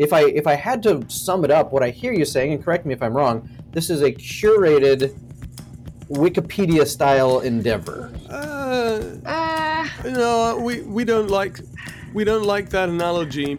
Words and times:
if 0.00 0.14
I 0.14 0.22
if 0.22 0.46
I 0.46 0.54
had 0.54 0.82
to 0.84 1.04
sum 1.08 1.44
it 1.44 1.50
up, 1.50 1.72
what 1.72 1.82
I 1.82 1.90
hear 1.90 2.14
you 2.14 2.24
saying, 2.24 2.54
and 2.54 2.64
correct 2.64 2.86
me 2.86 2.94
if 2.94 3.02
I'm 3.02 3.14
wrong, 3.14 3.48
this 3.72 3.90
is 3.90 4.00
a 4.00 4.10
curated 4.10 5.14
Wikipedia 6.08 6.86
style 6.86 7.40
endeavor. 7.40 8.10
Uh, 8.28 9.00
Uh, 9.26 9.86
no, 10.06 10.58
we 10.58 10.80
we 10.82 11.04
don't 11.04 11.28
like 11.28 11.60
we 12.14 12.24
don't 12.24 12.44
like 12.44 12.70
that 12.70 12.88
analogy. 12.88 13.58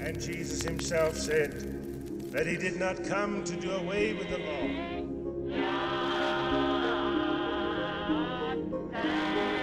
And 0.00 0.20
Jesus 0.20 0.60
himself 0.62 1.16
said 1.16 1.52
that 2.32 2.46
he 2.48 2.56
did 2.56 2.76
not 2.76 3.04
come 3.04 3.44
to 3.44 3.54
do 3.54 3.70
away 3.70 4.14
with 4.14 4.28
the 4.30 4.38
law. 4.38 4.66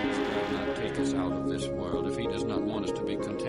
does 0.04 0.52
not 0.52 0.76
take 0.78 0.98
us 1.00 1.14
out 1.14 1.34
of 1.34 1.50
this 1.50 1.68
world 1.68 1.97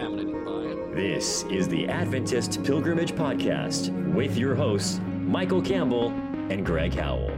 contaminated 0.09 0.45
by 0.45 0.63
it. 0.63 0.95
This 0.95 1.45
is 1.45 1.69
the 1.69 1.87
Adventist 1.89 2.65
Pilgrimage 2.65 3.13
Podcast 3.13 3.91
with 4.15 4.39
your 4.39 4.55
hosts, 4.55 5.01
Michael 5.21 5.61
Campbell 5.61 6.09
and 6.51 6.65
Greg 6.65 6.95
Howell. 6.95 7.31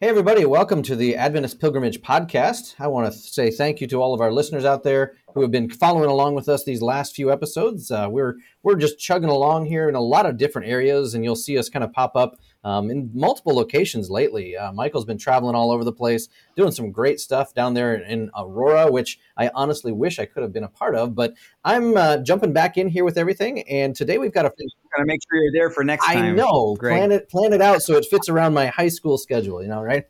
Hey, 0.00 0.08
everybody, 0.08 0.44
welcome 0.44 0.82
to 0.82 0.96
the 0.96 1.14
Adventist 1.14 1.60
Pilgrimage 1.60 2.02
Podcast. 2.02 2.74
I 2.80 2.88
want 2.88 3.12
to 3.12 3.16
say 3.16 3.50
thank 3.50 3.80
you 3.80 3.86
to 3.86 4.02
all 4.02 4.12
of 4.12 4.20
our 4.20 4.32
listeners 4.32 4.64
out 4.64 4.82
there 4.82 5.14
who 5.34 5.42
have 5.42 5.50
been 5.50 5.68
following 5.68 6.08
along 6.08 6.34
with 6.34 6.48
us 6.48 6.64
these 6.64 6.80
last 6.80 7.14
few 7.14 7.30
episodes. 7.30 7.90
Uh, 7.90 8.08
we're, 8.10 8.36
we're 8.62 8.76
just 8.76 8.98
chugging 8.98 9.28
along 9.28 9.66
here 9.66 9.88
in 9.88 9.94
a 9.94 10.00
lot 10.00 10.26
of 10.26 10.36
different 10.36 10.68
areas, 10.68 11.14
and 11.14 11.24
you'll 11.24 11.36
see 11.36 11.58
us 11.58 11.68
kind 11.68 11.84
of 11.84 11.92
pop 11.92 12.16
up 12.16 12.38
um, 12.62 12.90
in 12.90 13.10
multiple 13.12 13.54
locations 13.54 14.08
lately. 14.10 14.56
Uh, 14.56 14.72
Michael's 14.72 15.04
been 15.04 15.18
traveling 15.18 15.54
all 15.54 15.70
over 15.70 15.84
the 15.84 15.92
place, 15.92 16.28
doing 16.56 16.70
some 16.70 16.92
great 16.92 17.20
stuff 17.20 17.52
down 17.52 17.74
there 17.74 17.94
in 17.96 18.30
Aurora, 18.38 18.90
which 18.90 19.18
I 19.36 19.50
honestly 19.54 19.92
wish 19.92 20.18
I 20.18 20.24
could 20.24 20.42
have 20.42 20.52
been 20.52 20.64
a 20.64 20.68
part 20.68 20.94
of. 20.94 21.14
But 21.14 21.34
I'm 21.64 21.96
uh, 21.96 22.18
jumping 22.18 22.52
back 22.52 22.78
in 22.78 22.88
here 22.88 23.04
with 23.04 23.18
everything, 23.18 23.62
and 23.68 23.94
today 23.94 24.18
we've 24.18 24.32
got 24.32 24.46
a 24.46 24.52
Gotta 24.96 25.06
make 25.06 25.20
sure 25.28 25.42
you're 25.42 25.52
there 25.52 25.70
for 25.70 25.82
next 25.82 26.06
time. 26.06 26.24
I 26.24 26.30
know. 26.30 26.76
Greg. 26.76 26.96
Plan 26.96 27.10
it, 27.10 27.28
plan 27.28 27.52
it 27.52 27.60
out 27.60 27.82
so 27.82 27.94
it 27.94 28.06
fits 28.08 28.28
around 28.28 28.54
my 28.54 28.66
high 28.66 28.88
school 28.88 29.18
schedule. 29.18 29.60
You 29.60 29.68
know, 29.68 29.82
right? 29.82 30.04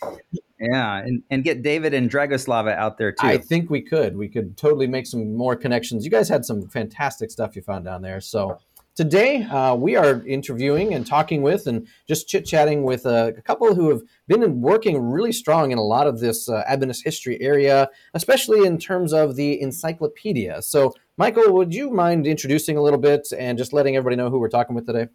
Yeah, 0.70 0.98
and, 0.98 1.22
and 1.30 1.44
get 1.44 1.62
David 1.62 1.94
and 1.94 2.10
Dragoslava 2.10 2.76
out 2.76 2.98
there 2.98 3.12
too. 3.12 3.26
I 3.26 3.38
think 3.38 3.70
we 3.70 3.82
could. 3.82 4.16
We 4.16 4.28
could 4.28 4.56
totally 4.56 4.86
make 4.86 5.06
some 5.06 5.34
more 5.34 5.56
connections. 5.56 6.04
You 6.04 6.10
guys 6.10 6.28
had 6.28 6.44
some 6.44 6.68
fantastic 6.68 7.30
stuff 7.30 7.56
you 7.56 7.62
found 7.62 7.84
down 7.84 8.02
there. 8.02 8.20
So 8.20 8.58
today 8.94 9.42
uh, 9.42 9.74
we 9.74 9.96
are 9.96 10.24
interviewing 10.26 10.94
and 10.94 11.06
talking 11.06 11.42
with 11.42 11.66
and 11.66 11.86
just 12.06 12.28
chit 12.28 12.46
chatting 12.46 12.84
with 12.84 13.06
a, 13.06 13.34
a 13.36 13.42
couple 13.42 13.74
who 13.74 13.90
have 13.90 14.02
been 14.28 14.60
working 14.60 15.00
really 15.00 15.32
strong 15.32 15.72
in 15.72 15.78
a 15.78 15.82
lot 15.82 16.06
of 16.06 16.20
this 16.20 16.48
uh, 16.48 16.62
Adventist 16.66 17.04
history 17.04 17.40
area, 17.40 17.88
especially 18.14 18.66
in 18.66 18.78
terms 18.78 19.12
of 19.12 19.36
the 19.36 19.60
encyclopedia. 19.60 20.62
So, 20.62 20.94
Michael, 21.16 21.52
would 21.52 21.74
you 21.74 21.90
mind 21.90 22.26
introducing 22.26 22.76
a 22.76 22.82
little 22.82 22.98
bit 22.98 23.28
and 23.36 23.58
just 23.58 23.72
letting 23.72 23.96
everybody 23.96 24.16
know 24.16 24.30
who 24.30 24.38
we're 24.38 24.48
talking 24.48 24.74
with 24.74 24.86
today? 24.86 25.08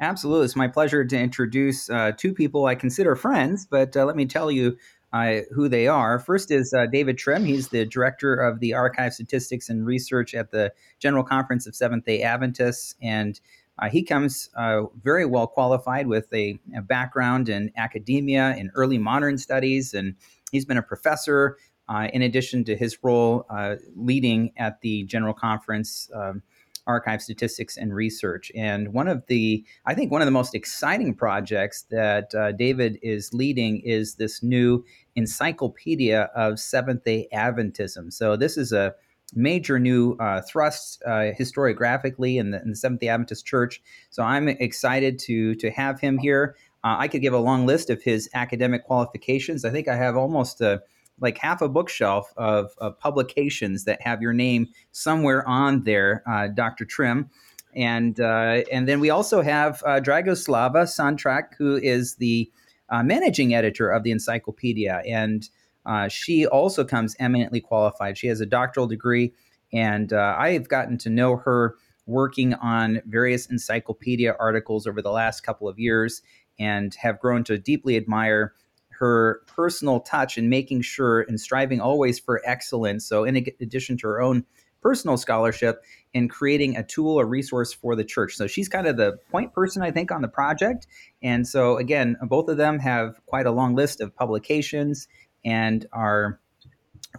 Absolutely. 0.00 0.44
It's 0.44 0.56
my 0.56 0.68
pleasure 0.68 1.04
to 1.04 1.18
introduce 1.18 1.88
uh, 1.88 2.12
two 2.16 2.34
people 2.34 2.66
I 2.66 2.74
consider 2.74 3.14
friends, 3.14 3.64
but 3.64 3.96
uh, 3.96 4.04
let 4.04 4.16
me 4.16 4.26
tell 4.26 4.50
you 4.50 4.76
uh, 5.12 5.40
who 5.52 5.68
they 5.68 5.86
are. 5.86 6.18
First 6.18 6.50
is 6.50 6.74
uh, 6.74 6.86
David 6.86 7.16
Trim. 7.16 7.44
He's 7.44 7.68
the 7.68 7.86
director 7.86 8.34
of 8.34 8.58
the 8.58 8.74
Archive 8.74 9.14
Statistics 9.14 9.68
and 9.68 9.86
Research 9.86 10.34
at 10.34 10.50
the 10.50 10.72
General 10.98 11.22
Conference 11.22 11.68
of 11.68 11.76
Seventh 11.76 12.04
day 12.04 12.22
Adventists. 12.22 12.96
And 13.00 13.40
uh, 13.78 13.88
he 13.88 14.02
comes 14.02 14.50
uh, 14.56 14.82
very 15.02 15.24
well 15.24 15.46
qualified 15.46 16.08
with 16.08 16.32
a, 16.34 16.58
a 16.76 16.82
background 16.82 17.48
in 17.48 17.70
academia, 17.76 18.56
in 18.56 18.72
early 18.74 18.98
modern 18.98 19.38
studies, 19.38 19.94
and 19.94 20.16
he's 20.50 20.64
been 20.64 20.78
a 20.78 20.82
professor. 20.82 21.56
Uh, 21.86 22.08
in 22.14 22.22
addition 22.22 22.64
to 22.64 22.74
his 22.74 22.96
role 23.02 23.44
uh, 23.50 23.76
leading 23.94 24.50
at 24.56 24.80
the 24.80 25.02
General 25.04 25.34
Conference 25.34 26.10
um, 26.14 26.42
archive 26.86 27.22
statistics 27.22 27.76
and 27.76 27.94
research. 27.94 28.52
And 28.54 28.92
one 28.92 29.08
of 29.08 29.26
the, 29.26 29.64
I 29.86 29.94
think, 29.94 30.10
one 30.10 30.22
of 30.22 30.26
the 30.26 30.32
most 30.32 30.54
exciting 30.54 31.14
projects 31.14 31.82
that 31.90 32.34
uh, 32.34 32.52
David 32.52 32.98
is 33.02 33.32
leading 33.32 33.80
is 33.80 34.16
this 34.16 34.42
new 34.42 34.84
encyclopedia 35.16 36.30
of 36.34 36.58
Seventh 36.58 37.04
day 37.04 37.28
Adventism. 37.32 38.12
So, 38.12 38.36
this 38.36 38.56
is 38.56 38.72
a 38.72 38.94
major 39.34 39.78
new 39.78 40.12
uh, 40.20 40.42
thrust 40.42 41.02
uh, 41.06 41.32
historiographically 41.38 42.38
in 42.38 42.50
the, 42.50 42.62
in 42.62 42.70
the 42.70 42.76
Seventh 42.76 43.00
day 43.00 43.08
Adventist 43.08 43.46
Church. 43.46 43.82
So, 44.10 44.22
I'm 44.22 44.48
excited 44.48 45.18
to, 45.20 45.54
to 45.56 45.70
have 45.70 46.00
him 46.00 46.18
here. 46.18 46.56
Uh, 46.84 46.96
I 46.98 47.08
could 47.08 47.22
give 47.22 47.32
a 47.32 47.38
long 47.38 47.64
list 47.64 47.88
of 47.88 48.02
his 48.02 48.28
academic 48.34 48.84
qualifications. 48.84 49.64
I 49.64 49.70
think 49.70 49.88
I 49.88 49.96
have 49.96 50.16
almost 50.16 50.60
a 50.60 50.82
like 51.20 51.38
half 51.38 51.62
a 51.62 51.68
bookshelf 51.68 52.32
of, 52.36 52.72
of, 52.78 52.98
publications 52.98 53.84
that 53.84 54.02
have 54.02 54.20
your 54.20 54.32
name 54.32 54.68
somewhere 54.92 55.46
on 55.48 55.84
there, 55.84 56.22
uh, 56.26 56.48
Dr. 56.48 56.84
Trim. 56.84 57.30
And 57.74 58.20
uh, 58.20 58.62
and 58.70 58.88
then 58.88 59.00
we 59.00 59.10
also 59.10 59.42
have 59.42 59.82
uh, 59.84 60.00
Dragoslava 60.00 60.84
Santrak, 60.84 61.54
who 61.58 61.76
is 61.76 62.16
the 62.16 62.50
uh, 62.88 63.02
managing 63.02 63.54
editor 63.54 63.90
of 63.90 64.04
the 64.04 64.12
encyclopedia, 64.12 65.02
and 65.08 65.48
uh, 65.86 66.08
she 66.08 66.46
also 66.46 66.84
comes 66.84 67.16
eminently 67.18 67.60
qualified. 67.60 68.16
She 68.16 68.28
has 68.28 68.40
a 68.40 68.46
doctoral 68.46 68.86
degree, 68.86 69.32
and 69.72 70.12
uh, 70.12 70.36
I've 70.38 70.68
gotten 70.68 70.98
to 70.98 71.10
know 71.10 71.36
her 71.36 71.74
working 72.06 72.54
on 72.54 73.02
various 73.06 73.46
encyclopedia 73.46 74.36
articles 74.38 74.86
over 74.86 75.02
the 75.02 75.10
last 75.10 75.40
couple 75.40 75.68
of 75.68 75.78
years, 75.78 76.22
and 76.60 76.94
have 76.94 77.18
grown 77.18 77.42
to 77.44 77.58
deeply 77.58 77.96
admire 77.96 78.54
her 78.98 79.42
personal 79.46 80.00
touch 80.00 80.38
and 80.38 80.48
making 80.48 80.82
sure 80.82 81.22
and 81.22 81.40
striving 81.40 81.80
always 81.80 82.18
for 82.18 82.40
excellence. 82.44 83.06
So, 83.06 83.24
in 83.24 83.36
addition 83.60 83.96
to 83.98 84.06
her 84.08 84.20
own 84.20 84.44
personal 84.80 85.16
scholarship, 85.16 85.82
in 86.12 86.28
creating 86.28 86.76
a 86.76 86.82
tool, 86.82 87.18
a 87.18 87.24
resource 87.24 87.72
for 87.72 87.96
the 87.96 88.04
church. 88.04 88.34
So, 88.36 88.46
she's 88.46 88.68
kind 88.68 88.86
of 88.86 88.96
the 88.96 89.18
point 89.30 89.52
person, 89.52 89.82
I 89.82 89.90
think, 89.90 90.10
on 90.10 90.22
the 90.22 90.28
project. 90.28 90.86
And 91.22 91.46
so, 91.46 91.76
again, 91.78 92.16
both 92.22 92.48
of 92.48 92.56
them 92.56 92.78
have 92.78 93.24
quite 93.26 93.46
a 93.46 93.52
long 93.52 93.74
list 93.74 94.00
of 94.00 94.14
publications 94.14 95.08
and 95.44 95.86
are 95.92 96.40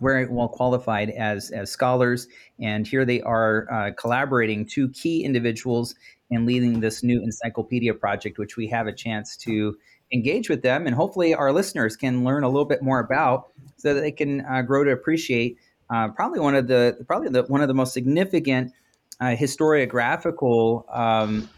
very 0.01 0.27
well 0.27 0.49
qualified 0.49 1.09
as 1.11 1.51
as 1.51 1.71
scholars. 1.71 2.27
And 2.59 2.87
here 2.87 3.05
they 3.05 3.21
are 3.21 3.71
uh, 3.71 3.91
collaborating 3.97 4.65
two 4.65 4.89
key 4.89 5.23
individuals 5.23 5.95
in 6.29 6.45
leading 6.45 6.79
this 6.79 7.03
new 7.03 7.21
encyclopedia 7.21 7.93
project, 7.93 8.37
which 8.37 8.57
we 8.57 8.67
have 8.67 8.87
a 8.87 8.93
chance 8.93 9.37
to 9.37 9.77
engage 10.11 10.49
with 10.49 10.61
them, 10.61 10.87
and 10.87 10.95
hopefully 10.95 11.33
our 11.33 11.51
listeners 11.51 11.95
can 11.95 12.23
learn 12.23 12.43
a 12.43 12.47
little 12.47 12.65
bit 12.65 12.81
more 12.81 12.99
about, 12.99 13.47
so 13.77 13.93
that 13.93 14.01
they 14.01 14.11
can 14.11 14.41
uh, 14.45 14.61
grow 14.61 14.83
to 14.83 14.91
appreciate 14.91 15.57
uh, 15.89 16.09
probably 16.09 16.39
one 16.39 16.55
of 16.55 16.67
the 16.67 16.97
probably 17.07 17.29
the, 17.29 17.43
one 17.43 17.61
of 17.61 17.67
the 17.67 17.73
most 17.73 17.93
significant 17.93 18.73
uh, 19.21 19.35
historiographical 19.35 20.83
um, 20.95 21.49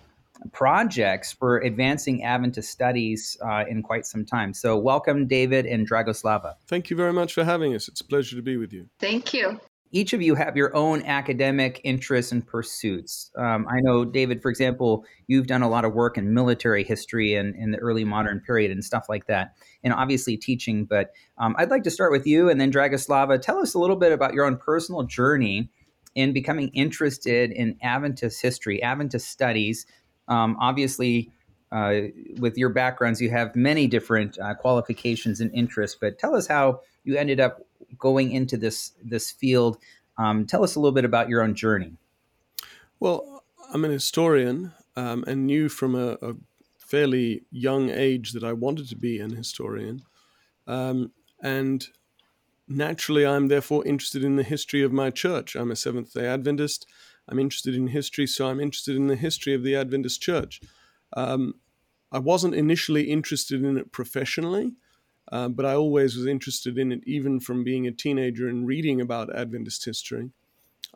projects 0.52 1.31
for 1.31 1.58
advancing 1.59 2.24
Adventist 2.24 2.69
studies 2.69 3.38
uh, 3.41 3.63
in 3.68 3.81
quite 3.81 4.06
some 4.06 4.25
time. 4.25 4.53
So, 4.53 4.78
welcome, 4.78 5.28
David 5.28 5.66
and 5.66 5.90
Dragoslava. 5.90 6.56
Thank 6.68 6.90
you 6.90 6.97
very 6.97 7.14
much 7.14 7.34
for 7.34 7.44
having 7.44 7.74
us. 7.75 7.88
It's 7.88 8.02
a 8.02 8.06
pleasure 8.06 8.35
to 8.35 8.41
be 8.41 8.58
with 8.58 8.74
you. 8.74 8.88
thank 9.00 9.34
you. 9.34 9.59
Each 9.92 10.14
of 10.14 10.22
you 10.22 10.36
have 10.36 10.58
your 10.58 10.75
own 10.75 11.02
academic 11.03 11.81
interests 11.84 12.31
and 12.31 12.46
pursuits. 12.46 13.31
Um, 13.38 13.68
I 13.70 13.80
know, 13.81 14.06
David, 14.06 14.42
for 14.42 14.50
example, 14.50 15.06
you've 15.28 15.48
done 15.48 15.62
a 15.62 15.70
lot 15.70 15.86
of 15.86 15.94
work 15.94 16.18
in 16.18 16.34
military 16.34 16.84
history 16.84 17.36
and 17.36 17.56
in 17.56 17.72
the 17.72 17.78
early 17.78 18.03
modern 18.03 18.40
period 18.40 18.72
and 18.72 18.84
stuff 18.84 19.06
like 19.09 19.28
that, 19.28 19.56
and 19.84 19.94
obviously 19.94 20.38
teaching. 20.38 20.86
But 20.86 21.12
um, 21.38 21.56
I'd 21.58 21.70
like 21.70 21.84
to 21.84 21.92
start 21.92 22.12
with 22.12 22.28
you, 22.28 22.50
and 22.50 22.59
then 22.59 22.72
Dragoslava. 22.72 23.42
Tell 23.42 23.59
us 23.59 23.74
a 23.74 23.80
little 23.80 23.96
bit 23.96 24.12
about 24.12 24.34
your 24.34 24.46
own 24.46 24.58
personal 24.58 25.03
journey 25.03 25.70
in 26.16 26.34
becoming 26.34 26.70
interested 26.70 27.52
in 27.52 27.78
Adventist 27.81 28.42
history, 28.42 28.81
Adventist 28.81 29.30
studies. 29.30 29.86
Um, 30.28 30.58
obviously, 30.59 31.31
uh, 31.72 32.01
with 32.39 32.57
your 32.57 32.69
backgrounds, 32.69 33.22
you 33.22 33.29
have 33.29 33.55
many 33.55 33.88
different 33.88 34.38
uh, 34.39 34.53
qualifications 34.55 35.41
and 35.41 35.53
interests. 35.53 35.97
But 36.00 36.17
tell 36.17 36.35
us 36.35 36.47
how 36.47 36.81
you 37.03 37.16
ended 37.16 37.39
up 37.39 37.66
going 37.97 38.31
into 38.31 38.57
this 38.57 38.94
this 39.03 39.31
field. 39.31 39.78
Um, 40.17 40.46
tell 40.46 40.64
us 40.64 40.75
a 40.75 40.79
little 40.79 40.96
bit 40.96 41.05
about 41.05 41.29
your 41.29 41.41
own 41.41 41.55
journey. 41.55 41.93
Well, 42.99 43.43
I'm 43.72 43.85
an 43.85 43.91
historian 43.91 44.73
um, 44.96 45.23
and 45.28 45.46
knew 45.46 45.69
from 45.69 45.96
a, 45.96 46.17
a, 46.22 46.35
fairly 46.78 47.43
young 47.52 47.90
age 47.90 48.31
that 48.31 48.46
I 48.46 48.53
wanted 48.53 48.87
to 48.87 48.96
be 48.96 49.20
an 49.20 49.35
historian. 49.35 50.03
Um, 50.67 51.11
and 51.43 51.85
naturally, 52.66 53.25
I'm 53.25 53.49
therefore 53.49 53.85
interested 53.85 54.23
in 54.23 54.37
the 54.37 54.43
history 54.43 54.81
of 54.84 54.93
my 54.93 55.09
church. 55.09 55.55
I'm 55.55 55.70
a 55.70 55.75
Seventh 55.75 56.13
day 56.13 56.25
Adventist. 56.25 56.87
I'm 57.28 57.40
interested 57.40 57.75
in 57.75 57.87
history, 57.87 58.25
so 58.25 58.47
I'm 58.47 58.61
interested 58.61 58.96
in 58.96 59.08
the 59.08 59.17
history 59.17 59.53
of 59.53 59.63
the 59.63 59.75
Adventist 59.75 60.22
church. 60.22 60.61
Um, 61.16 61.56
I 62.12 62.20
wasn't 62.20 62.56
initially 62.56 63.04
interested 63.12 63.64
in 63.64 63.78
it 63.78 63.92
professionally. 63.92 64.74
Uh, 65.32 65.50
but 65.50 65.66
I 65.66 65.76
always 65.76 66.16
was 66.16 66.26
interested 66.26 66.78
in 66.78 66.92
it, 66.92 67.02
even 67.06 67.40
from 67.40 67.64
being 67.64 67.86
a 67.86 67.92
teenager 67.92 68.48
and 68.48 68.66
reading 68.66 69.02
about 69.02 69.36
Adventist 69.36 69.84
history, 69.84 70.32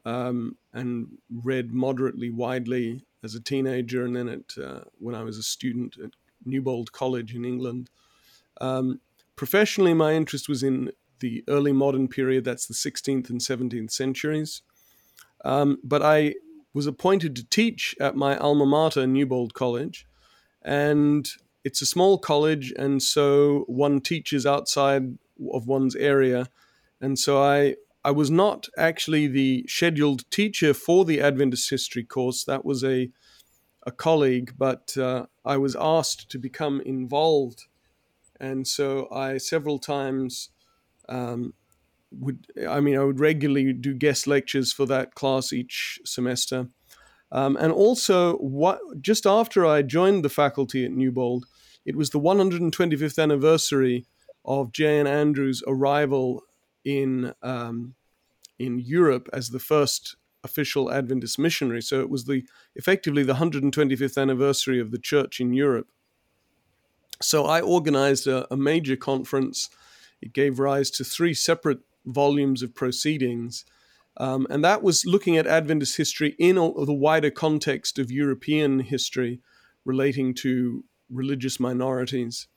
um, 0.06 0.58
and 0.74 1.18
read 1.30 1.74
moderately 1.74 2.30
widely 2.30 3.04
as 3.24 3.36
a 3.36 3.42
teenager, 3.42 4.06
and 4.06 4.16
then 4.16 4.30
at 4.30 4.58
uh, 4.58 4.82
when 5.00 5.16
I 5.16 5.24
was 5.24 5.38
a 5.38 5.44
student 5.44 5.98
at 6.02 6.12
Newbold 6.46 6.92
College 6.94 7.36
in 7.36 7.44
England. 7.44 7.90
Um, 8.62 9.02
professionally, 9.36 9.94
my 9.94 10.14
interest 10.14 10.48
was 10.48 10.64
in 10.64 10.92
the 11.20 11.44
early 11.48 11.74
modern 11.74 12.08
period, 12.08 12.46
that's 12.46 12.66
the 12.66 12.74
16th 12.74 13.30
and 13.30 13.42
17th 13.42 13.92
centuries. 13.92 14.62
Um, 15.44 15.78
but 15.84 16.02
I 16.02 16.36
was 16.74 16.88
appointed 16.88 17.36
to 17.36 17.48
teach 17.50 17.96
at 18.00 18.16
my 18.16 18.38
alma 18.38 18.66
mater, 18.66 19.06
Newbold 19.06 19.54
College, 19.54 20.08
and 20.62 21.28
it's 21.64 21.82
a 21.82 21.86
small 21.86 22.18
college, 22.18 22.74
and 22.78 23.02
so 23.02 23.66
one 23.68 24.00
teaches 24.02 24.46
outside 24.46 25.18
of 25.54 25.68
one's 25.68 25.96
area, 25.96 26.48
and 27.00 27.18
so 27.18 27.42
I 27.42 27.76
I 28.04 28.12
was 28.12 28.32
not 28.32 28.68
actually 28.78 29.28
the 29.28 29.66
scheduled 29.68 30.30
teacher 30.32 30.74
for 30.74 31.06
the 31.06 31.22
Adventist 31.22 31.70
history 31.70 32.04
course. 32.04 32.44
That 32.44 32.66
was 32.66 32.84
a 32.84 33.10
a 33.84 33.92
colleague, 33.92 34.54
but 34.58 34.96
uh, 34.98 35.26
I 35.44 35.58
was 35.58 35.76
asked 35.80 36.30
to 36.32 36.40
become 36.40 36.82
involved, 36.82 37.66
and 38.40 38.68
so 38.68 39.08
I 39.12 39.38
several 39.38 39.80
times 39.80 40.50
um, 41.10 41.54
would 42.12 42.48
I 42.68 42.80
mean 42.80 42.98
I 42.98 43.04
would 43.04 43.20
regularly 43.20 43.74
do 43.74 43.94
guest 43.94 44.28
lectures 44.28 44.74
for 44.74 44.86
that 44.88 45.16
class 45.16 45.54
each 45.54 46.00
semester, 46.06 46.68
um, 47.32 47.58
and 47.58 47.72
also 47.72 48.36
what 48.38 48.80
just 49.02 49.26
after 49.26 49.66
I 49.66 49.82
joined 49.82 50.24
the 50.24 50.30
faculty 50.30 50.86
at 50.86 50.92
Newbold, 50.92 51.46
it 51.86 51.96
was 51.96 52.10
the 52.10 52.20
125th 52.20 53.22
anniversary 53.22 54.06
of 54.44 54.72
J.N. 54.72 55.08
Andrews' 55.08 55.64
arrival 55.68 56.44
in 56.84 57.34
um, 57.42 57.96
in 58.60 58.80
Europe 58.80 59.30
as 59.34 59.50
the 59.50 59.60
first 59.60 60.16
official 60.44 60.92
Adventist 60.92 61.38
missionary. 61.38 61.82
So 61.82 62.02
it 62.02 62.10
was 62.10 62.26
the 62.26 62.44
effectively 62.76 63.24
the 63.24 63.36
125th 63.36 64.20
anniversary 64.20 64.80
of 64.80 64.92
the 64.92 64.98
church 64.98 65.40
in 65.40 65.54
Europe. 65.54 65.88
So 67.22 67.46
I 67.46 67.62
organized 67.62 68.28
a, 68.28 68.52
a 68.52 68.58
major 68.58 68.96
conference. 68.96 69.70
It 70.22 70.34
gave 70.34 70.60
rise 70.60 70.90
to 70.92 71.04
three 71.04 71.34
separate 71.34 71.80
volumes 72.06 72.62
of 72.62 72.76
proceedings. 72.76 73.66
Um, 74.18 74.46
and 74.50 74.64
that 74.64 74.84
was 74.84 75.06
looking 75.06 75.38
at 75.38 75.48
Adventist 75.48 75.98
history 75.98 76.36
in 76.38 76.58
a, 76.58 76.86
the 76.86 76.94
wider 76.94 77.32
context 77.32 77.98
of 77.98 78.12
European 78.12 78.80
history 78.80 79.40
relating 79.86 80.34
to 80.36 80.84
religious 81.10 81.60
minorities. 81.60 82.48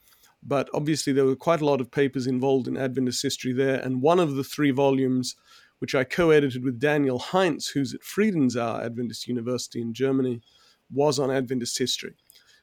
But 0.43 0.69
obviously, 0.75 1.13
there 1.13 1.25
were 1.25 1.37
quite 1.37 1.61
a 1.61 1.67
lot 1.67 1.81
of 1.81 1.91
papers 1.91 2.27
involved 2.27 2.69
in 2.69 2.77
Adventist 2.77 3.23
history 3.23 3.53
there. 3.53 3.81
And 3.81 4.03
one 4.03 4.21
of 4.21 4.35
the 4.35 4.45
three 4.45 4.73
volumes 4.73 5.37
which 5.79 5.95
I 5.95 6.05
co 6.05 6.31
edited 6.31 6.65
with 6.65 6.81
Daniel 6.81 7.19
Heinz, 7.19 7.69
who's 7.69 7.95
at 7.95 8.01
Friedensau 8.01 8.83
Adventist 8.85 9.29
University 9.29 9.81
in 9.81 9.93
Germany, 9.93 10.41
was 10.91 11.19
on 11.19 11.31
Adventist 11.31 11.79
history. 11.79 12.15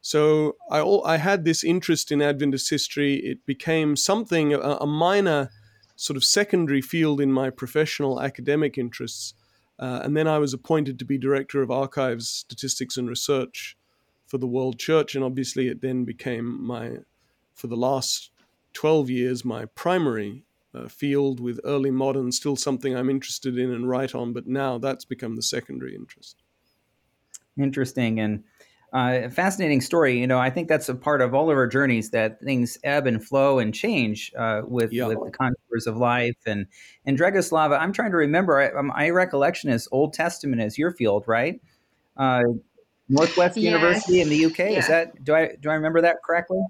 So 0.01 0.55
I, 0.71 0.81
I 0.81 1.17
had 1.17 1.45
this 1.45 1.63
interest 1.63 2.11
in 2.11 2.21
Adventist 2.21 2.69
history. 2.69 3.15
It 3.15 3.45
became 3.45 3.95
something, 3.95 4.53
a, 4.53 4.59
a 4.59 4.87
minor 4.87 5.49
sort 6.01 6.17
of 6.17 6.23
secondary 6.23 6.81
field 6.81 7.21
in 7.21 7.31
my 7.31 7.51
professional 7.51 8.19
academic 8.19 8.75
interests. 8.75 9.35
Uh, 9.77 10.01
and 10.03 10.17
then 10.17 10.27
I 10.27 10.39
was 10.39 10.51
appointed 10.51 10.97
to 10.97 11.05
be 11.05 11.19
director 11.19 11.61
of 11.61 11.69
archives, 11.69 12.27
statistics, 12.27 12.97
and 12.97 13.07
research 13.07 13.77
for 14.25 14.39
the 14.39 14.47
World 14.47 14.79
Church. 14.79 15.13
And 15.13 15.23
obviously, 15.23 15.67
it 15.67 15.81
then 15.81 16.03
became 16.03 16.65
my, 16.65 16.97
for 17.53 17.67
the 17.67 17.77
last 17.77 18.31
12 18.73 19.11
years, 19.11 19.45
my 19.45 19.65
primary 19.65 20.43
uh, 20.73 20.87
field 20.87 21.39
with 21.39 21.59
early 21.63 21.91
modern, 21.91 22.31
still 22.31 22.55
something 22.55 22.95
I'm 22.95 23.09
interested 23.09 23.55
in 23.59 23.71
and 23.71 23.87
write 23.87 24.15
on, 24.15 24.33
but 24.33 24.47
now 24.47 24.79
that's 24.79 25.05
become 25.05 25.35
the 25.35 25.43
secondary 25.43 25.95
interest. 25.95 26.41
Interesting 27.59 28.19
and 28.19 28.43
uh, 28.93 29.29
fascinating 29.29 29.81
story. 29.81 30.19
You 30.19 30.27
know, 30.27 30.39
I 30.39 30.49
think 30.49 30.67
that's 30.67 30.89
a 30.89 30.95
part 30.95 31.21
of 31.21 31.33
all 31.33 31.49
of 31.49 31.57
our 31.57 31.67
journeys 31.67 32.09
that 32.11 32.41
things 32.41 32.77
ebb 32.83 33.07
and 33.07 33.25
flow 33.25 33.59
and 33.59 33.73
change 33.73 34.31
uh, 34.37 34.61
with, 34.65 34.91
yeah. 34.91 35.07
with 35.07 35.19
the 35.23 35.31
contours 35.31 35.87
of 35.87 35.97
life. 35.97 36.37
And 36.45 36.67
and 37.05 37.17
Dragoslava, 37.17 37.79
I'm 37.79 37.93
trying 37.93 38.11
to 38.11 38.17
remember. 38.17 38.59
I, 38.59 38.71
um, 38.77 38.87
my 38.87 39.09
recollection 39.09 39.69
is 39.69 39.87
Old 39.91 40.13
Testament 40.13 40.61
is 40.61 40.77
your 40.77 40.91
field, 40.91 41.23
right? 41.27 41.61
Uh, 42.17 42.41
Northwest 43.07 43.57
yes. 43.57 43.65
University 43.65 44.21
in 44.21 44.29
the 44.29 44.45
UK. 44.45 44.59
Yeah. 44.59 44.79
Is 44.79 44.87
that 44.87 45.23
do 45.23 45.35
I 45.35 45.55
do 45.59 45.69
I 45.69 45.73
remember 45.75 46.01
that 46.01 46.17
correctly? 46.23 46.61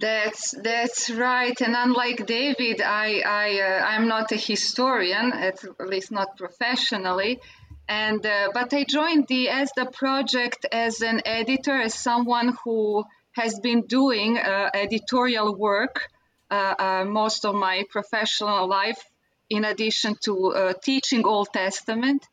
That's 0.00 0.54
that's 0.62 1.10
right. 1.10 1.58
And 1.60 1.74
unlike 1.76 2.26
David, 2.26 2.80
I 2.80 3.20
I 3.20 3.60
uh, 3.60 3.84
I'm 3.84 4.08
not 4.08 4.32
a 4.32 4.36
historian, 4.36 5.32
at 5.32 5.60
least 5.80 6.10
not 6.10 6.36
professionally. 6.36 7.40
And 7.88 8.24
uh, 8.24 8.50
but 8.54 8.72
I 8.72 8.84
joined 8.84 9.26
the 9.28 9.48
ESDA 9.48 9.92
project 9.92 10.66
as 10.72 11.02
an 11.02 11.20
editor, 11.26 11.76
as 11.76 11.94
someone 11.94 12.56
who 12.64 13.04
has 13.32 13.58
been 13.60 13.82
doing 13.82 14.38
uh, 14.38 14.70
editorial 14.72 15.54
work 15.54 16.08
uh, 16.50 16.74
uh, 16.78 17.04
most 17.04 17.44
of 17.44 17.54
my 17.54 17.84
professional 17.90 18.66
life, 18.68 19.02
in 19.50 19.64
addition 19.64 20.14
to 20.22 20.52
uh, 20.52 20.72
teaching 20.82 21.26
Old 21.26 21.48
Testament. 21.52 22.26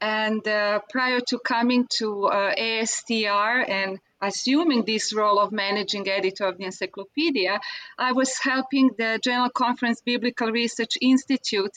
And 0.00 0.42
prior 0.44 1.20
to 1.28 1.38
coming 1.38 1.86
to 1.98 2.28
ASTR 2.30 3.68
and 3.68 3.98
assuming 4.20 4.84
this 4.84 5.14
role 5.14 5.38
of 5.38 5.52
managing 5.52 6.06
editor 6.06 6.44
of 6.44 6.58
the 6.58 6.64
encyclopedia, 6.64 7.58
I 7.98 8.12
was 8.12 8.38
helping 8.38 8.90
the 8.98 9.18
General 9.24 9.48
Conference 9.48 10.02
Biblical 10.02 10.52
Research 10.52 10.98
Institute 11.00 11.72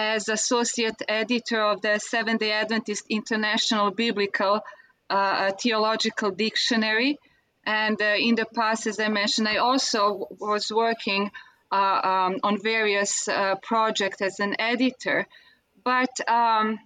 as 0.00 0.30
associate 0.30 1.02
editor 1.08 1.62
of 1.62 1.82
the 1.82 1.98
Seventh 1.98 2.40
day 2.40 2.52
Adventist 2.52 3.04
International 3.10 3.90
Biblical 3.90 4.62
uh, 5.10 5.52
Theological 5.62 6.30
Dictionary. 6.30 7.18
And 7.66 8.00
uh, 8.00 8.16
in 8.28 8.34
the 8.34 8.46
past, 8.46 8.86
as 8.86 8.98
I 8.98 9.08
mentioned, 9.08 9.46
I 9.46 9.56
also 9.56 10.26
was 10.40 10.72
working 10.72 11.30
uh, 11.70 12.00
um, 12.12 12.40
on 12.42 12.62
various 12.62 13.28
uh, 13.28 13.56
projects 13.62 14.22
as 14.22 14.40
an 14.40 14.56
editor. 14.58 15.26
But 15.84 16.14
um, 16.26 16.78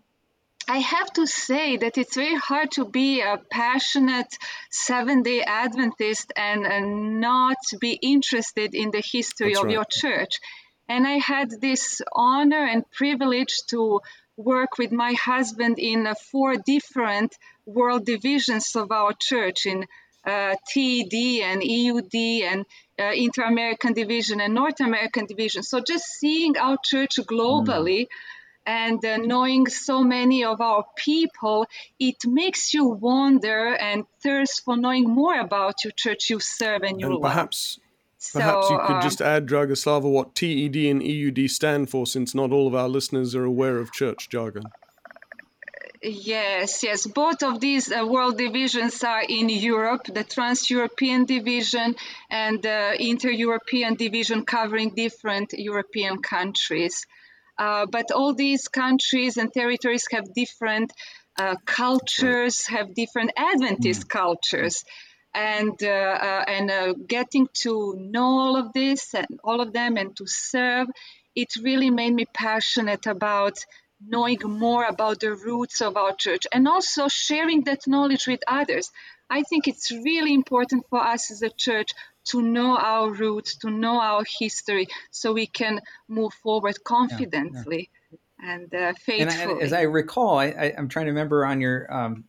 I 0.68 0.78
have 0.78 1.12
to 1.12 1.26
say 1.28 1.76
that 1.76 1.96
it's 1.96 2.16
very 2.16 2.34
hard 2.34 2.72
to 2.72 2.84
be 2.84 3.20
a 3.20 3.38
passionate 3.48 4.32
seven 4.70 5.22
day 5.22 5.40
Adventist 5.42 6.32
and, 6.34 6.66
and 6.66 7.20
not 7.20 7.58
be 7.80 7.92
interested 7.92 8.74
in 8.74 8.90
the 8.90 9.04
history 9.12 9.50
That's 9.50 9.60
of 9.60 9.64
right. 9.66 9.72
your 9.74 9.84
church. 9.88 10.40
And 10.88 11.06
I 11.06 11.18
had 11.18 11.50
this 11.50 12.02
honor 12.12 12.64
and 12.64 12.88
privilege 12.90 13.62
to 13.68 14.00
work 14.36 14.78
with 14.78 14.92
my 14.92 15.12
husband 15.12 15.78
in 15.78 16.06
uh, 16.06 16.14
four 16.14 16.56
different 16.56 17.36
world 17.66 18.04
divisions 18.04 18.74
of 18.76 18.90
our 18.90 19.12
church 19.18 19.66
in 19.66 19.86
uh, 20.26 20.54
TED 20.68 21.14
and 21.42 21.62
EUD 21.62 22.42
and 22.42 22.66
uh, 22.98 23.12
Inter 23.14 23.44
American 23.44 23.92
Division 23.92 24.40
and 24.40 24.54
North 24.54 24.80
American 24.80 25.26
Division. 25.26 25.62
So 25.62 25.80
just 25.80 26.06
seeing 26.06 26.56
our 26.56 26.78
church 26.82 27.16
globally. 27.16 28.02
Mm 28.02 28.08
and 28.66 29.04
uh, 29.04 29.18
knowing 29.18 29.66
so 29.66 30.02
many 30.02 30.44
of 30.44 30.60
our 30.60 30.84
people, 30.96 31.66
it 31.98 32.16
makes 32.26 32.72
you 32.72 32.86
wonder 32.86 33.74
and 33.74 34.04
thirst 34.22 34.64
for 34.64 34.76
knowing 34.76 35.08
more 35.08 35.38
about 35.38 35.84
your 35.84 35.92
church 35.92 36.30
you 36.30 36.40
serve 36.40 36.82
and 36.82 37.00
you 37.00 37.12
and 37.12 37.20
perhaps, 37.20 37.78
love. 37.78 37.83
Perhaps 38.32 38.68
so, 38.68 38.74
you 38.74 38.80
could 38.86 38.96
uh, 38.96 39.02
just 39.02 39.20
add, 39.20 39.46
Dragoslava, 39.46 40.10
what 40.10 40.34
TED 40.34 40.76
and 40.76 41.02
EUD 41.02 41.50
stand 41.50 41.90
for, 41.90 42.06
since 42.06 42.34
not 42.34 42.52
all 42.52 42.66
of 42.66 42.74
our 42.74 42.88
listeners 42.88 43.34
are 43.34 43.44
aware 43.44 43.78
of 43.78 43.92
church 43.92 44.28
jargon. 44.28 44.64
Yes, 46.02 46.82
yes. 46.82 47.06
Both 47.06 47.42
of 47.42 47.60
these 47.60 47.90
uh, 47.90 48.04
world 48.06 48.36
divisions 48.36 49.02
are 49.02 49.22
in 49.26 49.48
Europe 49.48 50.04
the 50.04 50.22
Trans 50.22 50.68
European 50.68 51.24
Division 51.24 51.96
and 52.30 52.62
the 52.62 52.94
Inter 53.00 53.30
European 53.30 53.94
Division, 53.94 54.44
covering 54.44 54.94
different 54.94 55.54
European 55.54 56.20
countries. 56.20 57.06
Uh, 57.58 57.86
but 57.86 58.10
all 58.10 58.34
these 58.34 58.68
countries 58.68 59.38
and 59.38 59.50
territories 59.52 60.06
have 60.10 60.34
different 60.34 60.92
uh, 61.38 61.56
cultures, 61.64 62.66
have 62.66 62.94
different 62.94 63.32
Adventist 63.36 64.06
mm. 64.06 64.08
cultures. 64.08 64.84
And 65.34 65.82
uh, 65.82 65.86
uh 65.86 66.44
and 66.46 66.70
uh, 66.70 66.92
getting 66.92 67.48
to 67.62 67.94
know 67.98 68.38
all 68.38 68.56
of 68.56 68.72
this 68.72 69.14
and 69.14 69.40
all 69.42 69.60
of 69.60 69.72
them 69.72 69.96
and 69.96 70.16
to 70.16 70.26
serve, 70.26 70.88
it 71.34 71.56
really 71.56 71.90
made 71.90 72.14
me 72.14 72.26
passionate 72.32 73.06
about 73.06 73.58
knowing 74.06 74.38
more 74.44 74.84
about 74.84 75.20
the 75.20 75.34
roots 75.34 75.80
of 75.80 75.96
our 75.96 76.14
church 76.14 76.46
and 76.52 76.68
also 76.68 77.08
sharing 77.08 77.64
that 77.64 77.86
knowledge 77.86 78.26
with 78.26 78.40
others. 78.46 78.90
I 79.30 79.42
think 79.42 79.66
it's 79.66 79.90
really 79.90 80.34
important 80.34 80.86
for 80.90 81.00
us 81.00 81.30
as 81.30 81.42
a 81.42 81.50
church 81.50 81.92
to 82.26 82.42
know 82.42 82.76
our 82.76 83.10
roots, 83.10 83.56
to 83.58 83.70
know 83.70 84.00
our 84.00 84.24
history, 84.38 84.86
so 85.10 85.32
we 85.32 85.46
can 85.46 85.80
move 86.08 86.32
forward 86.34 86.82
confidently 86.84 87.90
yeah, 88.10 88.18
yeah. 88.42 88.54
and 88.54 88.74
uh, 88.74 88.92
faithfully. 88.94 89.52
And 89.52 89.62
as 89.62 89.72
I 89.72 89.82
recall, 89.82 90.38
I, 90.38 90.46
am 90.76 90.88
trying 90.88 91.06
to 91.06 91.12
remember 91.12 91.44
on 91.44 91.60
your 91.60 91.92
um, 91.92 92.24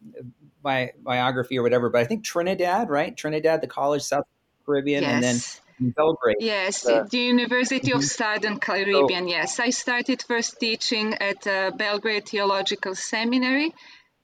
bi- 0.65 0.93
biography 0.98 1.60
or 1.60 1.63
whatever, 1.63 1.89
but 1.89 2.01
I 2.01 2.05
think 2.05 2.25
Trinidad, 2.25 2.89
right? 2.89 3.15
Trinidad, 3.15 3.62
the 3.62 3.67
college, 3.67 4.01
South 4.01 4.25
Caribbean, 4.65 5.03
yes. 5.03 5.13
and 5.13 5.24
then 5.24 5.93
Belgrade. 5.93 6.38
Yes, 6.39 6.86
uh, 6.88 7.05
the 7.10 7.19
University 7.19 7.91
of 7.91 8.00
mm-hmm. 8.00 8.24
Southern 8.24 8.60
Caribbean. 8.60 9.25
So, 9.25 9.29
yes, 9.29 9.60
I 9.60 9.69
started 9.69 10.24
first 10.24 10.60
teaching 10.60 11.13
at 11.13 11.45
uh, 11.45 11.72
Belgrade 11.72 12.27
Theological 12.27 12.95
Seminary, 12.95 13.74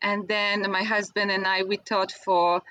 and 0.01 0.27
then 0.27 0.69
my 0.71 0.83
husband 0.83 1.29
and 1.29 1.45
I 1.45 1.63
we 1.63 1.77
taught 1.77 2.11
for 2.11 2.61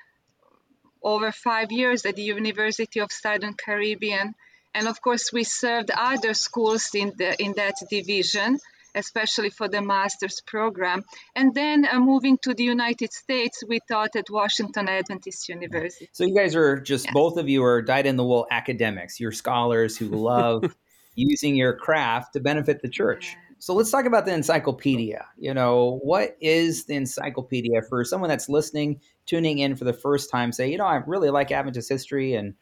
over 1.02 1.30
five 1.32 1.70
years 1.70 2.04
at 2.04 2.16
the 2.16 2.22
University 2.22 3.00
of 3.00 3.12
Southern 3.12 3.54
Caribbean. 3.54 4.34
And 4.74 4.86
of 4.86 5.00
course, 5.00 5.32
we 5.32 5.44
served 5.44 5.90
other 5.90 6.34
schools 6.34 6.90
in, 6.94 7.12
the, 7.16 7.30
in 7.42 7.54
that 7.56 7.74
division, 7.88 8.58
especially 8.94 9.50
for 9.50 9.68
the 9.68 9.82
master's 9.82 10.40
program. 10.46 11.04
And 11.34 11.54
then 11.54 11.86
uh, 11.90 12.00
moving 12.00 12.38
to 12.42 12.54
the 12.54 12.64
United 12.64 13.12
States, 13.12 13.62
we 13.68 13.80
taught 13.88 14.16
at 14.16 14.30
Washington 14.30 14.88
Adventist 14.88 15.48
University. 15.48 16.08
So 16.12 16.24
you 16.24 16.34
guys 16.34 16.54
are 16.54 16.80
just, 16.80 17.06
yes. 17.06 17.14
both 17.14 17.36
of 17.36 17.48
you 17.48 17.64
are 17.64 17.82
dyed 17.82 18.06
in 18.06 18.16
the 18.16 18.24
wool 18.24 18.46
academics. 18.50 19.20
You're 19.20 19.32
scholars 19.32 19.96
who 19.96 20.06
love 20.08 20.74
using 21.14 21.56
your 21.56 21.74
craft 21.74 22.32
to 22.34 22.40
benefit 22.40 22.82
the 22.82 22.88
church. 22.88 23.36
So 23.58 23.74
let's 23.74 23.90
talk 23.90 24.06
about 24.06 24.24
the 24.24 24.32
encyclopedia. 24.32 25.26
You 25.36 25.52
know, 25.52 26.00
what 26.02 26.36
is 26.40 26.86
the 26.86 26.94
encyclopedia 26.94 27.82
for 27.82 28.04
someone 28.04 28.30
that's 28.30 28.48
listening, 28.48 29.02
tuning 29.26 29.58
in 29.58 29.76
for 29.76 29.84
the 29.84 29.92
first 29.92 30.30
time? 30.30 30.50
Say, 30.50 30.70
you 30.70 30.78
know, 30.78 30.86
I 30.86 30.96
really 31.06 31.28
like 31.28 31.50
Adventist 31.50 31.90
history, 31.90 32.34
and 32.34 32.54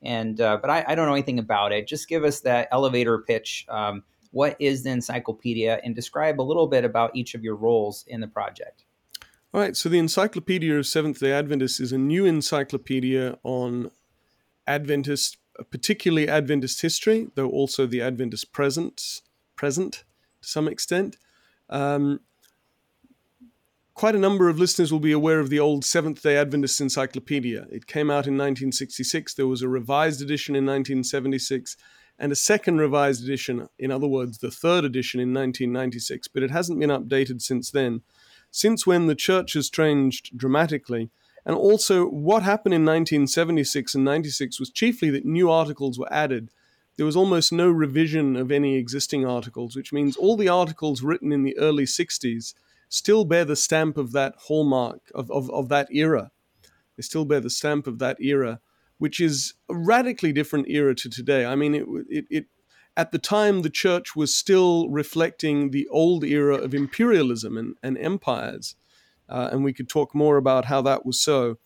and 0.00 0.40
uh, 0.40 0.58
but 0.60 0.70
I, 0.70 0.84
I, 0.86 0.94
don't 0.94 1.06
know 1.06 1.14
anything 1.14 1.40
about 1.40 1.72
it. 1.72 1.88
Just 1.88 2.08
give 2.08 2.22
us 2.22 2.40
that 2.42 2.68
elevator 2.70 3.18
pitch. 3.18 3.66
Um, 3.68 4.04
what 4.34 4.56
is 4.58 4.82
the 4.82 4.90
encyclopedia, 4.90 5.80
and 5.84 5.94
describe 5.94 6.40
a 6.40 6.42
little 6.42 6.66
bit 6.66 6.84
about 6.84 7.14
each 7.14 7.36
of 7.36 7.44
your 7.44 7.54
roles 7.54 8.04
in 8.08 8.20
the 8.20 8.26
project. 8.26 8.84
All 9.54 9.60
right. 9.60 9.76
So 9.76 9.88
the 9.88 10.00
Encyclopedia 10.00 10.76
of 10.76 10.86
Seventh 10.86 11.20
Day 11.20 11.30
Adventists 11.30 11.78
is 11.78 11.92
a 11.92 11.98
new 11.98 12.26
encyclopedia 12.26 13.38
on 13.44 13.92
Adventist, 14.66 15.36
particularly 15.70 16.28
Adventist 16.28 16.82
history, 16.82 17.28
though 17.36 17.48
also 17.48 17.86
the 17.86 18.02
Adventist 18.02 18.52
present. 18.52 19.20
Present 19.54 20.02
to 20.42 20.48
some 20.48 20.66
extent. 20.66 21.16
Um, 21.70 22.18
quite 23.94 24.16
a 24.16 24.18
number 24.18 24.48
of 24.48 24.58
listeners 24.58 24.90
will 24.90 24.98
be 24.98 25.12
aware 25.12 25.38
of 25.38 25.48
the 25.48 25.60
old 25.60 25.84
Seventh 25.84 26.20
day 26.22 26.36
Adventist 26.36 26.80
Encyclopedia. 26.80 27.68
It 27.70 27.86
came 27.86 28.10
out 28.10 28.26
in 28.26 28.34
1966. 28.34 29.34
There 29.34 29.46
was 29.46 29.62
a 29.62 29.68
revised 29.68 30.20
edition 30.20 30.56
in 30.56 30.66
1976 30.66 31.76
and 32.18 32.32
a 32.32 32.36
second 32.36 32.78
revised 32.78 33.24
edition, 33.24 33.68
in 33.78 33.90
other 33.90 34.06
words, 34.06 34.38
the 34.38 34.50
third 34.50 34.84
edition 34.84 35.20
in 35.20 35.34
1996, 35.34 36.28
but 36.28 36.42
it 36.42 36.50
hasn't 36.50 36.80
been 36.80 36.90
updated 36.90 37.42
since 37.42 37.70
then. 37.70 38.02
Since 38.50 38.86
when 38.86 39.06
the 39.06 39.16
church 39.16 39.54
has 39.54 39.68
changed 39.68 40.36
dramatically. 40.36 41.10
And 41.44 41.56
also, 41.56 42.06
what 42.06 42.42
happened 42.42 42.74
in 42.74 42.84
1976 42.84 43.94
and 43.94 44.04
96 44.04 44.60
was 44.60 44.70
chiefly 44.70 45.10
that 45.10 45.26
new 45.26 45.50
articles 45.50 45.98
were 45.98 46.12
added 46.12 46.50
there 46.96 47.06
was 47.06 47.16
almost 47.16 47.52
no 47.52 47.68
revision 47.68 48.36
of 48.36 48.52
any 48.52 48.76
existing 48.76 49.26
articles, 49.26 49.74
which 49.74 49.92
means 49.92 50.16
all 50.16 50.36
the 50.36 50.48
articles 50.48 51.02
written 51.02 51.32
in 51.32 51.42
the 51.42 51.56
early 51.58 51.84
60s 51.84 52.54
still 52.88 53.24
bear 53.24 53.44
the 53.44 53.56
stamp 53.56 53.96
of 53.96 54.12
that 54.12 54.34
hallmark 54.46 55.00
of, 55.14 55.30
of, 55.30 55.50
of 55.50 55.68
that 55.68 55.88
era. 55.90 56.30
They 56.96 57.02
still 57.02 57.24
bear 57.24 57.40
the 57.40 57.50
stamp 57.50 57.88
of 57.88 57.98
that 57.98 58.20
era, 58.20 58.60
which 58.98 59.20
is 59.20 59.54
a 59.68 59.74
radically 59.74 60.32
different 60.32 60.68
era 60.68 60.94
to 60.94 61.08
today. 61.08 61.44
I 61.44 61.54
mean, 61.54 61.74
it, 61.74 61.86
it, 62.08 62.24
it 62.30 62.46
at 62.96 63.10
the 63.10 63.18
time, 63.18 63.62
the 63.62 63.70
church 63.70 64.14
was 64.14 64.34
still 64.34 64.88
reflecting 64.88 65.70
the 65.70 65.88
old 65.88 66.22
era 66.22 66.56
of 66.56 66.74
imperialism 66.74 67.56
and, 67.56 67.76
and 67.82 67.98
empires. 67.98 68.76
Uh, 69.28 69.48
and 69.50 69.64
we 69.64 69.72
could 69.72 69.88
talk 69.88 70.14
more 70.14 70.36
about 70.36 70.66
how 70.66 70.80
that 70.82 71.04
was 71.04 71.20
so. 71.20 71.58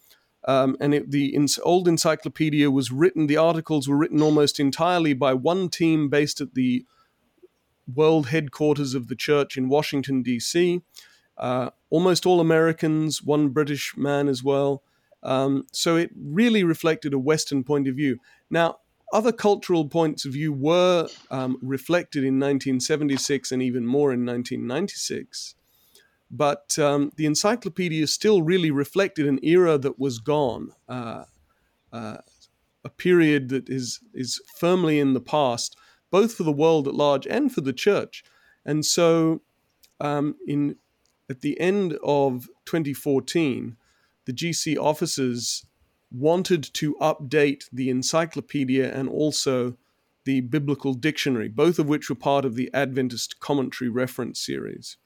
Um, 0.46 0.76
and 0.80 0.94
it, 0.94 1.10
the 1.10 1.36
old 1.62 1.86
encyclopedia 1.86 2.70
was 2.70 2.90
written, 2.90 3.26
the 3.26 3.36
articles 3.36 3.88
were 3.88 3.96
written 3.96 4.22
almost 4.22 4.58
entirely 4.58 5.12
by 5.12 5.34
one 5.34 5.68
team 5.68 6.08
based 6.08 6.40
at 6.40 6.54
the 6.54 6.86
world 7.92 8.28
headquarters 8.28 8.94
of 8.94 9.08
the 9.08 9.16
church 9.16 9.56
in 9.58 9.68
Washington, 9.68 10.22
D.C. 10.22 10.80
Uh, 11.36 11.70
almost 11.90 12.24
all 12.24 12.40
Americans, 12.40 13.22
one 13.22 13.48
British 13.48 13.96
man 13.96 14.28
as 14.28 14.42
well. 14.42 14.82
Um, 15.22 15.66
so 15.72 15.96
it 15.96 16.10
really 16.16 16.64
reflected 16.64 17.12
a 17.12 17.18
Western 17.18 17.64
point 17.64 17.88
of 17.88 17.96
view. 17.96 18.18
Now, 18.50 18.78
other 19.12 19.32
cultural 19.32 19.88
points 19.88 20.24
of 20.24 20.32
view 20.32 20.52
were 20.52 21.08
um, 21.30 21.58
reflected 21.62 22.24
in 22.24 22.34
1976 22.38 23.52
and 23.52 23.62
even 23.62 23.86
more 23.86 24.12
in 24.12 24.26
1996 24.26 25.54
but 26.30 26.78
um, 26.78 27.12
the 27.16 27.26
encyclopedia 27.26 28.06
still 28.06 28.42
really 28.42 28.70
reflected 28.70 29.26
an 29.26 29.38
era 29.42 29.78
that 29.78 29.98
was 29.98 30.18
gone, 30.18 30.72
uh, 30.88 31.24
uh, 31.92 32.18
a 32.84 32.88
period 32.90 33.48
that 33.48 33.68
is 33.68 34.00
is 34.12 34.40
firmly 34.56 34.98
in 34.98 35.14
the 35.14 35.20
past, 35.20 35.76
both 36.10 36.34
for 36.34 36.42
the 36.42 36.52
world 36.52 36.86
at 36.86 36.94
large 36.94 37.26
and 37.26 37.52
for 37.52 37.60
the 37.60 37.72
church. 37.72 38.24
And 38.64 38.84
so, 38.84 39.40
um, 40.00 40.36
in 40.46 40.76
at 41.30 41.40
the 41.40 41.58
end 41.60 41.98
of 42.04 42.48
2014, 42.66 43.76
the 44.28 44.34
GC 44.34 44.76
officers 44.76 45.64
wanted 46.12 46.62
to 46.74 46.94
update 47.00 47.64
the 47.72 47.88
encyclopedia 47.88 48.94
and 48.94 49.08
also 49.08 49.78
the 50.26 50.42
biblical 50.42 50.92
dictionary, 50.92 51.48
both 51.48 51.78
of 51.78 51.88
which 51.88 52.10
were 52.10 52.14
part 52.14 52.44
of 52.44 52.54
the 52.54 52.70
Adventist 52.74 53.40
commentary 53.40 53.88
reference 53.88 54.38
series. 54.38 54.98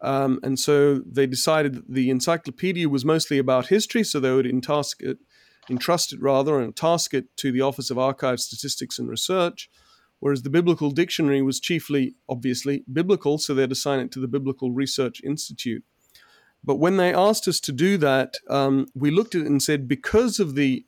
Um, 0.00 0.40
and 0.42 0.58
so 0.58 1.00
they 1.00 1.26
decided 1.26 1.74
that 1.74 1.90
the 1.92 2.08
encyclopedia 2.08 2.88
was 2.88 3.04
mostly 3.04 3.36
about 3.36 3.66
history, 3.66 4.02
so 4.02 4.20
they 4.20 4.32
would 4.32 4.46
entask 4.46 5.02
it, 5.02 5.18
entrust 5.68 6.14
it 6.14 6.22
rather, 6.22 6.58
and 6.58 6.74
task 6.74 7.12
it 7.12 7.36
to 7.36 7.52
the 7.52 7.60
Office 7.60 7.90
of 7.90 7.98
Archives, 7.98 8.44
Statistics, 8.44 8.98
and 8.98 9.06
Research. 9.06 9.68
Whereas 10.18 10.44
the 10.44 10.50
biblical 10.50 10.90
dictionary 10.90 11.42
was 11.42 11.60
chiefly, 11.60 12.14
obviously, 12.26 12.84
biblical, 12.90 13.36
so 13.36 13.52
they'd 13.52 13.70
assign 13.70 14.00
it 14.00 14.10
to 14.12 14.18
the 14.18 14.28
Biblical 14.28 14.70
Research 14.72 15.20
Institute. 15.22 15.84
But 16.66 16.76
when 16.76 16.96
they 16.96 17.14
asked 17.14 17.46
us 17.46 17.60
to 17.60 17.72
do 17.72 17.96
that, 17.98 18.38
um, 18.50 18.86
we 18.94 19.10
looked 19.10 19.34
at 19.34 19.42
it 19.42 19.46
and 19.46 19.62
said, 19.62 19.88
because 19.88 20.40
of 20.40 20.54
the 20.54 20.84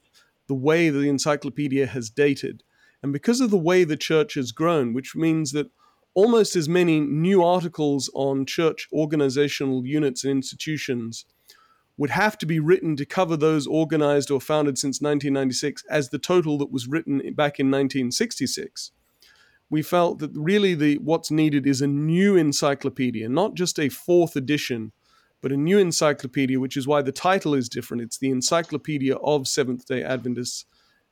the 0.48 0.54
way 0.54 0.88
the 0.88 1.00
encyclopedia 1.00 1.86
has 1.86 2.08
dated, 2.08 2.62
and 3.02 3.12
because 3.12 3.40
of 3.42 3.50
the 3.50 3.58
way 3.58 3.84
the 3.84 3.98
church 3.98 4.34
has 4.34 4.50
grown, 4.50 4.94
which 4.94 5.14
means 5.14 5.52
that 5.52 5.70
almost 6.14 6.56
as 6.56 6.68
many 6.68 7.00
new 7.00 7.44
articles 7.44 8.10
on 8.14 8.46
church 8.46 8.88
organizational 8.92 9.86
units 9.86 10.24
and 10.24 10.30
institutions 10.32 11.26
would 11.98 12.10
have 12.10 12.38
to 12.38 12.46
be 12.46 12.58
written 12.58 12.96
to 12.96 13.04
cover 13.04 13.36
those 13.36 13.66
organized 13.66 14.30
or 14.30 14.40
founded 14.40 14.78
since 14.78 15.02
1996 15.02 15.84
as 15.90 16.08
the 16.08 16.18
total 16.18 16.56
that 16.58 16.72
was 16.72 16.88
written 16.88 17.18
back 17.34 17.60
in 17.60 17.70
1966 17.70 18.90
we 19.70 19.82
felt 19.82 20.18
that 20.18 20.30
really 20.34 20.74
the 20.74 20.96
what's 20.98 21.30
needed 21.30 21.66
is 21.66 21.82
a 21.82 21.86
new 21.86 22.36
encyclopedia 22.36 23.28
not 23.28 23.54
just 23.54 23.78
a 23.78 23.88
fourth 23.88 24.34
edition 24.34 24.92
but 25.40 25.52
a 25.52 25.56
new 25.56 25.78
encyclopedia 25.78 26.58
which 26.58 26.76
is 26.76 26.86
why 26.86 27.02
the 27.02 27.12
title 27.12 27.54
is 27.54 27.68
different 27.68 28.02
it's 28.02 28.18
the 28.18 28.30
encyclopedia 28.30 29.16
of 29.16 29.48
seventh 29.48 29.86
day 29.86 30.02
adventists 30.02 30.64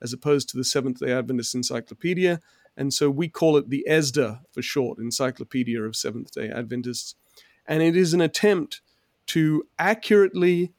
as 0.02 0.12
opposed 0.12 0.48
to 0.48 0.56
the 0.56 0.64
seventh 0.64 1.00
day 1.00 1.12
adventist 1.12 1.54
encyclopedia 1.54 2.40
and 2.76 2.92
so 2.92 3.08
we 3.10 3.28
call 3.28 3.56
it 3.56 3.70
the 3.70 3.84
ESDA 3.88 4.40
for 4.52 4.62
short, 4.62 4.98
Encyclopedia 4.98 5.80
of 5.82 5.96
Seventh 5.96 6.32
day 6.32 6.50
Adventists. 6.50 7.14
And 7.66 7.82
it 7.82 7.96
is 7.96 8.12
an 8.12 8.20
attempt 8.20 8.82
to 9.28 9.66
accurately, 9.78 10.72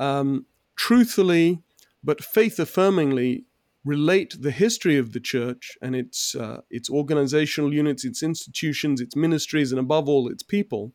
um, 0.00 0.46
truthfully, 0.76 1.62
but 2.02 2.24
faith 2.24 2.56
affirmingly 2.56 3.44
relate 3.84 4.36
the 4.40 4.50
history 4.50 4.96
of 4.96 5.12
the 5.12 5.20
church 5.20 5.76
and 5.82 5.94
its, 5.94 6.34
uh, 6.34 6.62
its 6.70 6.88
organizational 6.88 7.74
units, 7.74 8.04
its 8.04 8.22
institutions, 8.22 9.00
its 9.00 9.14
ministries, 9.14 9.72
and 9.72 9.78
above 9.78 10.08
all, 10.08 10.28
its 10.28 10.42
people. 10.42 10.92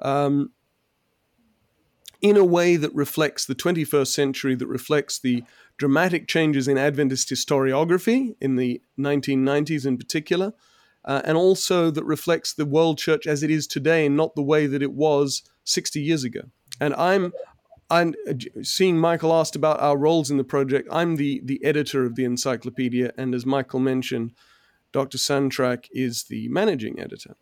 Um, 0.00 0.50
in 2.22 2.36
a 2.36 2.44
way 2.44 2.76
that 2.76 2.94
reflects 2.94 3.44
the 3.44 3.54
21st 3.54 4.06
century, 4.06 4.54
that 4.54 4.68
reflects 4.68 5.18
the 5.18 5.42
dramatic 5.76 6.28
changes 6.28 6.68
in 6.68 6.78
Adventist 6.78 7.28
historiography 7.28 8.36
in 8.40 8.54
the 8.54 8.80
1990s 8.98 9.84
in 9.84 9.98
particular, 9.98 10.52
uh, 11.04 11.20
and 11.24 11.36
also 11.36 11.90
that 11.90 12.04
reflects 12.04 12.54
the 12.54 12.64
world 12.64 12.96
church 12.96 13.26
as 13.26 13.42
it 13.42 13.50
is 13.50 13.66
today 13.66 14.06
and 14.06 14.16
not 14.16 14.36
the 14.36 14.42
way 14.42 14.68
that 14.68 14.82
it 14.82 14.92
was 14.92 15.42
60 15.64 16.00
years 16.00 16.22
ago. 16.22 16.42
And 16.80 16.94
I'm 16.94 17.32
I'm 17.90 18.14
seeing 18.62 18.98
Michael 18.98 19.34
asked 19.34 19.54
about 19.54 19.78
our 19.80 19.98
roles 19.98 20.30
in 20.30 20.38
the 20.38 20.44
project. 20.44 20.88
I'm 20.90 21.16
the 21.16 21.42
the 21.44 21.62
editor 21.62 22.06
of 22.06 22.14
the 22.14 22.24
encyclopedia, 22.24 23.12
and 23.18 23.34
as 23.34 23.44
Michael 23.44 23.80
mentioned, 23.80 24.32
Dr. 24.92 25.18
Santrak 25.18 25.88
is 25.90 26.24
the 26.24 26.48
managing 26.48 26.98
editor. 26.98 27.36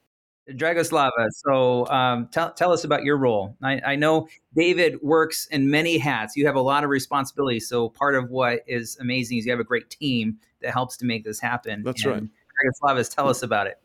Dragoslava, 0.56 1.28
so 1.30 1.86
um, 1.88 2.28
tell, 2.28 2.52
tell 2.52 2.72
us 2.72 2.84
about 2.84 3.04
your 3.04 3.16
role. 3.16 3.56
I, 3.62 3.80
I, 3.84 3.96
know 3.96 4.28
David 4.54 5.00
works 5.02 5.46
in 5.46 5.70
many 5.70 5.98
hats. 5.98 6.36
You 6.36 6.46
have 6.46 6.56
a 6.56 6.60
lot 6.60 6.84
of 6.84 6.90
responsibilities. 6.90 7.68
So 7.68 7.88
part 7.88 8.14
of 8.14 8.30
what 8.30 8.60
is 8.66 8.98
amazing 9.00 9.38
is 9.38 9.46
you 9.46 9.52
have 9.52 9.60
a 9.60 9.64
great 9.64 9.90
team 9.90 10.38
that 10.62 10.72
helps 10.72 10.96
to 10.98 11.06
make 11.06 11.24
this 11.24 11.40
happen. 11.40 11.82
That's 11.82 12.04
and 12.04 12.12
right. 12.12 12.94
Dragoslava, 12.94 13.14
tell 13.14 13.28
us 13.28 13.42
about 13.42 13.66
it. 13.66 13.80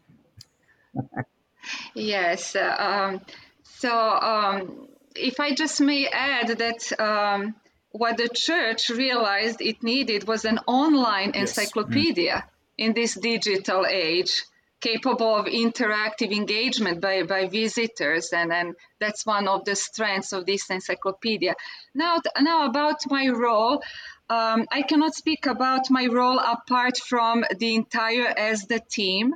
yes. 1.94 2.56
Um, 2.56 3.22
so 3.64 3.92
um, 3.92 4.88
if 5.16 5.40
I 5.40 5.54
just 5.54 5.82
may 5.82 6.08
add 6.08 6.48
that 6.58 7.00
um, 7.00 7.56
what 7.92 8.18
the 8.18 8.30
church 8.30 8.90
realized 8.90 9.62
it 9.62 9.84
needed 9.84 10.28
was 10.28 10.46
an 10.46 10.60
online 10.68 11.32
yes. 11.34 11.58
encyclopedia 11.58 12.46
mm. 12.46 12.50
in 12.78 12.94
this 12.94 13.16
digital 13.16 13.86
age 13.86 14.44
capable 14.86 15.36
of 15.36 15.46
interactive 15.46 16.32
engagement 16.32 17.02
by, 17.02 17.24
by 17.24 17.48
visitors 17.48 18.32
and, 18.34 18.54
and 18.54 18.76
that's 19.00 19.26
one 19.26 19.48
of 19.48 19.66
the 19.66 19.76
strengths 19.76 20.32
of 20.32 20.46
this 20.46 20.70
encyclopedia 20.70 21.56
now 21.94 22.20
now 22.40 22.68
about 22.68 23.00
my 23.10 23.28
role 23.30 23.82
um, 24.28 24.66
I 24.72 24.82
cannot 24.82 25.14
speak 25.14 25.46
about 25.46 25.92
my 25.92 26.08
role 26.08 26.40
apart 26.40 26.98
from 26.98 27.46
the 27.60 27.76
entire 27.76 28.34
ESDA 28.34 28.88
team. 28.90 29.36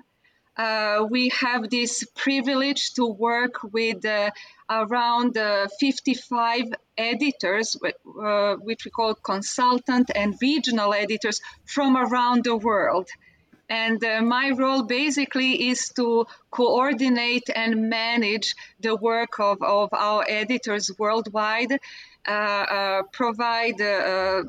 Uh, 0.57 1.05
we 1.09 1.29
have 1.29 1.69
this 1.69 2.03
privilege 2.15 2.93
to 2.95 3.05
work 3.05 3.61
with 3.71 4.03
uh, 4.03 4.31
around 4.67 5.37
uh, 5.37 5.67
55 5.79 6.73
editors, 6.97 7.77
uh, 7.83 8.55
which 8.55 8.83
we 8.83 8.91
call 8.91 9.13
consultant 9.13 10.09
and 10.13 10.35
regional 10.41 10.93
editors 10.93 11.39
from 11.65 11.95
around 11.95 12.43
the 12.43 12.57
world. 12.57 13.07
And 13.69 14.03
uh, 14.03 14.21
my 14.21 14.51
role 14.51 14.83
basically 14.83 15.69
is 15.69 15.89
to 15.89 16.25
coordinate 16.49 17.49
and 17.55 17.89
manage 17.89 18.55
the 18.79 18.95
work 18.95 19.39
of, 19.39 19.61
of 19.61 19.89
our 19.93 20.25
editors 20.27 20.91
worldwide, 20.97 21.79
uh, 22.25 23.03
provide 23.11 23.79
uh, 23.81 24.43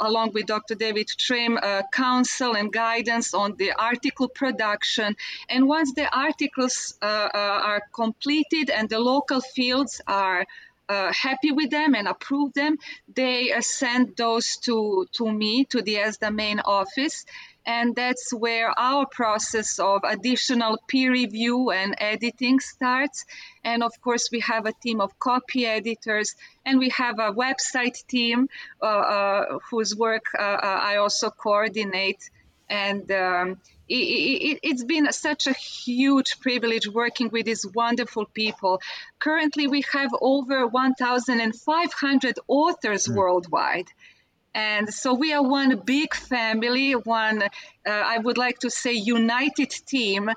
along 0.00 0.32
with 0.32 0.46
Dr. 0.46 0.74
David 0.74 1.06
Trim, 1.06 1.58
uh, 1.62 1.82
counsel 1.92 2.56
and 2.56 2.72
guidance 2.72 3.34
on 3.34 3.56
the 3.56 3.72
article 3.72 4.28
production. 4.28 5.16
And 5.48 5.68
once 5.68 5.92
the 5.94 6.08
articles 6.12 6.98
uh, 7.00 7.28
are 7.32 7.82
completed 7.92 8.70
and 8.70 8.88
the 8.88 8.98
local 8.98 9.40
fields 9.40 10.00
are 10.08 10.44
uh, 10.88 11.12
happy 11.12 11.52
with 11.52 11.70
them 11.70 11.94
and 11.94 12.08
approve 12.08 12.52
them, 12.52 12.78
they 13.14 13.52
uh, 13.52 13.60
send 13.60 14.16
those 14.16 14.56
to, 14.58 15.06
to 15.12 15.30
me, 15.30 15.64
to 15.66 15.82
the 15.82 15.96
ESDA 15.96 16.34
main 16.34 16.60
office. 16.60 17.24
And 17.66 17.96
that's 17.96 18.32
where 18.32 18.78
our 18.78 19.06
process 19.06 19.78
of 19.78 20.02
additional 20.04 20.78
peer 20.86 21.10
review 21.10 21.70
and 21.70 21.94
editing 21.98 22.60
starts. 22.60 23.24
And 23.64 23.82
of 23.82 23.92
course, 24.02 24.28
we 24.30 24.40
have 24.40 24.66
a 24.66 24.72
team 24.72 25.00
of 25.00 25.18
copy 25.18 25.64
editors, 25.66 26.34
and 26.66 26.78
we 26.78 26.90
have 26.90 27.18
a 27.18 27.32
website 27.32 28.06
team 28.06 28.48
uh, 28.82 28.86
uh, 28.86 29.58
whose 29.70 29.96
work 29.96 30.24
uh, 30.38 30.42
uh, 30.42 30.80
I 30.82 30.96
also 30.96 31.30
coordinate. 31.30 32.28
And 32.68 33.10
um, 33.12 33.60
it, 33.88 34.60
has 34.64 34.82
it, 34.82 34.88
been 34.88 35.12
such 35.12 35.46
a 35.46 35.52
huge 35.52 36.40
privilege 36.40 36.88
working 36.88 37.28
with 37.30 37.46
these 37.46 37.66
wonderful 37.66 38.26
people. 38.26 38.80
Currently, 39.18 39.68
we 39.68 39.84
have 39.92 40.10
over 40.20 40.66
1,500 40.66 42.38
authors 42.48 43.06
mm. 43.06 43.14
worldwide. 43.14 43.88
And 44.54 44.92
so 44.92 45.14
we 45.14 45.32
are 45.32 45.42
one 45.42 45.80
big 45.84 46.14
family, 46.14 46.92
one, 46.92 47.42
uh, 47.42 47.48
I 47.86 48.18
would 48.18 48.38
like 48.38 48.60
to 48.60 48.70
say, 48.70 48.92
united 48.92 49.70
team 49.70 50.30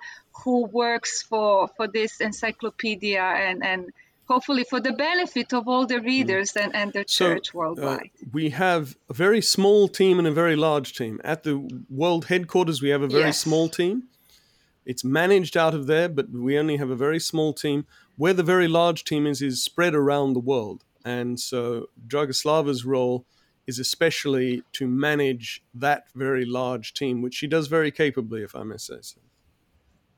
who 0.43 0.65
works 0.65 1.21
for, 1.21 1.67
for 1.77 1.87
this 1.87 2.19
encyclopedia 2.19 3.21
and, 3.21 3.63
and 3.63 3.91
hopefully 4.27 4.65
for 4.69 4.79
the 4.79 4.91
benefit 4.91 5.53
of 5.53 5.67
all 5.67 5.85
the 5.85 6.01
readers 6.01 6.55
and, 6.55 6.75
and 6.75 6.93
the 6.93 7.05
church 7.05 7.51
so, 7.51 7.57
worldwide. 7.57 8.09
Uh, 8.21 8.25
we 8.31 8.49
have 8.49 8.95
a 9.09 9.13
very 9.13 9.41
small 9.41 9.87
team 9.87 10.17
and 10.17 10.27
a 10.27 10.31
very 10.31 10.55
large 10.55 10.93
team. 10.93 11.21
At 11.23 11.43
the 11.43 11.83
world 11.89 12.25
headquarters, 12.25 12.81
we 12.81 12.89
have 12.89 13.03
a 13.03 13.07
very 13.07 13.25
yes. 13.25 13.39
small 13.39 13.69
team. 13.69 14.03
It's 14.85 15.03
managed 15.03 15.57
out 15.57 15.73
of 15.73 15.85
there, 15.85 16.09
but 16.09 16.29
we 16.29 16.57
only 16.57 16.77
have 16.77 16.89
a 16.89 16.95
very 16.95 17.19
small 17.19 17.53
team. 17.53 17.85
Where 18.15 18.33
the 18.33 18.43
very 18.43 18.67
large 18.67 19.03
team 19.03 19.27
is, 19.27 19.41
is 19.41 19.63
spread 19.63 19.93
around 19.93 20.33
the 20.33 20.39
world. 20.39 20.83
And 21.05 21.39
so 21.39 21.89
Dragoslava's 22.07 22.83
role 22.83 23.25
is 23.67 23.79
especially 23.79 24.63
to 24.71 24.87
manage 24.87 25.61
that 25.73 26.05
very 26.15 26.45
large 26.45 26.93
team, 26.93 27.21
which 27.21 27.35
she 27.35 27.47
does 27.47 27.67
very 27.67 27.91
capably, 27.91 28.41
if 28.41 28.55
I 28.55 28.63
may 28.63 28.77
say 28.77 28.97
so. 29.01 29.19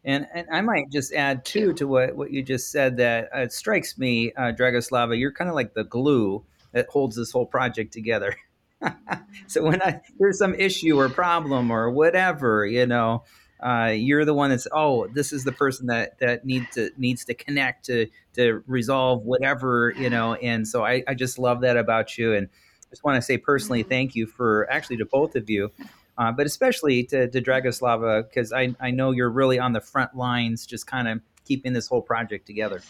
And, 0.05 0.27
and 0.33 0.47
I 0.51 0.61
might 0.61 0.89
just 0.91 1.13
add 1.13 1.43
too 1.43 1.73
to 1.73 1.87
what, 1.87 2.15
what 2.15 2.31
you 2.31 2.41
just 2.41 2.71
said 2.71 2.97
that 2.97 3.29
uh, 3.35 3.39
it 3.39 3.51
strikes 3.51 3.97
me, 3.97 4.31
uh, 4.33 4.53
Dragoslava, 4.57 5.19
you're 5.19 5.33
kind 5.33 5.49
of 5.49 5.55
like 5.55 5.73
the 5.73 5.83
glue 5.83 6.45
that 6.71 6.87
holds 6.87 7.15
this 7.15 7.31
whole 7.31 7.45
project 7.45 7.91
together. 7.91 8.35
so 9.47 9.63
when 9.63 9.81
I, 9.81 9.99
there's 10.19 10.37
some 10.37 10.55
issue 10.55 10.97
or 10.97 11.09
problem 11.09 11.71
or 11.71 11.89
whatever, 11.89 12.65
you 12.65 12.85
know, 12.85 13.23
uh, 13.61 13.91
you're 13.93 14.23
the 14.23 14.33
one 14.33 14.51
that's 14.51 14.67
oh, 14.71 15.07
this 15.07 15.33
is 15.33 15.43
the 15.43 15.51
person 15.51 15.87
that 15.87 16.17
that 16.19 16.45
needs 16.45 16.65
to 16.75 16.91
needs 16.97 17.25
to 17.25 17.33
connect 17.33 17.85
to 17.85 18.07
to 18.35 18.63
resolve 18.67 19.23
whatever 19.23 19.93
you 19.97 20.09
know. 20.09 20.35
And 20.35 20.65
so 20.65 20.85
I, 20.85 21.03
I 21.07 21.13
just 21.13 21.37
love 21.37 21.61
that 21.61 21.75
about 21.75 22.17
you. 22.17 22.33
And 22.33 22.47
just 22.89 23.03
want 23.03 23.15
to 23.15 23.21
say 23.21 23.37
personally 23.37 23.83
thank 23.83 24.15
you 24.15 24.25
for 24.25 24.69
actually 24.71 24.97
to 24.97 25.05
both 25.05 25.35
of 25.35 25.49
you 25.49 25.71
uh, 26.19 26.33
but 26.33 26.45
especially 26.45 27.05
to, 27.05 27.29
to 27.29 27.41
Dragoslava, 27.41 28.27
because 28.27 28.51
I, 28.51 28.75
I 28.81 28.91
know 28.91 29.11
you're 29.11 29.29
really 29.29 29.57
on 29.57 29.71
the 29.71 29.79
front 29.79 30.15
lines, 30.15 30.65
just 30.65 30.85
kind 30.85 31.07
of 31.07 31.21
keeping 31.45 31.71
this 31.71 31.87
whole 31.87 32.01
project 32.01 32.45
together. 32.45 32.81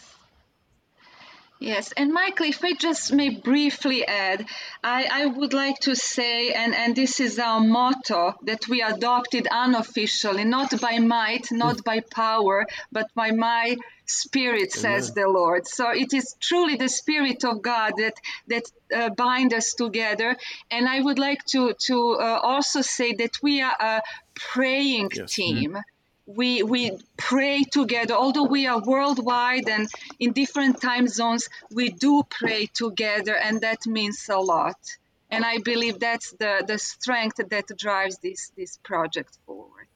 Yes, 1.60 1.92
and 1.92 2.10
Michael, 2.10 2.46
if 2.46 2.64
I 2.64 2.72
just 2.72 3.12
may 3.12 3.28
briefly 3.28 4.06
add, 4.06 4.46
I, 4.82 5.06
I 5.12 5.26
would 5.26 5.52
like 5.52 5.78
to 5.80 5.94
say, 5.94 6.52
and, 6.52 6.74
and 6.74 6.96
this 6.96 7.20
is 7.20 7.38
our 7.38 7.60
motto 7.60 8.34
that 8.44 8.66
we 8.66 8.80
adopted 8.80 9.46
unofficially, 9.50 10.44
not 10.44 10.80
by 10.80 10.98
might, 11.00 11.52
not 11.52 11.84
by 11.84 12.00
power, 12.00 12.66
but 12.90 13.08
by 13.14 13.32
my 13.32 13.76
spirit, 14.06 14.72
says 14.72 15.12
the 15.12 15.28
Lord. 15.28 15.68
So 15.68 15.90
it 15.90 16.14
is 16.14 16.34
truly 16.40 16.76
the 16.76 16.88
spirit 16.88 17.44
of 17.44 17.60
God 17.60 17.92
that 17.98 18.14
that 18.48 18.64
uh, 18.96 19.10
bind 19.10 19.52
us 19.52 19.74
together. 19.74 20.36
And 20.70 20.88
I 20.88 21.00
would 21.00 21.18
like 21.18 21.44
to 21.52 21.74
to 21.88 22.12
uh, 22.12 22.40
also 22.42 22.80
say 22.80 23.12
that 23.12 23.42
we 23.42 23.60
are 23.60 23.76
a 23.78 24.02
praying 24.34 25.10
yes. 25.14 25.34
team. 25.34 25.72
Mm-hmm 25.72 25.80
we 26.36 26.62
we 26.62 26.92
pray 27.16 27.64
together. 27.64 28.14
Although 28.14 28.44
we 28.44 28.66
are 28.66 28.80
worldwide 28.80 29.68
and 29.68 29.88
in 30.18 30.32
different 30.32 30.80
time 30.80 31.08
zones 31.08 31.48
we 31.70 31.90
do 31.90 32.22
pray 32.28 32.66
together 32.66 33.36
and 33.36 33.60
that 33.62 33.86
means 33.86 34.28
a 34.28 34.38
lot. 34.38 34.76
And 35.30 35.44
i 35.44 35.58
believe 35.58 35.98
that's 35.98 36.32
the 36.32 36.64
the 36.66 36.78
strength 36.78 37.40
that 37.48 37.66
drives 37.76 38.18
this 38.18 38.52
this 38.56 38.78
project 38.82 39.38
forward. 39.46 39.88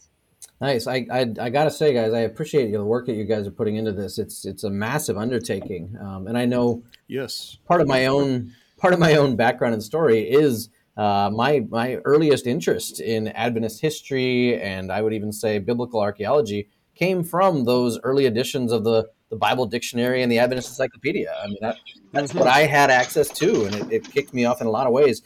Nice. 0.60 0.86
I 0.86 1.06
i, 1.10 1.20
I 1.40 1.50
gotta 1.50 1.70
say 1.70 1.92
guys 1.92 2.12
i 2.12 2.20
appreciate 2.20 2.70
the 2.70 2.84
work 2.84 3.06
that 3.06 3.14
you 3.14 3.24
guys 3.24 3.46
are 3.46 3.52
putting 3.52 3.76
into 3.76 3.92
this. 3.92 4.18
It's 4.18 4.44
it's 4.44 4.64
a 4.64 4.70
massive 4.70 5.16
undertaking. 5.16 5.96
Um, 6.00 6.26
and 6.26 6.36
i 6.38 6.44
know 6.44 6.84
yes. 7.06 7.58
part 7.66 7.80
of 7.80 7.88
my 7.88 8.06
own 8.06 8.52
part 8.76 8.92
of 8.92 9.00
my 9.00 9.14
own 9.16 9.36
background 9.36 9.74
and 9.74 9.82
story 9.82 10.20
is 10.20 10.68
uh, 10.96 11.30
my 11.32 11.64
my 11.68 11.96
earliest 12.04 12.46
interest 12.46 13.00
in 13.00 13.28
Adventist 13.28 13.80
history 13.80 14.60
and 14.60 14.92
I 14.92 15.02
would 15.02 15.12
even 15.12 15.32
say 15.32 15.58
biblical 15.58 16.00
archaeology 16.00 16.68
came 16.94 17.24
from 17.24 17.64
those 17.64 17.98
early 18.04 18.26
editions 18.26 18.72
of 18.72 18.84
the 18.84 19.08
the 19.30 19.36
Bible 19.36 19.66
Dictionary 19.66 20.22
and 20.22 20.30
the 20.30 20.38
Adventist 20.38 20.68
Encyclopedia. 20.68 21.34
I 21.42 21.48
mean, 21.48 21.58
that, 21.60 21.76
that's 22.12 22.30
mm-hmm. 22.30 22.38
what 22.40 22.48
I 22.48 22.60
had 22.60 22.90
access 22.90 23.28
to, 23.30 23.64
and 23.64 23.74
it, 23.74 23.92
it, 23.92 24.12
kicked 24.12 24.32
me 24.32 24.44
off 24.44 24.60
in 24.60 24.66
a 24.68 24.70
lot 24.70 24.86
of 24.86 24.92
ways. 24.92 25.22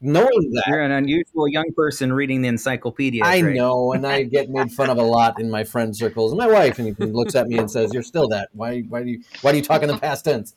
Knowing 0.00 0.52
that 0.52 0.64
you're 0.66 0.80
an 0.80 0.92
unusual 0.92 1.46
young 1.46 1.70
person 1.76 2.10
reading 2.10 2.40
the 2.40 2.48
encyclopedia, 2.48 3.22
I 3.22 3.42
know, 3.42 3.92
and 3.92 4.06
I 4.06 4.22
get 4.22 4.48
made 4.48 4.72
fun 4.72 4.88
of 4.88 4.96
a 4.96 5.02
lot 5.02 5.38
in 5.38 5.50
my 5.50 5.62
friend 5.62 5.94
circles. 5.94 6.32
And 6.32 6.38
my 6.38 6.46
wife 6.46 6.78
and 6.78 6.98
looks 6.98 7.34
at 7.34 7.48
me 7.48 7.58
and 7.58 7.70
says, 7.70 7.92
"You're 7.92 8.02
still 8.02 8.28
that. 8.28 8.48
Why? 8.54 8.80
Why 8.80 9.02
do 9.02 9.10
you? 9.10 9.22
Why 9.42 9.50
do 9.50 9.58
you 9.58 9.64
talk 9.64 9.82
in 9.82 9.88
the 9.88 9.98
past 9.98 10.24
tense?" 10.24 10.54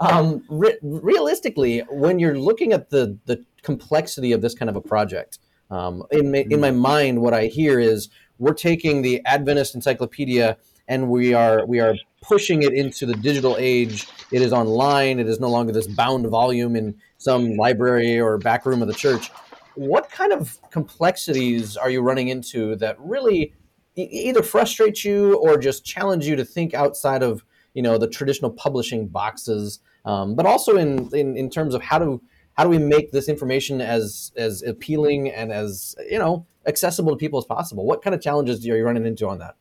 Um, 0.00 0.44
re- 0.48 0.78
realistically, 0.82 1.80
when 1.90 2.18
you're 2.18 2.38
looking 2.38 2.72
at 2.72 2.90
the 2.90 3.18
the 3.26 3.44
complexity 3.62 4.32
of 4.32 4.40
this 4.40 4.54
kind 4.54 4.68
of 4.68 4.76
a 4.76 4.80
project, 4.80 5.38
um, 5.70 6.04
in 6.10 6.30
my, 6.30 6.44
in 6.50 6.60
my 6.60 6.70
mm-hmm. 6.70 6.78
mind, 6.78 7.22
what 7.22 7.34
I 7.34 7.46
hear 7.46 7.80
is 7.80 8.08
we're 8.38 8.54
taking 8.54 9.02
the 9.02 9.22
Adventist 9.24 9.74
Encyclopedia 9.74 10.56
and 10.88 11.08
we 11.08 11.32
are 11.32 11.64
we 11.66 11.80
are 11.80 11.94
pushing 12.20 12.62
it 12.62 12.72
into 12.72 13.06
the 13.06 13.14
digital 13.14 13.56
age. 13.58 14.06
It 14.30 14.42
is 14.42 14.52
online. 14.52 15.18
It 15.18 15.28
is 15.28 15.40
no 15.40 15.48
longer 15.48 15.72
this 15.72 15.86
bound 15.86 16.26
volume 16.26 16.76
in 16.76 16.94
some 17.18 17.56
library 17.56 18.20
or 18.20 18.38
back 18.38 18.66
room 18.66 18.82
of 18.82 18.88
the 18.88 18.94
church. 18.94 19.30
What 19.74 20.10
kind 20.10 20.32
of 20.32 20.58
complexities 20.70 21.76
are 21.76 21.88
you 21.88 22.02
running 22.02 22.28
into 22.28 22.76
that 22.76 22.96
really 23.00 23.54
either 23.94 24.42
frustrate 24.42 25.04
you 25.04 25.36
or 25.36 25.56
just 25.56 25.84
challenge 25.84 26.26
you 26.26 26.36
to 26.36 26.44
think 26.44 26.74
outside 26.74 27.22
of 27.22 27.44
you 27.74 27.82
know 27.82 27.98
the 27.98 28.08
traditional 28.08 28.50
publishing 28.50 29.08
boxes, 29.08 29.80
um, 30.04 30.34
but 30.34 30.46
also 30.46 30.76
in, 30.76 31.08
in 31.14 31.36
in 31.36 31.50
terms 31.50 31.74
of 31.74 31.82
how 31.82 31.98
to 31.98 32.22
how 32.54 32.64
do 32.64 32.70
we 32.70 32.78
make 32.78 33.12
this 33.12 33.28
information 33.28 33.80
as 33.80 34.32
as 34.36 34.62
appealing 34.62 35.30
and 35.30 35.52
as 35.52 35.94
you 36.10 36.18
know 36.18 36.46
accessible 36.66 37.12
to 37.12 37.16
people 37.16 37.38
as 37.38 37.44
possible? 37.44 37.84
What 37.84 38.02
kind 38.02 38.14
of 38.14 38.20
challenges 38.20 38.64
are 38.66 38.76
you 38.76 38.84
running 38.84 39.06
into 39.06 39.28
on 39.28 39.38
that? 39.38 39.56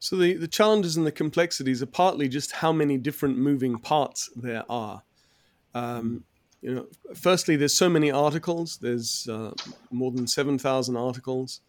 So 0.00 0.16
the, 0.16 0.34
the 0.34 0.48
challenges 0.48 0.96
and 0.96 1.04
the 1.04 1.12
complexities 1.12 1.82
are 1.82 1.86
partly 1.86 2.28
just 2.28 2.52
how 2.52 2.72
many 2.72 2.98
different 2.98 3.36
moving 3.36 3.78
parts 3.78 4.30
there 4.36 4.64
are. 4.70 5.02
Um, 5.74 6.24
you 6.62 6.74
know, 6.74 6.86
firstly, 7.14 7.56
there's 7.56 7.74
so 7.74 7.88
many 7.88 8.10
articles. 8.10 8.78
There's 8.80 9.28
uh, 9.28 9.52
more 9.90 10.12
than 10.12 10.26
seven 10.26 10.58
thousand 10.58 10.96
articles 10.96 11.60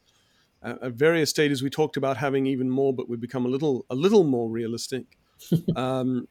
at 0.62 0.94
various 0.94 1.30
stages 1.30 1.64
we 1.64 1.70
talked 1.70 1.98
about 1.98 2.18
having 2.18 2.46
even 2.46 2.70
more 2.70 2.94
but 2.94 3.10
we've 3.10 3.22
become 3.22 3.46
a 3.46 3.50
little 3.50 3.86
a 3.90 3.96
little 3.96 4.24
more 4.24 4.50
realistic 4.50 5.18
um, 5.76 6.28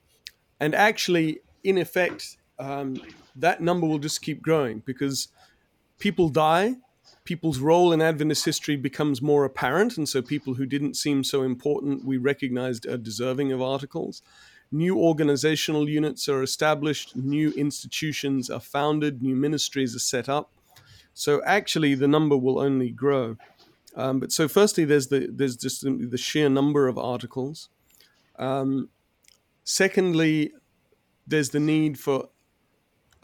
and 0.61 0.75
actually 0.75 1.41
in 1.65 1.79
effect 1.79 2.37
um, 2.59 3.01
that 3.37 3.61
number 3.61 3.87
will 3.87 3.99
just 3.99 4.21
keep 4.23 4.43
growing 4.43 4.83
because 4.85 5.29
people 5.99 6.29
die 6.29 6.75
people's 7.25 7.59
role 7.59 7.93
in 7.93 8.03
adventist 8.03 8.45
history 8.45 8.77
becomes 8.77 9.23
more 9.23 9.45
apparent 9.45 9.97
and 9.97 10.09
so 10.09 10.21
people 10.21 10.55
who 10.55 10.67
didn't 10.67 10.95
seem 10.95 11.25
so 11.25 11.43
important 11.43 12.05
we 12.05 12.17
recognized 12.17 12.87
are 12.87 12.99
deserving 12.99 13.53
of 13.53 13.63
articles 13.63 14.23
new 14.71 14.99
organizational 14.99 15.89
units 15.89 16.29
are 16.29 16.43
established, 16.43 17.17
new 17.17 17.51
institutions 17.53 18.51
are 18.51 18.61
founded, 18.61 19.23
new 19.23 19.37
ministries 19.37 19.95
are 19.97 20.01
set 20.01 20.29
up. 20.29 20.53
So 21.15 21.43
actually, 21.45 21.95
the 21.95 22.09
number 22.09 22.37
will 22.37 22.59
only 22.59 22.91
grow. 22.91 23.37
Um, 23.99 24.21
but 24.21 24.31
so, 24.31 24.47
firstly, 24.47 24.85
there's 24.85 25.09
the 25.09 25.29
there's 25.31 25.57
just 25.57 25.83
the 25.83 26.17
sheer 26.17 26.49
number 26.49 26.87
of 26.87 26.97
articles. 26.97 27.69
Um, 28.39 28.91
secondly, 29.65 30.53
there's 31.27 31.51
the 31.51 31.59
need 31.59 31.99
for 31.99 32.29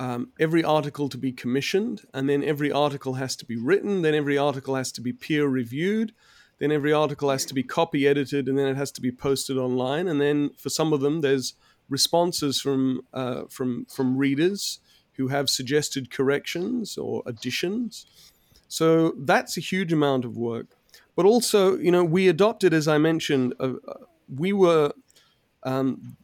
um, 0.00 0.32
every 0.40 0.64
article 0.64 1.08
to 1.08 1.16
be 1.16 1.30
commissioned, 1.30 2.02
and 2.12 2.28
then 2.28 2.42
every 2.42 2.72
article 2.72 3.14
has 3.14 3.36
to 3.36 3.44
be 3.44 3.56
written, 3.56 4.02
then 4.02 4.14
every 4.14 4.36
article 4.36 4.74
has 4.74 4.90
to 4.92 5.00
be 5.00 5.12
peer 5.12 5.46
reviewed, 5.46 6.12
then 6.58 6.72
every 6.72 6.92
article 6.92 7.30
has 7.30 7.44
to 7.46 7.54
be 7.54 7.62
copy 7.62 8.08
edited, 8.08 8.48
and 8.48 8.58
then 8.58 8.66
it 8.66 8.76
has 8.76 8.90
to 8.92 9.00
be 9.00 9.12
posted 9.12 9.56
online. 9.56 10.08
And 10.08 10.20
then 10.20 10.50
for 10.58 10.70
some 10.70 10.92
of 10.92 11.00
them, 11.00 11.20
there's 11.20 11.54
responses 11.88 12.60
from 12.60 13.02
uh, 13.12 13.42
from 13.48 13.86
from 13.86 14.16
readers 14.16 14.80
who 15.12 15.28
have 15.28 15.48
suggested 15.48 16.10
corrections 16.10 16.98
or 16.98 17.22
additions. 17.26 18.06
So 18.74 19.14
that's 19.16 19.56
a 19.56 19.60
huge 19.60 19.92
amount 19.92 20.24
of 20.24 20.36
work. 20.36 20.66
But 21.14 21.26
also, 21.26 21.78
you 21.78 21.92
know, 21.92 22.02
we 22.02 22.26
adopted, 22.26 22.74
as 22.74 22.88
I 22.88 22.98
mentioned, 22.98 23.54
uh, 23.60 23.74
we 24.26 24.52
were 24.52 24.90
um, 25.62 26.16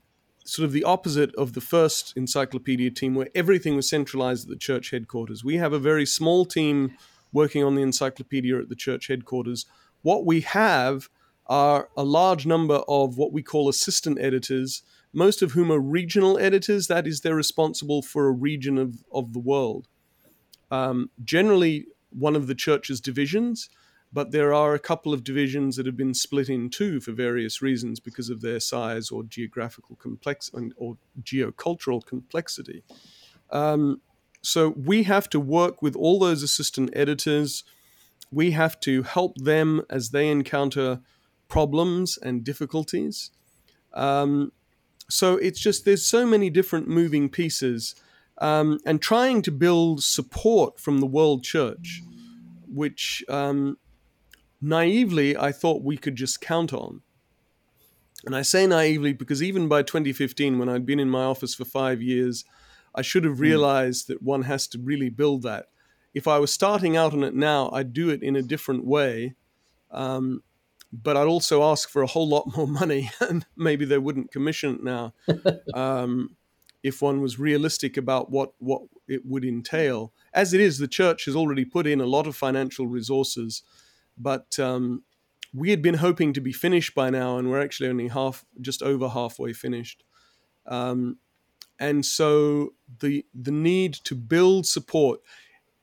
sort 0.45 0.67
of 0.67 0.73
the 0.73 0.83
opposite 0.83 1.33
of 1.37 1.53
the 1.53 1.61
first 1.61 2.13
encyclopedia 2.17 2.91
team 2.91 3.15
where 3.15 3.29
everything 3.37 3.77
was 3.77 3.89
centralized 3.89 4.47
at 4.47 4.51
the 4.51 4.57
church 4.57 4.91
headquarters. 4.91 5.45
We 5.45 5.59
have 5.59 5.73
a 5.73 5.79
very 5.79 6.05
small 6.05 6.45
team 6.45 6.97
working 7.33 7.63
on 7.63 7.77
the 7.77 7.83
encyclopedia 7.83 8.59
at 8.59 8.69
the 8.69 8.75
church 8.75 9.07
headquarters. 9.07 9.65
What 10.03 10.27
we 10.27 10.41
have 10.41 11.09
are 11.47 11.89
a 11.97 12.03
large 12.03 12.47
number 12.47 12.83
of 12.89 13.17
what 13.17 13.33
we 13.33 13.45
call 13.45 13.69
assistant 13.69 14.19
editors, 14.21 14.83
most 15.13 15.41
of 15.41 15.53
whom 15.53 15.71
are 15.71 15.79
regional 15.79 16.37
editors. 16.37 16.89
That 16.89 17.07
is, 17.07 17.21
they're 17.21 17.37
responsible 17.37 18.03
for 18.03 18.27
a 18.27 18.33
region 18.33 18.77
of, 18.77 19.05
of 19.13 19.35
the 19.35 19.39
world. 19.39 19.87
Um, 20.73 21.11
generally, 21.23 21.87
one 22.11 22.37
of 22.37 22.47
the 22.47 22.55
church's 22.55 23.01
divisions, 23.01 23.71
but 24.13 24.33
there 24.33 24.53
are 24.53 24.75
a 24.75 24.79
couple 24.79 25.13
of 25.13 25.23
divisions 25.23 25.77
that 25.77 25.87
have 25.87 25.97
been 25.97 26.15
split 26.15 26.49
in 26.49 26.69
two 26.69 27.01
for 27.01 27.13
various 27.13 27.63
reasons 27.63 28.01
because 28.01 28.29
of 28.29 28.41
their 28.41 28.61
size 28.61 29.11
or 29.11 29.23
geographical 29.23 29.97
complex 29.97 30.51
or 30.77 30.97
geocultural 31.23 32.05
complexity. 32.05 32.83
Um, 33.51 34.01
so 34.43 34.71
we 34.71 35.05
have 35.05 35.29
to 35.31 35.41
work 35.41 35.83
with 35.83 35.95
all 35.95 36.19
those 36.19 36.43
assistant 36.43 36.91
editors. 36.93 37.63
We 38.33 38.53
have 38.53 38.81
to 38.81 39.03
help 39.03 39.37
them 39.37 39.83
as 39.91 40.11
they 40.11 40.29
encounter 40.29 41.01
problems 41.49 42.17
and 42.17 42.43
difficulties. 42.43 43.31
Um, 43.93 44.53
so 45.09 45.37
it's 45.37 45.61
just 45.61 45.85
there's 45.85 46.05
so 46.05 46.25
many 46.25 46.49
different 46.49 46.89
moving 46.89 47.29
pieces, 47.29 47.95
um, 48.41 48.79
and 48.87 49.01
trying 49.01 49.43
to 49.43 49.51
build 49.51 50.03
support 50.03 50.81
from 50.81 51.01
the 51.01 51.07
world 51.07 51.45
church, 51.45 52.03
which 52.67 53.23
um, 53.29 53.77
naively 54.61 55.37
I 55.37 55.53
thought 55.53 55.83
we 55.83 55.97
could 55.97 56.17
just 56.17 56.41
count 56.41 56.73
on. 56.73 57.03
And 58.25 58.37
I 58.37 58.43
say 58.43 58.67
naively 58.67 59.13
because 59.13 59.43
even 59.43 59.69
by 59.69 59.83
2015, 59.83 60.59
when 60.59 60.69
I'd 60.69 60.87
been 60.87 61.01
in 61.01 61.11
my 61.11 61.25
office 61.25 61.55
for 61.55 61.65
five 61.65 62.03
years, 62.03 62.45
I 62.95 63.03
should 63.03 63.25
have 63.25 63.37
hmm. 63.37 63.43
realized 63.43 64.05
mm. 64.05 64.09
that 64.09 64.23
one 64.23 64.43
has 64.43 64.67
to 64.69 64.79
really 64.79 65.11
build 65.11 65.43
that. 65.43 65.67
If 66.13 66.27
I 66.27 66.39
was 66.39 66.53
starting 66.53 66.97
out 66.97 67.13
on 67.13 67.23
it 67.23 67.35
now, 67.35 67.71
I'd 67.73 67.93
do 67.93 68.11
it 68.11 68.23
in 68.23 68.37
a 68.37 68.43
different 68.43 68.85
way. 68.85 69.35
Um, 69.91 70.43
but 70.93 71.17
I'd 71.17 71.27
also 71.27 71.63
ask 71.63 71.89
for 71.89 72.03
a 72.03 72.07
whole 72.07 72.29
lot 72.29 72.45
more 72.57 72.67
money, 72.67 73.11
and 73.21 73.47
maybe 73.57 73.85
they 73.85 73.99
wouldn't 73.99 74.33
commission 74.33 74.77
it 74.77 74.83
now. 74.83 75.15
um, 75.75 76.37
if 76.83 77.03
one 77.03 77.21
was 77.21 77.39
realistic 77.39 77.97
about 77.97 78.31
what, 78.31 78.53
what 78.59 78.83
it 79.07 79.27
would 79.27 79.45
entail. 79.45 80.13
As 80.33 80.55
it 80.55 80.61
is, 80.61 80.79
the 80.79 80.89
church 80.89 81.27
has 81.27 81.37
already 81.37 81.65
put 81.65 81.87
in 81.87 82.01
a 82.01 82.07
lot 82.07 82.27
of 82.27 82.37
financial 82.37 82.87
resources 82.87 83.63
but 84.21 84.59
um, 84.59 85.03
we 85.55 85.71
had 85.71 85.83
been 85.83 85.95
hoping 85.95 86.33
to 86.35 86.41
be 86.41 86.53
finished 86.53 86.95
by 86.95 87.11
now, 87.11 87.39
and 87.39 87.51
we're 87.51 87.63
actually 87.63 87.89
only 87.89 88.09
half, 88.09 88.45
just 88.61 88.83
over 88.83 89.09
halfway 89.09 89.53
finished. 89.53 90.05
Um, 90.67 91.17
and 91.79 92.05
so 92.05 92.75
the 93.01 93.25
the 93.35 93.51
need 93.51 93.95
to 94.05 94.15
build 94.15 94.67
support. 94.67 95.21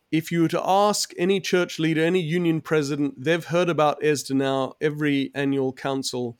If 0.09 0.31
you 0.31 0.43
were 0.43 0.47
to 0.49 0.61
ask 0.63 1.11
any 1.17 1.41
church 1.41 1.79
leader, 1.79 2.01
any 2.01 2.21
union 2.21 2.61
president, 2.61 3.15
they've 3.21 3.43
heard 3.43 3.67
about 3.67 4.01
ESDA 4.01 4.35
now 4.35 4.73
every 4.79 5.31
annual 5.35 5.73
council, 5.73 6.37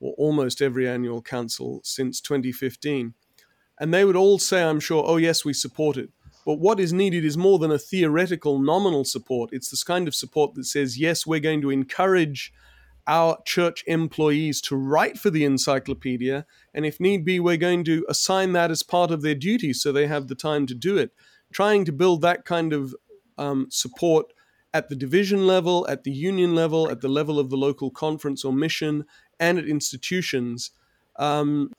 or 0.00 0.12
almost 0.18 0.60
every 0.60 0.88
annual 0.88 1.22
council 1.22 1.80
since 1.84 2.20
2015. 2.20 3.14
And 3.80 3.92
they 3.92 4.04
would 4.04 4.16
all 4.16 4.38
say, 4.38 4.62
I'm 4.62 4.80
sure, 4.80 5.04
oh, 5.06 5.16
yes, 5.16 5.44
we 5.44 5.52
support 5.52 5.96
it. 5.96 6.10
But 6.44 6.58
what 6.58 6.80
is 6.80 6.92
needed 6.92 7.24
is 7.24 7.36
more 7.36 7.58
than 7.58 7.70
a 7.70 7.78
theoretical 7.78 8.58
nominal 8.58 9.04
support. 9.04 9.50
It's 9.52 9.70
this 9.70 9.84
kind 9.84 10.08
of 10.08 10.14
support 10.14 10.54
that 10.54 10.64
says, 10.64 10.98
yes, 10.98 11.26
we're 11.26 11.40
going 11.40 11.60
to 11.60 11.70
encourage 11.70 12.52
our 13.08 13.38
church 13.46 13.82
employees 13.86 14.60
to 14.60 14.76
write 14.76 15.18
for 15.18 15.30
the 15.30 15.44
encyclopedia, 15.44 16.44
and 16.74 16.84
if 16.84 17.00
need 17.00 17.24
be, 17.24 17.40
we're 17.40 17.56
going 17.56 17.82
to 17.82 18.04
assign 18.06 18.52
that 18.52 18.70
as 18.70 18.82
part 18.82 19.10
of 19.10 19.22
their 19.22 19.34
duty 19.34 19.72
so 19.72 19.90
they 19.90 20.06
have 20.06 20.28
the 20.28 20.34
time 20.34 20.66
to 20.66 20.74
do 20.74 20.98
it. 20.98 21.10
Trying 21.50 21.86
to 21.86 21.92
build 21.92 22.20
that 22.20 22.44
kind 22.44 22.74
of 22.74 22.94
um, 23.38 23.68
support 23.70 24.26
at 24.74 24.90
the 24.90 24.94
division 24.94 25.46
level, 25.46 25.86
at 25.88 26.04
the 26.04 26.12
union 26.12 26.54
level, 26.54 26.90
at 26.90 27.00
the 27.00 27.08
level 27.08 27.38
of 27.38 27.48
the 27.48 27.56
local 27.56 27.90
conference 27.90 28.44
or 28.44 28.52
mission, 28.52 29.06
and 29.40 29.58
at 29.58 29.66
institutions. 29.66 30.70
Um, 31.16 31.72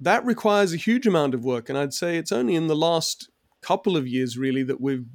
that 0.00 0.24
requires 0.24 0.72
a 0.72 0.78
huge 0.78 1.06
amount 1.06 1.34
of 1.34 1.44
work, 1.44 1.68
and 1.68 1.78
I'd 1.78 1.94
say 1.94 2.16
it's 2.16 2.32
only 2.32 2.54
in 2.54 2.66
the 2.66 2.76
last 2.76 3.30
couple 3.62 3.96
of 3.96 4.06
years 4.06 4.36
really 4.38 4.62
that 4.62 4.80
we've 4.80 5.06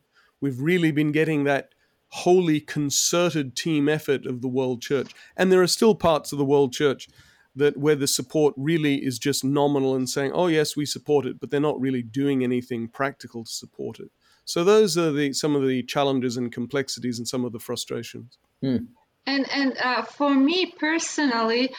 we've 0.41 0.59
really 0.59 0.91
been 0.91 1.11
getting 1.11 1.43
that 1.43 1.69
wholly 2.09 2.59
concerted 2.59 3.55
team 3.55 3.87
effort 3.87 4.25
of 4.25 4.41
the 4.41 4.47
world 4.47 4.81
church. 4.81 5.13
And 5.37 5.51
there 5.51 5.61
are 5.61 5.67
still 5.67 5.95
parts 5.95 6.31
of 6.31 6.37
the 6.37 6.45
world 6.45 6.73
church 6.73 7.07
that 7.55 7.77
where 7.77 7.95
the 7.95 8.07
support 8.07 8.53
really 8.57 8.95
is 8.95 9.19
just 9.19 9.43
nominal 9.43 9.93
and 9.93 10.09
saying 10.09 10.31
oh 10.33 10.47
yes 10.47 10.77
we 10.77 10.85
support 10.85 11.25
it 11.25 11.37
but 11.37 11.51
they're 11.51 11.59
not 11.59 11.79
really 11.81 12.01
doing 12.01 12.43
anything 12.43 12.87
practical 12.87 13.43
to 13.43 13.51
support 13.51 13.99
it. 13.99 14.09
So 14.45 14.63
those 14.63 14.97
are 14.97 15.11
the 15.11 15.33
some 15.33 15.55
of 15.55 15.65
the 15.65 15.83
challenges 15.83 16.37
and 16.37 16.51
complexities 16.51 17.17
and 17.17 17.27
some 17.27 17.45
of 17.45 17.51
the 17.51 17.59
frustrations. 17.59 18.37
Hmm. 18.61 18.77
and 19.25 19.49
and 19.51 19.77
uh, 19.77 20.03
for 20.03 20.33
me 20.33 20.73
personally 20.77 21.73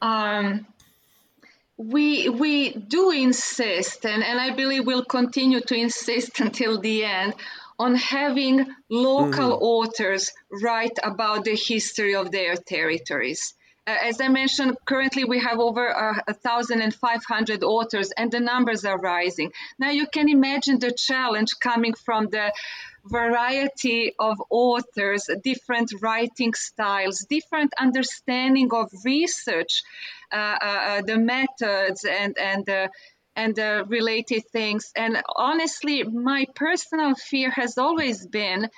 um, 0.00 0.66
we 1.76 2.28
we 2.28 2.72
do 2.72 3.10
insist 3.10 4.06
and, 4.06 4.22
and 4.22 4.38
i 4.38 4.54
believe 4.54 4.86
we'll 4.86 5.04
continue 5.04 5.60
to 5.60 5.74
insist 5.74 6.40
until 6.46 6.80
the 6.80 7.04
end 7.04 7.34
on 7.78 7.96
having 7.96 8.64
local 8.88 9.50
mm-hmm. 9.50 9.64
authors 9.64 10.30
write 10.62 10.96
about 11.02 11.44
the 11.44 11.56
history 11.56 12.14
of 12.14 12.30
their 12.30 12.54
territories 12.54 13.54
uh, 13.88 13.96
as 14.02 14.20
i 14.20 14.28
mentioned 14.28 14.76
currently 14.84 15.24
we 15.24 15.40
have 15.40 15.58
over 15.58 15.88
uh, 15.88 16.14
1500 16.42 17.64
authors 17.64 18.12
and 18.16 18.30
the 18.30 18.38
numbers 18.38 18.84
are 18.84 18.98
rising 18.98 19.50
now 19.76 19.90
you 19.90 20.06
can 20.06 20.28
imagine 20.28 20.78
the 20.78 20.92
challenge 20.92 21.50
coming 21.60 21.94
from 21.94 22.28
the 22.30 22.52
variety 23.04 24.14
of 24.18 24.42
authors, 24.50 25.28
different 25.42 25.92
writing 26.00 26.54
styles, 26.54 27.26
different 27.28 27.72
understanding 27.78 28.70
of 28.72 28.90
research, 29.04 29.82
uh, 30.32 30.36
uh, 30.36 30.64
uh 30.64 31.02
the 31.02 31.18
methods 31.18 32.04
and 32.04 32.36
and 32.38 32.66
the 32.66 32.90
and 33.36 33.54
the 33.54 33.84
related 33.88 34.44
things. 34.52 34.92
And 34.96 35.22
honestly, 35.34 36.02
my 36.04 36.46
personal 36.54 37.14
fear 37.14 37.50
has 37.50 37.78
always 37.78 38.26
been 38.26 38.70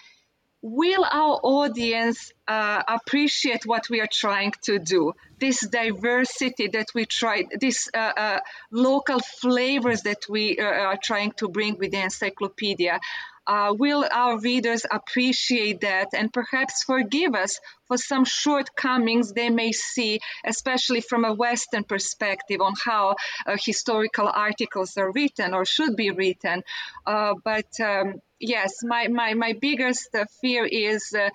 will 0.63 1.05
our 1.05 1.39
audience 1.43 2.33
uh, 2.49 2.83
appreciate 2.89 3.65
what 3.67 3.89
we 3.89 4.01
are 4.01 4.09
trying 4.11 4.53
to 4.63 4.79
do 4.79 5.13
this 5.39 5.61
diversity 5.61 6.69
that 6.69 6.87
we 6.95 7.05
try 7.05 7.45
uh, 7.45 7.99
uh, 7.99 8.41
local 8.73 9.21
flavors 9.21 10.03
that 10.03 10.25
we 10.29 10.59
uh, 10.59 10.65
are 10.65 10.99
trying 11.01 11.31
to 11.33 11.49
bring 11.49 11.77
with 11.79 11.93
the 11.93 12.03
encyclopedia 12.03 12.99
uh, 13.47 13.75
will 13.79 14.05
our 14.11 14.39
readers 14.39 14.85
appreciate 14.91 15.83
that 15.83 16.09
and 16.15 16.33
perhaps 16.33 16.83
forgive 16.83 17.35
us 17.35 17.61
for 17.87 17.97
some 17.97 18.25
shortcomings 18.25 19.33
they 19.33 19.51
may 19.51 19.73
see, 19.73 20.21
especially 20.45 21.01
from 21.01 21.25
a 21.25 21.33
Western 21.33 21.85
perspective 21.85 22.61
on 22.61 22.75
how 22.85 23.15
uh, 23.47 23.57
historical 23.59 24.29
articles 24.29 24.97
are 24.97 25.13
written 25.13 25.55
or 25.55 25.65
should 25.65 25.97
be 25.97 26.11
written? 26.11 26.63
Uh, 27.07 27.35
but 27.45 27.69
um, 27.81 28.15
yes, 28.41 28.83
my, 28.83 29.09
my, 29.09 29.35
my 29.35 29.53
biggest 29.53 30.15
uh, 30.15 30.25
fear 30.41 30.65
is 30.65 31.15
uh, 31.17 31.31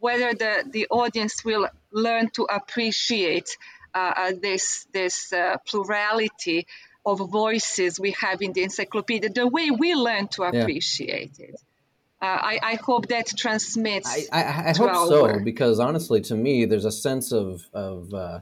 whether 0.00 0.32
the, 0.32 0.64
the 0.70 0.86
audience 0.90 1.44
will 1.44 1.68
learn 1.92 2.30
to 2.30 2.44
appreciate 2.44 3.56
uh, 3.94 4.32
this, 4.40 4.86
this 4.92 5.32
plurality 5.66 6.66
of 7.08 7.30
voices 7.30 7.98
we 7.98 8.14
have 8.20 8.42
in 8.42 8.52
the 8.52 8.62
encyclopedia, 8.62 9.30
the 9.30 9.46
way 9.46 9.70
we 9.70 9.94
learn 9.94 10.28
to 10.28 10.42
appreciate 10.42 11.32
yeah. 11.38 11.46
it. 11.46 11.54
Uh, 12.20 12.26
I, 12.26 12.60
I, 12.62 12.74
hope 12.74 13.06
that 13.08 13.28
transmits. 13.36 14.28
I, 14.32 14.40
I, 14.40 14.70
I 14.70 14.76
hope 14.76 15.08
so 15.08 15.22
work. 15.22 15.44
because 15.44 15.78
honestly, 15.78 16.20
to 16.22 16.34
me, 16.34 16.64
there's 16.64 16.84
a 16.84 16.90
sense 16.90 17.30
of 17.30 17.68
of 17.72 18.12
uh, 18.12 18.40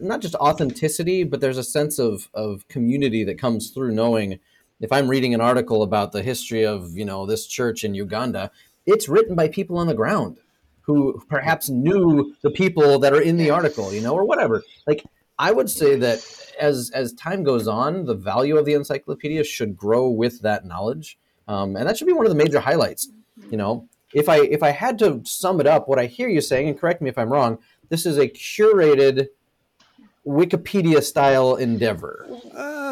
not 0.00 0.20
just 0.20 0.34
authenticity, 0.36 1.22
but 1.22 1.42
there's 1.42 1.58
a 1.58 1.64
sense 1.64 1.98
of 1.98 2.30
of 2.32 2.66
community 2.68 3.22
that 3.24 3.38
comes 3.38 3.68
through 3.68 3.92
knowing 3.92 4.38
if 4.80 4.90
I'm 4.92 5.08
reading 5.08 5.34
an 5.34 5.42
article 5.42 5.82
about 5.82 6.12
the 6.12 6.22
history 6.22 6.64
of 6.64 6.96
you 6.96 7.04
know 7.04 7.26
this 7.26 7.46
church 7.46 7.84
in 7.84 7.94
Uganda, 7.94 8.50
it's 8.86 9.10
written 9.10 9.34
by 9.36 9.48
people 9.48 9.76
on 9.76 9.88
the 9.88 9.94
ground 9.94 10.38
who 10.82 11.22
perhaps 11.28 11.68
knew 11.68 12.34
the 12.42 12.50
people 12.50 12.98
that 13.00 13.12
are 13.12 13.20
in 13.20 13.36
the 13.36 13.50
article, 13.50 13.92
you 13.92 14.00
know, 14.00 14.14
or 14.14 14.24
whatever. 14.24 14.62
Like 14.86 15.04
I 15.38 15.52
would 15.52 15.70
say 15.70 15.96
that 15.96 16.41
as 16.70 16.90
as 16.94 17.12
time 17.14 17.42
goes 17.42 17.66
on, 17.68 18.06
the 18.06 18.14
value 18.14 18.56
of 18.56 18.64
the 18.64 18.74
encyclopedia 18.74 19.44
should 19.44 19.76
grow 19.76 20.08
with 20.22 20.40
that 20.42 20.64
knowledge, 20.64 21.18
um, 21.48 21.76
and 21.76 21.84
that 21.86 21.96
should 21.96 22.06
be 22.06 22.12
one 22.20 22.26
of 22.26 22.32
the 22.34 22.42
major 22.44 22.60
highlights. 22.60 23.10
You 23.50 23.58
know, 23.62 23.88
if 24.14 24.28
I 24.28 24.38
if 24.56 24.62
I 24.62 24.70
had 24.70 24.98
to 25.00 25.20
sum 25.24 25.60
it 25.60 25.66
up, 25.66 25.88
what 25.88 25.98
I 25.98 26.06
hear 26.06 26.28
you 26.28 26.40
saying, 26.40 26.68
and 26.68 26.78
correct 26.80 27.02
me 27.02 27.10
if 27.10 27.18
I'm 27.18 27.32
wrong, 27.32 27.58
this 27.90 28.06
is 28.06 28.16
a 28.18 28.28
curated 28.28 29.28
Wikipedia 30.26 31.02
style 31.02 31.56
endeavor. 31.56 32.26
Uh, 32.54 32.82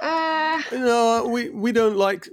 Uh, 0.00 0.62
no, 0.72 1.26
we 1.34 1.50
we 1.50 1.72
don't 1.72 1.96
like 1.96 2.28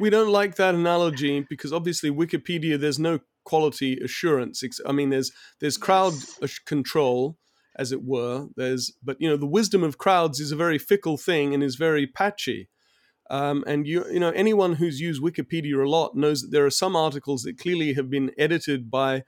we 0.00 0.10
don't 0.10 0.28
like 0.28 0.56
that 0.56 0.74
analogy 0.74 1.40
because 1.48 1.72
obviously 1.72 2.10
Wikipedia 2.10 2.78
there's 2.78 2.98
no 2.98 3.20
quality 3.44 3.98
assurance. 4.04 4.62
I 4.86 4.92
mean, 4.92 5.10
there's 5.10 5.32
there's 5.60 5.78
crowd 5.78 6.14
ass- 6.42 6.58
control, 6.58 7.36
as 7.76 7.92
it 7.92 8.04
were. 8.04 8.48
There's 8.56 8.92
but 9.02 9.16
you 9.20 9.28
know 9.28 9.36
the 9.36 9.46
wisdom 9.46 9.82
of 9.82 9.98
crowds 9.98 10.40
is 10.40 10.52
a 10.52 10.56
very 10.56 10.78
fickle 10.78 11.16
thing 11.16 11.54
and 11.54 11.62
is 11.62 11.76
very 11.76 12.06
patchy. 12.06 12.68
Um, 13.30 13.64
and 13.66 13.86
you 13.86 14.04
you 14.10 14.20
know 14.20 14.30
anyone 14.30 14.74
who's 14.74 15.00
used 15.00 15.22
Wikipedia 15.22 15.82
a 15.82 15.88
lot 15.88 16.16
knows 16.16 16.42
that 16.42 16.50
there 16.50 16.66
are 16.66 16.70
some 16.70 16.96
articles 16.96 17.42
that 17.42 17.58
clearly 17.58 17.94
have 17.94 18.10
been 18.10 18.30
edited 18.36 18.90
by 18.90 19.24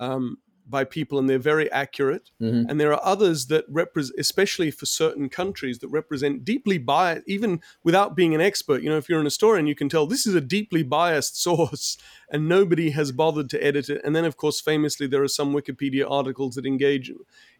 um, 0.00 0.38
by 0.68 0.84
people 0.84 1.18
and 1.18 1.28
they're 1.28 1.38
very 1.38 1.70
accurate. 1.72 2.30
Mhm. 2.40 2.66
And 2.68 2.80
there 2.80 2.92
are 2.92 3.04
others 3.04 3.46
that 3.46 3.64
represent, 3.68 4.18
especially 4.18 4.70
for 4.70 4.86
certain 4.86 5.28
countries, 5.28 5.80
that 5.80 5.88
represent 5.88 6.44
deeply 6.44 6.78
biased, 6.78 7.24
even 7.26 7.60
without 7.82 8.16
being 8.16 8.34
an 8.34 8.40
expert. 8.40 8.82
You 8.82 8.90
know, 8.90 8.96
if 8.96 9.08
you're 9.08 9.18
an 9.18 9.24
historian, 9.24 9.66
you 9.66 9.74
can 9.74 9.88
tell 9.88 10.06
this 10.06 10.26
is 10.26 10.34
a 10.34 10.40
deeply 10.40 10.82
biased 10.82 11.40
source 11.40 11.98
and 12.30 12.48
nobody 12.48 12.90
has 12.90 13.12
bothered 13.12 13.50
to 13.50 13.64
edit 13.64 13.88
it. 13.90 14.00
And 14.04 14.14
then, 14.14 14.24
of 14.24 14.36
course, 14.36 14.60
famously, 14.60 15.06
there 15.06 15.22
are 15.22 15.28
some 15.28 15.52
Wikipedia 15.52 16.10
articles 16.10 16.54
that 16.54 16.66
engage, 16.66 17.12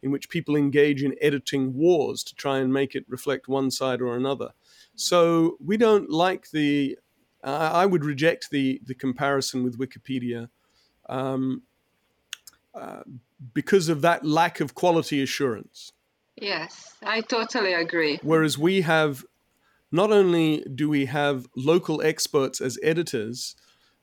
in 0.02 0.10
which 0.10 0.28
people 0.28 0.56
engage 0.56 1.02
in 1.02 1.14
editing 1.20 1.74
wars 1.74 2.22
to 2.24 2.34
try 2.34 2.58
and 2.58 2.72
make 2.72 2.94
it 2.94 3.04
reflect 3.08 3.48
one 3.48 3.70
side 3.70 4.00
or 4.00 4.16
another. 4.16 4.50
So 4.94 5.56
we 5.58 5.76
don't 5.76 6.10
like 6.10 6.50
the, 6.50 6.98
I 7.42 7.82
I 7.82 7.86
would 7.86 8.04
reject 8.04 8.50
the, 8.50 8.80
the 8.84 8.94
comparison 8.94 9.64
with 9.64 9.78
Wikipedia. 9.78 10.48
Um, 11.08 11.62
uh, 12.74 13.02
because 13.54 13.88
of 13.88 14.00
that 14.02 14.24
lack 14.24 14.60
of 14.60 14.74
quality 14.74 15.22
assurance. 15.22 15.92
yes, 16.36 16.94
I 17.02 17.20
totally 17.20 17.74
agree. 17.74 18.18
Whereas 18.22 18.56
we 18.58 18.82
have, 18.82 19.24
not 19.90 20.12
only 20.12 20.64
do 20.74 20.88
we 20.88 21.06
have 21.06 21.46
local 21.56 22.00
experts 22.02 22.60
as 22.60 22.78
editors, 22.82 23.54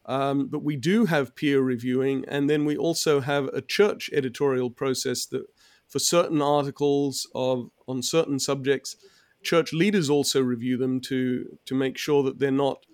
um, 0.05 0.47
but 0.47 0.63
we 0.63 0.75
do 0.75 1.05
have 1.05 1.35
peer 1.35 1.61
reviewing, 1.61 2.25
and 2.27 2.49
then 2.49 2.65
we 2.65 2.75
also 2.75 3.21
have 3.21 3.45
a 3.47 3.61
church 3.61 4.09
editorial 4.13 4.69
process 4.69 5.25
that, 5.27 5.45
for 5.87 5.99
certain 5.99 6.41
articles 6.41 7.27
of 7.33 7.69
on 7.87 8.03
certain 8.03 8.39
subjects, 8.39 8.95
church 9.41 9.73
leaders 9.73 10.09
also 10.09 10.41
review 10.41 10.77
them 10.77 10.99
to 11.01 11.57
to 11.65 11.75
make 11.75 11.97
sure 11.97 12.23
that 12.23 12.39
they're 12.39 12.51
not 12.51 12.85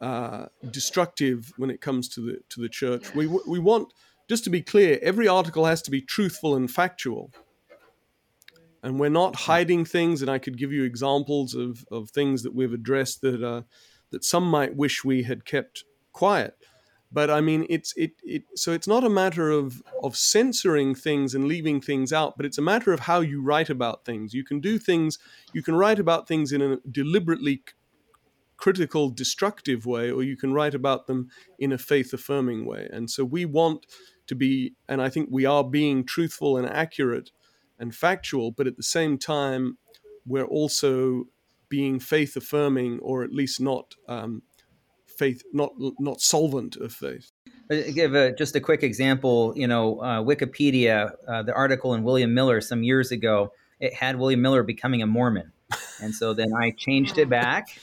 uh, 0.00 0.46
destructive 0.70 1.52
when 1.56 1.70
it 1.70 1.80
comes 1.80 2.08
to 2.08 2.20
the 2.20 2.40
to 2.48 2.60
the 2.60 2.68
church. 2.68 3.14
We 3.14 3.26
we 3.26 3.58
want 3.58 3.92
just 4.30 4.44
to 4.44 4.50
be 4.50 4.62
clear, 4.62 4.96
every 5.02 5.26
article 5.26 5.64
has 5.64 5.82
to 5.82 5.90
be 5.90 6.00
truthful 6.00 6.54
and 6.54 6.70
factual. 6.70 7.32
And 8.80 9.00
we're 9.00 9.08
not 9.08 9.34
hiding 9.34 9.84
things, 9.84 10.22
and 10.22 10.30
I 10.30 10.38
could 10.38 10.56
give 10.56 10.70
you 10.70 10.84
examples 10.84 11.56
of, 11.56 11.84
of 11.90 12.10
things 12.10 12.44
that 12.44 12.54
we've 12.54 12.72
addressed 12.72 13.22
that 13.22 13.42
uh, 13.42 13.62
that 14.10 14.24
some 14.24 14.44
might 14.44 14.76
wish 14.76 15.04
we 15.04 15.24
had 15.24 15.44
kept 15.44 15.82
quiet. 16.12 16.54
But 17.10 17.28
I 17.28 17.40
mean, 17.40 17.66
it's 17.68 17.92
it, 17.96 18.12
it 18.22 18.44
so 18.54 18.70
it's 18.70 18.86
not 18.86 19.02
a 19.02 19.10
matter 19.10 19.50
of 19.50 19.82
of 20.00 20.16
censoring 20.16 20.94
things 20.94 21.34
and 21.34 21.48
leaving 21.48 21.80
things 21.80 22.12
out, 22.12 22.36
but 22.36 22.46
it's 22.46 22.58
a 22.58 22.62
matter 22.62 22.92
of 22.92 23.00
how 23.00 23.18
you 23.18 23.42
write 23.42 23.68
about 23.68 24.04
things. 24.04 24.32
You 24.32 24.44
can 24.44 24.60
do 24.60 24.78
things, 24.78 25.18
you 25.52 25.60
can 25.60 25.74
write 25.74 25.98
about 25.98 26.28
things 26.28 26.52
in 26.52 26.62
a 26.62 26.76
deliberately 26.88 27.64
critical, 28.60 29.10
destructive 29.10 29.86
way, 29.86 30.10
or 30.10 30.22
you 30.22 30.36
can 30.36 30.52
write 30.52 30.74
about 30.74 31.06
them 31.06 31.30
in 31.58 31.72
a 31.72 31.78
faith 31.78 32.12
affirming 32.12 32.64
way. 32.64 32.88
And 32.92 33.10
so 33.10 33.24
we 33.24 33.44
want 33.44 33.86
to 34.30 34.34
be, 34.36 34.72
and 34.88 35.02
I 35.02 35.10
think 35.10 35.28
we 35.30 35.44
are 35.44 35.64
being 35.64 36.04
truthful 36.04 36.56
and 36.56 36.66
accurate 36.66 37.30
and 37.78 37.94
factual, 37.94 38.52
but 38.52 38.66
at 38.66 38.76
the 38.76 38.82
same 38.82 39.18
time, 39.18 39.76
we're 40.24 40.46
also 40.46 41.24
being 41.68 41.98
faith 41.98 42.36
affirming, 42.36 43.00
or 43.00 43.24
at 43.24 43.32
least 43.32 43.60
not 43.60 43.96
um, 44.08 44.42
faith, 45.06 45.42
not 45.52 45.72
not 45.98 46.20
solvent 46.20 46.76
of 46.76 46.92
faith. 46.92 47.32
Give 47.68 48.14
a, 48.14 48.32
just 48.32 48.56
a 48.56 48.60
quick 48.60 48.82
example. 48.82 49.52
You 49.56 49.66
know, 49.66 49.98
uh, 50.00 50.22
Wikipedia, 50.22 51.12
uh, 51.28 51.42
the 51.42 51.54
article 51.54 51.94
in 51.94 52.02
William 52.02 52.32
Miller 52.34 52.60
some 52.60 52.82
years 52.82 53.12
ago, 53.12 53.52
it 53.80 53.94
had 53.94 54.16
William 54.16 54.42
Miller 54.42 54.62
becoming 54.62 55.02
a 55.02 55.06
Mormon. 55.06 55.52
And 56.02 56.14
so 56.14 56.34
then 56.34 56.48
I 56.54 56.72
changed 56.76 57.18
it 57.18 57.28
back. 57.28 57.78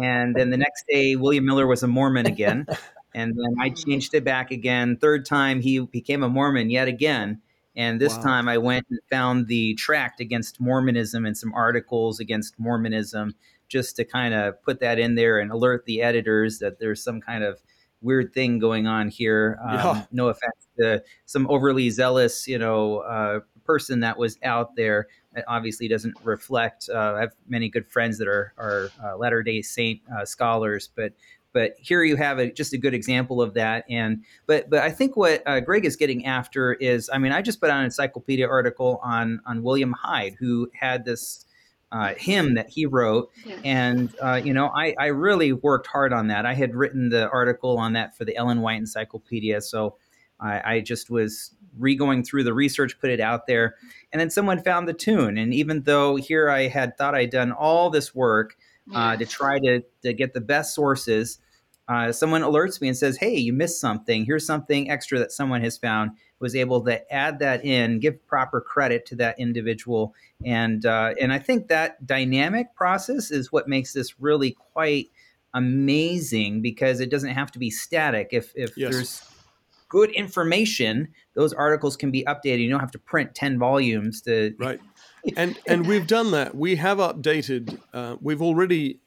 And 0.00 0.34
then 0.34 0.50
the 0.50 0.56
next 0.56 0.84
day, 0.88 1.16
William 1.16 1.44
Miller 1.44 1.66
was 1.66 1.82
a 1.82 1.86
Mormon 1.86 2.26
again. 2.26 2.66
And 3.14 3.36
then 3.36 3.54
I 3.60 3.70
changed 3.70 4.14
it 4.14 4.24
back 4.24 4.50
again. 4.50 4.96
Third 4.96 5.26
time, 5.26 5.60
he 5.60 5.80
became 5.80 6.22
a 6.22 6.28
Mormon 6.28 6.70
yet 6.70 6.88
again. 6.88 7.40
And 7.76 8.00
this 8.00 8.16
Wow. 8.16 8.22
time 8.22 8.48
I 8.48 8.58
went 8.58 8.86
and 8.90 8.98
found 9.10 9.46
the 9.46 9.74
tract 9.74 10.20
against 10.20 10.60
Mormonism 10.60 11.24
and 11.26 11.36
some 11.36 11.52
articles 11.54 12.20
against 12.20 12.58
Mormonism 12.58 13.34
just 13.68 13.96
to 13.96 14.04
kind 14.04 14.34
of 14.34 14.60
put 14.62 14.80
that 14.80 14.98
in 14.98 15.14
there 15.14 15.38
and 15.38 15.50
alert 15.52 15.84
the 15.86 16.02
editors 16.02 16.58
that 16.58 16.80
there's 16.80 17.02
some 17.02 17.20
kind 17.20 17.44
of 17.44 17.62
weird 18.02 18.32
thing 18.32 18.58
going 18.58 18.86
on 18.86 19.08
here. 19.08 19.58
Um, 19.62 19.74
Yeah. 19.74 20.04
No 20.10 20.28
offense 20.28 20.68
to 20.78 21.02
some 21.26 21.46
overly 21.48 21.90
zealous, 21.90 22.48
you 22.48 22.58
know, 22.58 22.98
uh, 23.00 23.40
person 23.64 24.00
that 24.00 24.18
was 24.18 24.36
out 24.42 24.74
there. 24.74 25.06
It 25.36 25.44
obviously 25.46 25.86
doesn't 25.86 26.16
reflect. 26.24 26.88
Uh, 26.92 27.14
I 27.16 27.20
have 27.20 27.34
many 27.46 27.68
good 27.68 27.86
friends 27.86 28.18
that 28.18 28.26
are 28.26 28.52
are 28.58 28.90
uh, 29.02 29.16
Latter 29.16 29.42
Day 29.44 29.62
Saint 29.62 30.00
uh, 30.12 30.24
scholars, 30.24 30.88
but 30.94 31.12
but 31.52 31.74
here 31.78 32.02
you 32.02 32.16
have 32.16 32.38
a, 32.38 32.50
just 32.50 32.72
a 32.72 32.78
good 32.78 32.94
example 32.94 33.40
of 33.42 33.54
that. 33.54 33.84
And 33.88 34.24
but 34.46 34.70
but 34.70 34.80
I 34.80 34.90
think 34.90 35.16
what 35.16 35.42
uh, 35.46 35.60
Greg 35.60 35.84
is 35.84 35.96
getting 35.96 36.26
after 36.26 36.74
is, 36.74 37.10
I 37.12 37.18
mean, 37.18 37.32
I 37.32 37.42
just 37.42 37.60
put 37.60 37.70
out 37.70 37.78
an 37.78 37.84
encyclopedia 37.84 38.48
article 38.48 39.00
on 39.02 39.40
on 39.46 39.62
William 39.62 39.92
Hyde, 39.92 40.36
who 40.38 40.70
had 40.74 41.04
this 41.04 41.44
uh, 41.92 42.14
hymn 42.16 42.54
that 42.54 42.70
he 42.70 42.86
wrote, 42.86 43.30
Yes. 43.44 43.60
and 43.64 44.14
uh, 44.22 44.40
you 44.42 44.52
know, 44.52 44.70
I 44.74 44.94
I 44.98 45.06
really 45.06 45.52
worked 45.52 45.88
hard 45.88 46.12
on 46.12 46.28
that. 46.28 46.46
I 46.46 46.54
had 46.54 46.74
written 46.74 47.08
the 47.08 47.28
article 47.30 47.78
on 47.78 47.94
that 47.94 48.16
for 48.16 48.24
the 48.24 48.36
Ellen 48.36 48.60
White 48.60 48.78
Encyclopedia, 48.78 49.60
so 49.60 49.96
I, 50.38 50.74
I 50.76 50.80
just 50.80 51.10
was 51.10 51.52
re-going 51.78 52.24
through 52.24 52.44
the 52.44 52.54
research, 52.54 52.98
put 53.00 53.10
it 53.10 53.20
out 53.20 53.46
there, 53.46 53.76
and 54.12 54.20
then 54.20 54.30
someone 54.30 54.62
found 54.62 54.88
the 54.88 54.92
tune. 54.92 55.38
And 55.38 55.52
even 55.54 55.82
though 55.82 56.16
here 56.16 56.48
I 56.50 56.68
had 56.68 56.96
thought 56.96 57.14
I'd 57.14 57.30
done 57.30 57.52
all 57.52 57.90
this 57.90 58.14
work 58.14 58.56
uh, 58.94 59.16
to 59.16 59.26
try 59.26 59.58
to, 59.58 59.82
to 60.02 60.12
get 60.12 60.34
the 60.34 60.40
best 60.40 60.74
sources, 60.74 61.38
uh, 61.88 62.12
someone 62.12 62.42
alerts 62.42 62.80
me 62.80 62.86
and 62.86 62.96
says, 62.96 63.16
"Hey, 63.16 63.36
you 63.36 63.52
missed 63.52 63.80
something. 63.80 64.24
Here's 64.24 64.46
something 64.46 64.90
extra 64.90 65.18
that 65.18 65.32
someone 65.32 65.60
has 65.62 65.76
found." 65.76 66.12
Was 66.38 66.54
able 66.56 66.82
to 66.84 67.12
add 67.12 67.40
that 67.40 67.64
in, 67.64 67.98
give 67.98 68.24
proper 68.26 68.60
credit 68.60 69.04
to 69.06 69.16
that 69.16 69.38
individual, 69.38 70.14
and 70.44 70.86
uh, 70.86 71.14
and 71.20 71.32
I 71.32 71.38
think 71.38 71.68
that 71.68 72.06
dynamic 72.06 72.74
process 72.74 73.30
is 73.30 73.50
what 73.52 73.68
makes 73.68 73.92
this 73.92 74.20
really 74.20 74.52
quite 74.72 75.10
amazing 75.52 76.62
because 76.62 77.00
it 77.00 77.10
doesn't 77.10 77.30
have 77.30 77.50
to 77.52 77.58
be 77.58 77.70
static. 77.70 78.28
If 78.30 78.52
if 78.54 78.76
Yes. 78.76 78.90
there's 78.90 79.22
good 79.88 80.12
information, 80.12 81.08
those 81.34 81.52
articles 81.52 81.96
can 81.96 82.12
be 82.12 82.24
updated. 82.24 82.60
You 82.60 82.70
don't 82.70 82.80
have 82.80 82.92
to 82.92 82.98
print 83.00 83.34
ten 83.34 83.58
volumes 83.58 84.22
to 84.22 84.54
Right. 84.58 84.80
And 85.36 85.58
and 85.66 85.86
we've 85.86 86.06
done 86.06 86.30
that. 86.32 86.54
We 86.54 86.76
have 86.76 86.98
updated. 86.98 87.78
Uh, 87.92 88.16
we've 88.20 88.42
already 88.42 89.00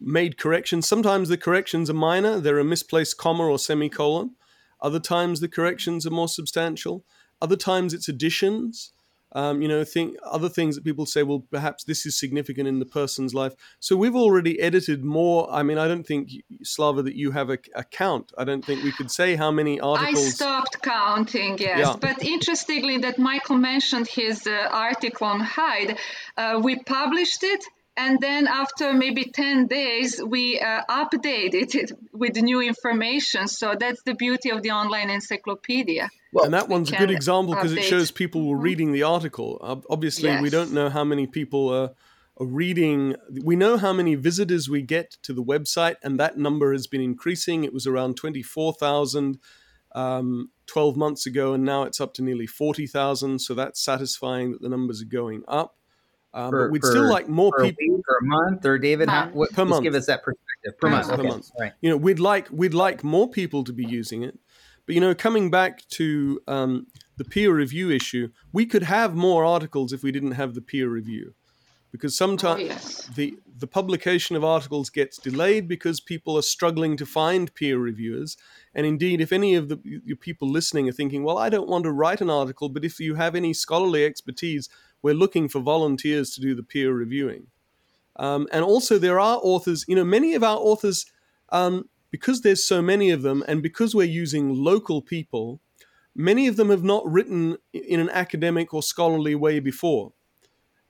made 0.00 0.36
corrections. 0.36 0.86
Sometimes 0.86 1.28
the 1.28 1.38
corrections 1.38 1.88
are 1.88 1.94
minor. 1.94 2.40
They're 2.40 2.58
a 2.58 2.64
misplaced 2.64 3.16
comma 3.16 3.44
or 3.44 3.58
semicolon. 3.58 4.32
Other 4.80 5.00
times 5.00 5.40
the 5.40 5.48
corrections 5.48 6.06
are 6.06 6.10
more 6.10 6.28
substantial. 6.28 7.04
Other 7.40 7.56
times 7.56 7.94
it's 7.94 8.08
additions. 8.08 8.92
Um, 9.34 9.62
you 9.62 9.68
know, 9.68 9.82
think 9.84 10.16
other 10.24 10.48
things 10.48 10.76
that 10.76 10.84
people 10.84 11.06
say. 11.06 11.22
Well, 11.22 11.44
perhaps 11.50 11.84
this 11.84 12.06
is 12.06 12.18
significant 12.18 12.68
in 12.68 12.78
the 12.78 12.86
person's 12.86 13.34
life. 13.34 13.54
So 13.80 13.96
we've 13.96 14.14
already 14.14 14.60
edited 14.60 15.04
more. 15.04 15.52
I 15.52 15.62
mean, 15.62 15.78
I 15.78 15.88
don't 15.88 16.06
think 16.06 16.30
Slava 16.62 17.02
that 17.02 17.16
you 17.16 17.32
have 17.32 17.50
a, 17.50 17.58
a 17.74 17.84
count. 17.84 18.32
I 18.38 18.44
don't 18.44 18.64
think 18.64 18.84
we 18.84 18.92
could 18.92 19.10
say 19.10 19.34
how 19.34 19.50
many 19.50 19.80
articles. 19.80 20.26
I 20.26 20.30
stopped 20.30 20.82
counting, 20.82 21.58
yes. 21.58 21.78
Yeah. 21.78 21.96
But 22.00 22.22
interestingly, 22.22 22.98
that 22.98 23.18
Michael 23.18 23.56
mentioned 23.56 24.06
his 24.06 24.46
uh, 24.46 24.68
article 24.70 25.26
on 25.26 25.40
Hyde. 25.40 25.98
Uh, 26.36 26.60
we 26.62 26.78
published 26.78 27.42
it 27.42 27.64
and 27.96 28.20
then 28.20 28.46
after 28.46 28.92
maybe 28.92 29.24
10 29.24 29.66
days 29.66 30.20
we 30.22 30.58
uh, 30.58 30.82
update 30.88 31.54
it 31.54 31.92
with 32.12 32.36
new 32.36 32.60
information. 32.60 33.46
So 33.46 33.74
that's 33.78 34.02
the 34.02 34.14
beauty 34.14 34.50
of 34.50 34.62
the 34.62 34.72
online 34.72 35.10
encyclopedia. 35.10 36.10
Well, 36.32 36.46
and 36.46 36.54
that 36.54 36.68
one's 36.68 36.90
a 36.90 36.96
good 36.96 37.10
example 37.10 37.54
because 37.54 37.72
it 37.72 37.84
shows 37.84 38.10
people 38.10 38.46
were 38.48 38.56
mm-hmm. 38.56 38.64
reading 38.64 38.92
the 38.92 39.04
article. 39.04 39.58
Obviously 39.88 40.28
yes. 40.28 40.42
we 40.42 40.50
don't 40.50 40.72
know 40.72 40.88
how 40.88 41.04
many 41.04 41.26
people 41.26 41.68
are, 41.68 41.90
are 42.38 42.46
reading. 42.46 43.14
We 43.42 43.54
know 43.54 43.76
how 43.76 43.92
many 43.92 44.16
visitors 44.16 44.68
we 44.68 44.82
get 44.82 45.12
to 45.22 45.32
the 45.32 45.44
website 45.44 45.96
and 46.02 46.18
that 46.18 46.36
number 46.36 46.72
has 46.72 46.88
been 46.88 47.00
increasing. 47.00 47.62
It 47.62 47.72
was 47.72 47.86
around 47.86 48.16
24000 48.16 49.38
um, 49.94 50.50
12 50.66 50.96
months 50.96 51.26
ago 51.26 51.52
and 51.52 51.64
now 51.64 51.84
it's 51.84 52.00
up 52.00 52.14
to 52.14 52.22
nearly 52.22 52.48
40000 52.48 53.38
so 53.38 53.54
that's 53.54 53.80
satisfying 53.80 54.50
that 54.50 54.60
the 54.60 54.68
numbers 54.68 55.00
are 55.00 55.04
going 55.04 55.44
up 55.46 55.76
um, 56.34 56.50
per, 56.50 56.66
but 56.66 56.72
we'd 56.72 56.82
per, 56.82 56.90
still 56.90 57.08
like 57.08 57.28
more 57.28 57.52
people 57.56 58.02
per 58.06 58.18
month, 58.22 58.66
or 58.66 58.76
David, 58.76 59.08
how, 59.08 59.28
what, 59.28 59.52
per 59.52 59.64
month. 59.64 59.84
Give 59.84 59.94
us 59.94 60.06
that 60.06 60.22
perspective 60.22 60.78
per, 60.78 60.90
month. 60.90 61.08
Per 61.08 61.14
okay. 61.14 61.28
month. 61.28 61.50
Right. 61.58 61.72
You 61.80 61.90
know, 61.90 61.96
we'd 61.96 62.18
like 62.18 62.48
we'd 62.50 62.74
like 62.74 63.04
more 63.04 63.28
people 63.30 63.62
to 63.64 63.72
be 63.72 63.84
using 63.84 64.22
it, 64.24 64.38
but 64.84 64.94
you 64.94 65.00
know, 65.00 65.14
coming 65.14 65.50
back 65.50 65.88
to 65.90 66.40
um, 66.48 66.88
the 67.16 67.24
peer 67.24 67.54
review 67.54 67.90
issue, 67.90 68.30
we 68.52 68.66
could 68.66 68.82
have 68.82 69.14
more 69.14 69.44
articles 69.44 69.92
if 69.92 70.02
we 70.02 70.10
didn't 70.10 70.32
have 70.32 70.54
the 70.54 70.60
peer 70.60 70.88
review, 70.88 71.34
because 71.92 72.16
sometimes 72.16 72.60
oh, 72.60 72.64
yes. 72.64 73.10
the 73.14 73.38
the 73.56 73.68
publication 73.68 74.34
of 74.34 74.42
articles 74.42 74.90
gets 74.90 75.16
delayed 75.16 75.68
because 75.68 76.00
people 76.00 76.36
are 76.36 76.42
struggling 76.42 76.96
to 76.96 77.06
find 77.06 77.54
peer 77.54 77.78
reviewers. 77.78 78.36
And 78.74 78.84
indeed, 78.84 79.20
if 79.20 79.32
any 79.32 79.54
of 79.54 79.68
the 79.68 79.78
your 79.84 80.16
people 80.16 80.50
listening 80.50 80.88
are 80.88 80.92
thinking, 80.92 81.22
well, 81.22 81.38
I 81.38 81.48
don't 81.48 81.68
want 81.68 81.84
to 81.84 81.92
write 81.92 82.20
an 82.20 82.30
article, 82.30 82.68
but 82.68 82.84
if 82.84 82.98
you 82.98 83.14
have 83.14 83.36
any 83.36 83.54
scholarly 83.54 84.04
expertise, 84.04 84.68
we're 85.04 85.12
looking 85.12 85.50
for 85.50 85.60
volunteers 85.60 86.30
to 86.30 86.40
do 86.40 86.54
the 86.54 86.62
peer 86.62 86.90
reviewing. 86.90 87.48
Um, 88.16 88.48
and 88.50 88.64
also, 88.64 88.96
there 88.96 89.20
are 89.20 89.38
authors, 89.42 89.84
you 89.86 89.94
know, 89.94 90.02
many 90.02 90.32
of 90.32 90.42
our 90.42 90.56
authors, 90.56 91.04
um, 91.50 91.90
because 92.10 92.40
there's 92.40 92.64
so 92.64 92.80
many 92.80 93.10
of 93.10 93.20
them, 93.20 93.44
and 93.46 93.62
because 93.62 93.94
we're 93.94 94.04
using 94.04 94.54
local 94.54 95.02
people, 95.02 95.60
many 96.16 96.46
of 96.46 96.56
them 96.56 96.70
have 96.70 96.82
not 96.82 97.04
written 97.06 97.58
in 97.74 98.00
an 98.00 98.08
academic 98.08 98.72
or 98.72 98.82
scholarly 98.82 99.34
way 99.34 99.60
before. 99.60 100.14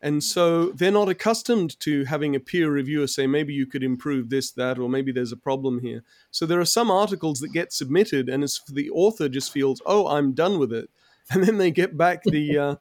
And 0.00 0.22
so 0.22 0.66
they're 0.66 0.92
not 0.92 1.08
accustomed 1.08 1.80
to 1.80 2.04
having 2.04 2.36
a 2.36 2.40
peer 2.40 2.70
reviewer 2.70 3.08
say, 3.08 3.26
maybe 3.26 3.52
you 3.52 3.66
could 3.66 3.82
improve 3.82 4.28
this, 4.28 4.52
that, 4.52 4.78
or 4.78 4.88
maybe 4.88 5.10
there's 5.10 5.32
a 5.32 5.36
problem 5.36 5.80
here. 5.80 6.04
So 6.30 6.46
there 6.46 6.60
are 6.60 6.66
some 6.66 6.88
articles 6.88 7.40
that 7.40 7.52
get 7.52 7.72
submitted, 7.72 8.28
and 8.28 8.44
as 8.44 8.60
the 8.68 8.90
author 8.90 9.28
just 9.28 9.50
feels, 9.50 9.82
oh, 9.86 10.06
I'm 10.06 10.34
done 10.34 10.60
with 10.60 10.72
it. 10.72 10.88
And 11.30 11.42
then 11.42 11.56
they 11.56 11.70
get 11.70 11.96
back 11.96 12.22
the, 12.22 12.58
uh, 12.58 12.74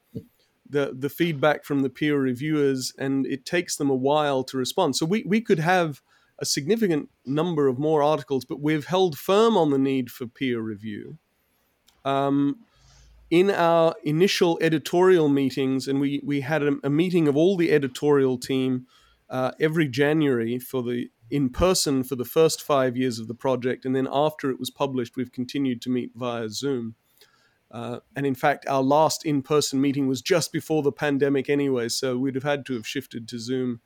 the 0.68 0.94
the 0.98 1.08
feedback 1.08 1.64
from 1.64 1.82
the 1.82 1.90
peer 1.90 2.18
reviewers, 2.18 2.92
and 2.98 3.26
it 3.26 3.44
takes 3.44 3.76
them 3.76 3.90
a 3.90 3.94
while 3.94 4.44
to 4.44 4.56
respond. 4.56 4.96
So 4.96 5.06
we 5.06 5.22
we 5.26 5.40
could 5.40 5.58
have 5.58 6.00
a 6.38 6.44
significant 6.44 7.10
number 7.24 7.68
of 7.68 7.78
more 7.78 8.02
articles, 8.02 8.44
but 8.44 8.60
we've 8.60 8.86
held 8.86 9.18
firm 9.18 9.56
on 9.56 9.70
the 9.70 9.78
need 9.78 10.10
for 10.10 10.26
peer 10.26 10.60
review. 10.60 11.18
Um, 12.04 12.56
in 13.30 13.50
our 13.50 13.94
initial 14.04 14.58
editorial 14.60 15.28
meetings, 15.28 15.88
and 15.88 16.00
we 16.00 16.20
we 16.24 16.40
had 16.40 16.62
a, 16.62 16.76
a 16.82 16.90
meeting 16.90 17.28
of 17.28 17.36
all 17.36 17.56
the 17.56 17.72
editorial 17.72 18.38
team 18.38 18.86
uh, 19.30 19.52
every 19.58 19.88
January 19.88 20.58
for 20.58 20.82
the 20.82 21.08
in 21.30 21.48
person 21.48 22.04
for 22.04 22.16
the 22.16 22.24
first 22.24 22.62
five 22.62 22.96
years 22.96 23.18
of 23.18 23.28
the 23.28 23.34
project, 23.34 23.84
and 23.84 23.96
then 23.96 24.08
after 24.10 24.50
it 24.50 24.60
was 24.60 24.70
published, 24.70 25.16
we've 25.16 25.32
continued 25.32 25.80
to 25.82 25.90
meet 25.90 26.12
via 26.14 26.48
Zoom. 26.48 26.94
Uh, 27.70 27.98
and 28.14 28.24
in 28.26 28.34
fact, 28.34 28.66
our 28.68 28.82
last 28.82 29.24
in 29.24 29.42
person 29.42 29.80
meeting 29.80 30.06
was 30.06 30.22
just 30.22 30.52
before 30.52 30.82
the 30.82 30.92
pandemic 30.92 31.48
anyway, 31.48 31.88
so 31.88 32.16
we'd 32.16 32.34
have 32.34 32.44
had 32.44 32.64
to 32.66 32.74
have 32.74 32.86
shifted 32.86 33.26
to 33.28 33.38
Zoom 33.38 33.80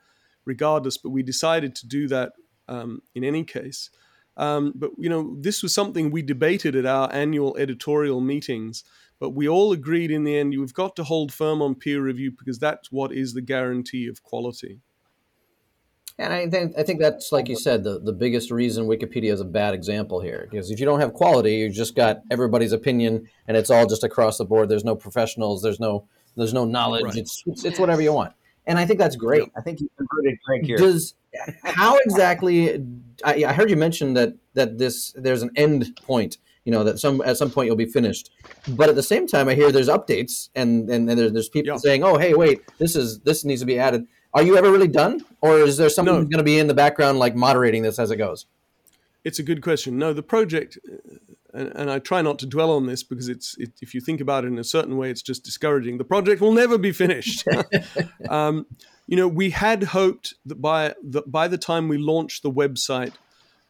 regardless, 0.44 0.96
but 0.96 1.10
we 1.10 1.22
decided 1.22 1.74
to 1.76 1.86
do 1.86 2.08
that 2.08 2.32
um, 2.68 3.00
in 3.14 3.24
any 3.24 3.44
case. 3.44 3.90
Um, 4.36 4.72
but, 4.76 4.90
you 4.96 5.08
know, 5.08 5.36
this 5.40 5.62
was 5.62 5.74
something 5.74 6.10
we 6.10 6.22
debated 6.22 6.76
at 6.76 6.86
our 6.86 7.12
annual 7.12 7.56
editorial 7.56 8.20
meetings, 8.20 8.84
but 9.18 9.30
we 9.30 9.48
all 9.48 9.72
agreed 9.72 10.10
in 10.10 10.24
the 10.24 10.36
end 10.36 10.52
you've 10.52 10.74
got 10.74 10.94
to 10.96 11.04
hold 11.04 11.32
firm 11.32 11.60
on 11.60 11.74
peer 11.74 12.00
review 12.00 12.30
because 12.30 12.58
that's 12.58 12.92
what 12.92 13.12
is 13.12 13.34
the 13.34 13.40
guarantee 13.40 14.06
of 14.06 14.22
quality. 14.22 14.80
And 16.20 16.32
I 16.32 16.48
think 16.48 16.76
I 16.76 16.82
think 16.82 17.00
that's 17.00 17.30
like 17.30 17.48
you 17.48 17.54
said 17.54 17.84
the, 17.84 18.00
the 18.00 18.12
biggest 18.12 18.50
reason 18.50 18.86
Wikipedia 18.86 19.32
is 19.32 19.40
a 19.40 19.44
bad 19.44 19.72
example 19.72 20.20
here 20.20 20.48
because 20.50 20.70
if 20.70 20.80
you 20.80 20.86
don't 20.86 20.98
have 20.98 21.14
quality, 21.14 21.56
you 21.56 21.70
just 21.70 21.94
got 21.94 22.22
everybody's 22.30 22.72
opinion 22.72 23.28
and 23.46 23.56
it's 23.56 23.70
all 23.70 23.86
just 23.86 24.02
across 24.02 24.36
the 24.38 24.44
board. 24.44 24.68
There's 24.68 24.84
no 24.84 24.96
professionals. 24.96 25.62
There's 25.62 25.78
no 25.78 26.08
there's 26.36 26.52
no 26.52 26.64
knowledge. 26.64 27.04
Right. 27.04 27.16
It's, 27.16 27.42
it's, 27.46 27.64
it's 27.64 27.78
whatever 27.78 28.02
you 28.02 28.12
want. 28.12 28.32
And 28.66 28.78
I 28.78 28.84
think 28.84 28.98
that's 28.98 29.16
great. 29.16 29.50
I 29.56 29.60
think 29.60 29.80
you 29.80 29.88
converted 29.96 30.38
Greg 30.44 30.64
here. 30.64 30.76
Does 30.76 31.14
how 31.62 31.96
exactly? 32.04 32.84
I, 33.24 33.44
I 33.44 33.52
heard 33.52 33.70
you 33.70 33.76
mention 33.76 34.14
that 34.14 34.34
that 34.54 34.76
this 34.76 35.12
there's 35.16 35.42
an 35.42 35.50
end 35.56 35.98
point. 36.02 36.38
You 36.64 36.72
know 36.72 36.84
that 36.84 36.98
some 36.98 37.22
at 37.22 37.36
some 37.38 37.50
point 37.50 37.66
you'll 37.66 37.76
be 37.76 37.86
finished, 37.86 38.30
but 38.68 38.88
at 38.88 38.94
the 38.94 39.02
same 39.02 39.26
time, 39.26 39.48
I 39.48 39.54
hear 39.54 39.72
there's 39.72 39.88
updates 39.88 40.50
and 40.54 40.90
and, 40.90 41.08
and 41.08 41.18
there's, 41.18 41.32
there's 41.32 41.48
people 41.48 41.74
yeah. 41.74 41.78
saying, 41.78 42.04
"Oh, 42.04 42.18
hey, 42.18 42.34
wait, 42.34 42.60
this 42.78 42.94
is 42.94 43.20
this 43.20 43.44
needs 43.44 43.60
to 43.60 43.66
be 43.66 43.78
added." 43.78 44.06
Are 44.34 44.42
you 44.42 44.56
ever 44.56 44.70
really 44.70 44.88
done, 44.88 45.24
or 45.40 45.58
is 45.60 45.76
there 45.76 45.88
someone 45.88 46.14
no. 46.16 46.20
going 46.22 46.38
to 46.38 46.42
be 46.42 46.58
in 46.58 46.66
the 46.66 46.74
background, 46.74 47.18
like 47.18 47.34
moderating 47.34 47.82
this 47.82 47.98
as 47.98 48.10
it 48.10 48.16
goes? 48.16 48.46
It's 49.24 49.38
a 49.38 49.42
good 49.42 49.62
question. 49.62 49.98
No, 49.98 50.12
the 50.12 50.22
project, 50.22 50.78
and, 51.52 51.72
and 51.74 51.90
I 51.90 51.98
try 51.98 52.22
not 52.22 52.38
to 52.40 52.46
dwell 52.46 52.70
on 52.70 52.86
this 52.86 53.02
because 53.02 53.28
it's 53.28 53.56
it, 53.58 53.72
if 53.80 53.94
you 53.94 54.00
think 54.00 54.20
about 54.20 54.44
it 54.44 54.48
in 54.48 54.58
a 54.58 54.64
certain 54.64 54.96
way, 54.96 55.10
it's 55.10 55.22
just 55.22 55.44
discouraging. 55.44 55.98
The 55.98 56.04
project 56.04 56.40
will 56.40 56.52
never 56.52 56.78
be 56.78 56.92
finished. 56.92 57.44
um, 58.28 58.66
you 59.06 59.16
know, 59.16 59.28
we 59.28 59.50
had 59.50 59.82
hoped 59.84 60.34
that 60.44 60.60
by 60.60 60.94
the, 61.02 61.22
by 61.26 61.48
the 61.48 61.58
time 61.58 61.88
we 61.88 61.96
launched 61.96 62.42
the 62.42 62.52
website, 62.52 63.14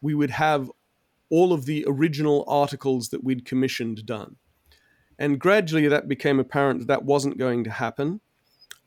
we 0.01 0.13
would 0.13 0.31
have 0.31 0.69
all 1.29 1.53
of 1.53 1.65
the 1.65 1.85
original 1.87 2.43
articles 2.47 3.09
that 3.09 3.23
we'd 3.23 3.45
commissioned 3.45 4.05
done. 4.05 4.35
And 5.17 5.39
gradually 5.39 5.87
that 5.87 6.07
became 6.07 6.39
apparent 6.39 6.79
that 6.79 6.87
that 6.87 7.03
wasn't 7.03 7.37
going 7.37 7.63
to 7.65 7.71
happen. 7.71 8.21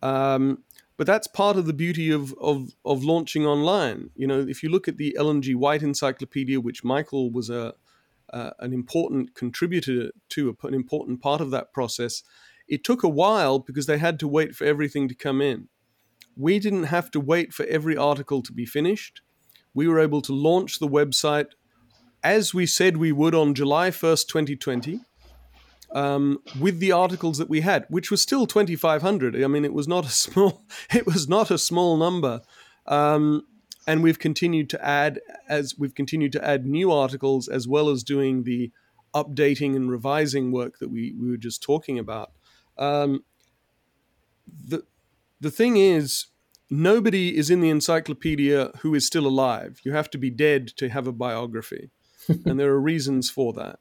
Um, 0.03 0.65
but 1.03 1.07
that's 1.09 1.27
part 1.27 1.57
of 1.57 1.67
the 1.67 1.73
beauty 1.73 2.13
of, 2.13 2.33
of, 2.41 2.77
of 2.85 3.03
launching 3.03 3.45
online. 3.45 4.11
You 4.15 4.29
know, 4.29 4.39
if 4.39 4.63
you 4.63 4.69
look 4.69 4.87
at 4.87 4.99
the 4.99 5.17
Ellen 5.19 5.43
G. 5.43 5.53
White 5.53 5.83
Encyclopedia, 5.83 6.61
which 6.61 6.85
Michael 6.85 7.33
was 7.33 7.51
a, 7.51 7.75
uh, 8.33 8.51
an 8.61 8.73
important 8.73 9.35
contributor 9.35 10.13
to, 10.29 10.57
an 10.63 10.75
important 10.75 11.21
part 11.21 11.41
of 11.41 11.51
that 11.51 11.73
process, 11.73 12.23
it 12.69 12.85
took 12.85 13.03
a 13.03 13.09
while 13.09 13.59
because 13.59 13.87
they 13.87 13.99
had 13.99 14.21
to 14.21 14.29
wait 14.29 14.55
for 14.55 14.65
everything 14.65 15.09
to 15.09 15.15
come 15.17 15.41
in. 15.41 15.67
We 16.37 16.61
didn't 16.61 16.85
have 16.85 17.11
to 17.11 17.19
wait 17.19 17.53
for 17.53 17.67
every 17.67 17.97
article 17.97 18.41
to 18.41 18.53
be 18.53 18.65
finished. 18.65 19.23
We 19.75 19.89
were 19.89 19.99
able 19.99 20.23
to 20.23 20.33
launch 20.33 20.79
the 20.79 20.87
website 20.87 21.49
as 22.23 22.55
we 22.55 22.65
said 22.65 22.97
we 22.97 23.11
would 23.11 23.35
on 23.35 23.55
July 23.55 23.91
1st, 23.91 24.29
2020 24.29 25.01
um, 25.93 26.39
with 26.59 26.79
the 26.79 26.93
articles 26.93 27.39
that 27.39 27.49
we 27.49 27.61
had, 27.61 27.87
which 27.89 28.11
was 28.11 28.23
still 28.23 28.47
2,500. 28.47 29.43
I 29.43 29.47
mean, 29.47 29.65
it 29.65 29.75
was 29.75 29.89
not 29.89 30.07
a 30.07 30.11
small, 30.11 30.65
it 30.93 31.07
was 31.07 31.29
not 31.29 31.51
a 31.51 31.59
small 31.59 31.97
number. 31.97 32.41
Um, 32.87 33.47
and 33.87 34.03
we've 34.03 34.19
continued 34.19 34.71
to 34.71 34.85
add 34.85 35.21
as 35.49 35.77
we've 35.79 35.95
continued 35.95 36.33
to 36.33 36.45
add 36.45 36.67
new 36.67 36.93
articles 36.93 37.49
as 37.49 37.67
well 37.67 37.89
as 37.89 38.03
doing 38.03 38.45
the 38.45 38.71
updating 39.15 39.77
and 39.77 39.91
revising 39.91 40.53
work 40.53 40.79
that 40.79 40.89
we, 40.89 41.15
we 41.21 41.31
were 41.31 41.37
just 41.37 41.63
talking 41.63 41.99
about. 41.99 42.33
Um, 42.79 43.25
the 44.47 44.85
the 45.41 45.51
thing 45.51 45.77
is, 45.77 46.27
nobody 46.71 47.37
is 47.37 47.51
in 47.51 47.61
the 47.61 47.71
encyclopedia 47.71 48.71
who 48.81 48.95
is 48.95 49.07
still 49.07 49.27
alive. 49.27 49.81
You 49.83 49.93
have 49.93 50.09
to 50.11 50.19
be 50.19 50.31
dead 50.31 50.69
to 50.77 50.89
have 50.89 51.07
a 51.07 51.13
biography, 51.13 51.91
and 52.29 52.59
there 52.59 52.71
are 52.71 52.81
reasons 52.81 53.31
for 53.31 53.53
that. 53.55 53.81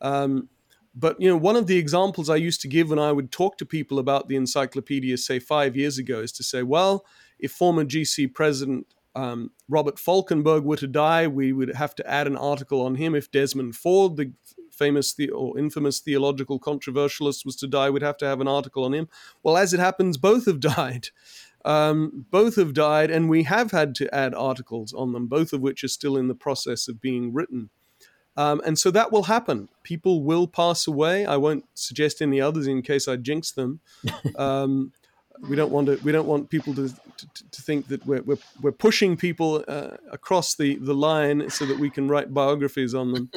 Um, 0.00 0.48
but 0.94 1.20
you 1.20 1.28
know, 1.28 1.36
one 1.36 1.56
of 1.56 1.66
the 1.66 1.76
examples 1.76 2.28
I 2.28 2.36
used 2.36 2.60
to 2.62 2.68
give 2.68 2.90
when 2.90 2.98
I 2.98 3.12
would 3.12 3.30
talk 3.30 3.56
to 3.58 3.66
people 3.66 3.98
about 3.98 4.28
the 4.28 4.36
encyclopedia, 4.36 5.16
say 5.18 5.38
five 5.38 5.76
years 5.76 5.98
ago, 5.98 6.20
is 6.20 6.32
to 6.32 6.42
say, 6.42 6.62
well, 6.62 7.04
if 7.38 7.52
former 7.52 7.84
GC 7.84 8.34
president 8.34 8.86
um, 9.14 9.50
Robert 9.68 9.96
Folkenberg 9.96 10.62
were 10.62 10.76
to 10.76 10.86
die, 10.86 11.26
we 11.26 11.52
would 11.52 11.74
have 11.74 11.94
to 11.96 12.10
add 12.10 12.26
an 12.26 12.36
article 12.36 12.80
on 12.80 12.96
him. 12.96 13.14
If 13.14 13.30
Desmond 13.30 13.76
Ford, 13.76 14.16
the 14.16 14.32
famous 14.70 15.14
the- 15.14 15.30
or 15.30 15.58
infamous 15.58 16.00
theological 16.00 16.58
controversialist, 16.58 17.44
was 17.44 17.56
to 17.56 17.66
die, 17.66 17.90
we'd 17.90 18.02
have 18.02 18.16
to 18.18 18.26
have 18.26 18.40
an 18.40 18.48
article 18.48 18.84
on 18.84 18.94
him. 18.94 19.08
Well, 19.42 19.56
as 19.56 19.74
it 19.74 19.80
happens, 19.80 20.16
both 20.16 20.46
have 20.46 20.60
died. 20.76 21.08
Um, 21.64 22.26
both 22.30 22.56
have 22.56 22.72
died, 22.72 23.10
and 23.10 23.28
we 23.28 23.42
have 23.42 23.70
had 23.70 23.94
to 23.96 24.14
add 24.14 24.34
articles 24.34 24.94
on 24.94 25.12
them, 25.12 25.26
both 25.26 25.52
of 25.52 25.60
which 25.60 25.84
are 25.84 25.88
still 25.88 26.16
in 26.16 26.28
the 26.28 26.34
process 26.34 26.88
of 26.88 27.00
being 27.00 27.34
written. 27.34 27.70
Um, 28.36 28.62
and 28.64 28.78
so 28.78 28.90
that 28.90 29.12
will 29.12 29.24
happen. 29.24 29.68
People 29.82 30.22
will 30.22 30.46
pass 30.46 30.86
away. 30.86 31.26
I 31.26 31.36
won't 31.36 31.64
suggest 31.74 32.22
any 32.22 32.40
others 32.40 32.66
in 32.66 32.82
case 32.82 33.08
I 33.08 33.16
jinx 33.16 33.52
them. 33.52 33.80
Um, 34.36 34.92
we 35.48 35.56
don't 35.56 35.72
want 35.72 35.86
to. 35.86 35.96
We 36.04 36.12
don't 36.12 36.26
want 36.26 36.50
people 36.50 36.74
to 36.74 36.88
to, 36.88 37.50
to 37.50 37.62
think 37.62 37.88
that 37.88 38.04
we're, 38.06 38.22
we're, 38.22 38.38
we're 38.60 38.72
pushing 38.72 39.16
people 39.16 39.64
uh, 39.68 39.96
across 40.10 40.54
the, 40.54 40.76
the 40.76 40.94
line 40.94 41.48
so 41.50 41.64
that 41.66 41.78
we 41.78 41.90
can 41.90 42.08
write 42.08 42.32
biographies 42.32 42.94
on 42.94 43.12
them. 43.12 43.30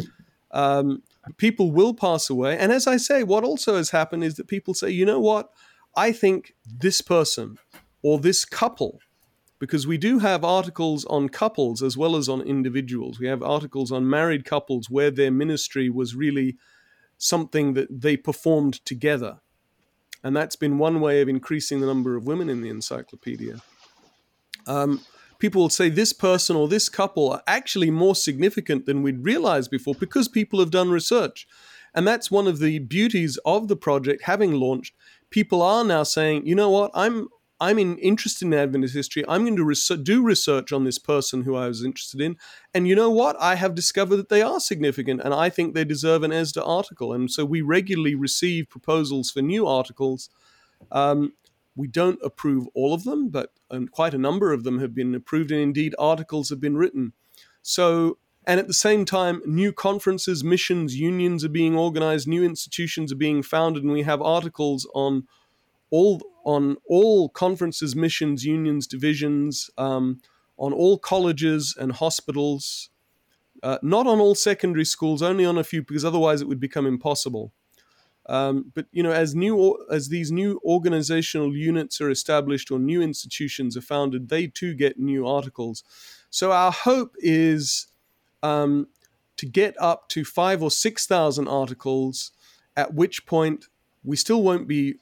Um, 0.51 1.03
people 1.37 1.71
will 1.71 1.93
pass 1.93 2.29
away, 2.29 2.57
and 2.57 2.71
as 2.71 2.87
I 2.87 2.97
say, 2.97 3.23
what 3.23 3.43
also 3.43 3.77
has 3.77 3.91
happened 3.91 4.23
is 4.23 4.35
that 4.35 4.47
people 4.47 4.73
say, 4.73 4.89
you 4.89 5.05
know 5.05 5.19
what, 5.19 5.49
I 5.95 6.11
think 6.11 6.53
this 6.65 7.01
person 7.01 7.57
or 8.01 8.19
this 8.19 8.45
couple 8.45 8.99
because 9.63 9.87
we 9.87 9.97
do 9.97 10.19
have 10.19 10.43
articles 10.43 11.05
on 11.05 11.29
couples 11.29 11.81
as 11.81 11.95
well 11.95 12.17
as 12.17 12.27
on 12.27 12.41
individuals. 12.41 13.17
We 13.17 13.27
have 13.27 13.41
articles 13.41 13.93
on 13.93 14.09
married 14.09 14.43
couples 14.43 14.89
where 14.89 15.09
their 15.09 15.31
ministry 15.31 15.89
was 15.89 16.17
really 16.17 16.57
something 17.17 17.73
that 17.73 18.01
they 18.01 18.17
performed 18.17 18.85
together. 18.85 19.39
And 20.21 20.35
that's 20.35 20.57
been 20.57 20.79
one 20.79 20.99
way 20.99 21.21
of 21.21 21.29
increasing 21.29 21.79
the 21.79 21.87
number 21.87 22.17
of 22.17 22.27
women 22.27 22.49
in 22.49 22.59
the 22.59 22.67
encyclopedia. 22.67 23.61
Um, 24.67 24.99
people 25.39 25.61
will 25.61 25.69
say 25.69 25.87
this 25.87 26.11
person 26.11 26.57
or 26.57 26.67
this 26.67 26.89
couple 26.89 27.31
are 27.31 27.41
actually 27.47 27.89
more 27.89 28.17
significant 28.17 28.85
than 28.85 29.01
we'd 29.01 29.23
realized 29.23 29.71
before 29.71 29.95
because 29.95 30.27
people 30.27 30.59
have 30.59 30.71
done 30.71 30.89
research. 30.89 31.47
And 31.95 32.05
that's 32.05 32.29
one 32.29 32.47
of 32.47 32.59
the 32.59 32.79
beauties 32.79 33.39
of 33.45 33.69
the 33.69 33.77
project 33.77 34.23
having 34.23 34.51
launched. 34.51 34.93
People 35.29 35.61
are 35.61 35.85
now 35.85 36.03
saying, 36.03 36.45
you 36.45 36.53
know 36.53 36.69
what, 36.69 36.91
I'm 36.93 37.29
I'm 37.63 37.79
in, 37.79 37.97
interested 37.97 38.45
in 38.45 38.53
Adventist 38.53 38.93
history. 38.93 39.23
I'm 39.27 39.45
going 39.45 39.55
to 39.55 39.97
do 39.97 40.21
research 40.21 40.73
on 40.73 40.83
this 40.83 40.99
person 40.99 41.43
who 41.43 41.55
I 41.55 41.67
was 41.67 41.83
interested 41.83 42.19
in. 42.19 42.37
And 42.73 42.87
you 42.87 42.95
know 42.95 43.09
what? 43.09 43.37
I 43.39 43.55
have 43.55 43.73
discovered 43.73 44.17
that 44.17 44.27
they 44.27 44.41
are 44.41 44.59
significant 44.59 45.21
and 45.23 45.33
I 45.33 45.49
think 45.49 45.73
they 45.73 45.85
deserve 45.85 46.23
an 46.23 46.31
ESDA 46.31 46.67
article. 46.67 47.13
And 47.13 47.31
so 47.31 47.45
we 47.45 47.61
regularly 47.61 48.15
receive 48.15 48.69
proposals 48.69 49.31
for 49.31 49.41
new 49.41 49.65
articles. 49.65 50.29
Um, 50.91 51.33
we 51.75 51.87
don't 51.87 52.19
approve 52.21 52.67
all 52.73 52.93
of 52.93 53.05
them, 53.05 53.29
but 53.29 53.51
um, 53.71 53.87
quite 53.87 54.13
a 54.13 54.17
number 54.17 54.51
of 54.51 54.63
them 54.63 54.79
have 54.79 54.93
been 54.93 55.15
approved, 55.15 55.51
and 55.51 55.59
indeed 55.59 55.95
articles 55.97 56.49
have 56.49 56.59
been 56.59 56.77
written. 56.77 57.13
So, 57.61 58.17
and 58.45 58.59
at 58.59 58.67
the 58.67 58.73
same 58.73 59.05
time, 59.05 59.41
new 59.45 59.71
conferences, 59.71 60.43
missions, 60.43 60.99
unions 60.99 61.43
are 61.43 61.49
being 61.49 61.75
organized, 61.75 62.27
new 62.27 62.43
institutions 62.43 63.11
are 63.11 63.15
being 63.17 63.41
founded, 63.41 63.83
and 63.83 63.91
we 63.91 64.03
have 64.03 64.21
articles 64.21 64.87
on 64.93 65.27
all 65.89 66.21
on 66.43 66.77
all 66.87 67.29
conferences, 67.29 67.95
missions, 67.95 68.45
unions, 68.45 68.87
divisions, 68.87 69.69
um, 69.77 70.21
on 70.57 70.73
all 70.73 70.97
colleges 70.97 71.75
and 71.79 71.93
hospitals, 71.93 72.89
uh, 73.63 73.77
not 73.81 74.05
on 74.05 74.19
all 74.19 74.35
secondary 74.35 74.85
schools, 74.85 75.21
only 75.21 75.45
on 75.45 75.57
a 75.57 75.63
few, 75.63 75.81
because 75.81 76.05
otherwise 76.05 76.41
it 76.41 76.47
would 76.47 76.59
become 76.59 76.85
impossible. 76.85 77.53
Um, 78.27 78.71
but 78.73 78.85
you 78.91 79.03
know, 79.03 79.11
as 79.11 79.35
new 79.35 79.85
as 79.91 80.07
these 80.09 80.31
new 80.31 80.59
organizational 80.63 81.55
units 81.55 81.99
are 81.99 82.09
established 82.09 82.71
or 82.71 82.79
new 82.79 83.01
institutions 83.01 83.75
are 83.75 83.81
founded, 83.81 84.29
they 84.29 84.47
too 84.47 84.73
get 84.73 84.97
new 84.97 85.27
articles. 85.27 85.83
So 86.29 86.51
our 86.51 86.71
hope 86.71 87.15
is 87.19 87.87
um, 88.41 88.87
to 89.37 89.45
get 89.45 89.75
up 89.79 90.07
to 90.09 90.23
five 90.23 90.63
or 90.63 90.71
six 90.71 91.05
thousand 91.05 91.47
articles, 91.49 92.31
at 92.77 92.93
which 92.93 93.25
point 93.25 93.65
we 94.05 94.15
still 94.15 94.41
won't 94.41 94.67
be 94.67 94.95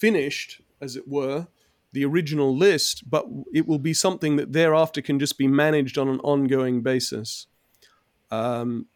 finished, 0.00 0.60
as 0.80 0.96
it 0.96 1.06
were, 1.06 1.46
the 1.92 2.04
original 2.04 2.56
list, 2.56 3.08
but 3.10 3.26
it 3.52 3.66
will 3.66 3.78
be 3.78 3.94
something 3.94 4.36
that 4.36 4.52
thereafter 4.52 5.02
can 5.02 5.18
just 5.18 5.36
be 5.36 5.48
managed 5.48 5.98
on 5.98 6.08
an 6.08 6.20
ongoing 6.20 6.82
basis. 6.82 7.46
Um, 8.30 8.86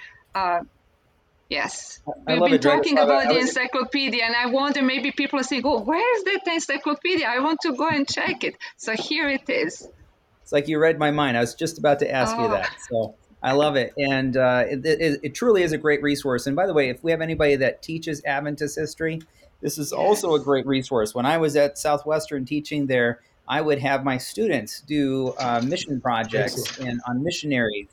Yes, 1.49 1.99
we've 2.27 2.39
been 2.39 2.59
talking 2.59 2.97
about 2.97 3.29
the 3.29 3.37
encyclopedia, 3.39 4.23
and 4.23 4.35
I 4.35 4.47
wonder 4.47 4.81
maybe 4.81 5.11
people 5.11 5.39
are 5.39 5.43
saying, 5.43 5.61
"Oh, 5.65 5.79
where 5.79 6.17
is 6.17 6.23
that 6.25 6.41
encyclopedia? 6.45 7.25
I 7.25 7.39
want 7.39 7.61
to 7.61 7.73
go 7.73 7.87
and 7.87 8.07
check 8.07 8.43
it." 8.43 8.57
So 8.75 8.93
here 8.93 9.29
it 9.29 9.49
is. 9.49 9.87
It's 10.41 10.51
like 10.51 10.67
you 10.67 10.77
read 10.77 10.99
my 10.99 11.11
mind. 11.11 11.37
I 11.37 11.39
was 11.39 11.55
just 11.55 11.77
about 11.77 11.99
to 11.99 12.11
ask 12.11 12.35
oh. 12.37 12.43
you 12.43 12.49
that. 12.49 12.75
So 12.89 13.15
I 13.41 13.53
love 13.53 13.77
it, 13.77 13.93
and 13.97 14.35
uh, 14.35 14.65
it, 14.67 14.85
it, 14.85 15.19
it, 15.23 15.35
truly 15.35 15.63
is 15.63 15.71
a 15.71 15.77
great 15.77 16.01
resource. 16.01 16.47
And 16.47 16.55
by 16.55 16.67
the 16.67 16.73
way, 16.73 16.89
if 16.89 17.01
we 17.01 17.11
have 17.11 17.21
anybody 17.21 17.55
that 17.57 17.81
teaches 17.81 18.21
Adventist 18.25 18.77
history, 18.77 19.21
this 19.61 19.77
is 19.77 19.91
yes. 19.91 19.97
also 19.97 20.33
a 20.35 20.39
great 20.39 20.65
resource. 20.65 21.15
When 21.15 21.25
I 21.25 21.37
was 21.37 21.55
at 21.55 21.77
Southwestern 21.77 22.43
teaching 22.43 22.87
there, 22.87 23.21
I 23.47 23.61
would 23.61 23.79
have 23.79 24.03
my 24.03 24.17
students 24.17 24.81
do 24.81 25.33
uh, 25.39 25.61
mission 25.63 26.01
projects 26.01 26.77
and 26.79 26.99
on 27.07 27.23
missionaries 27.23 27.87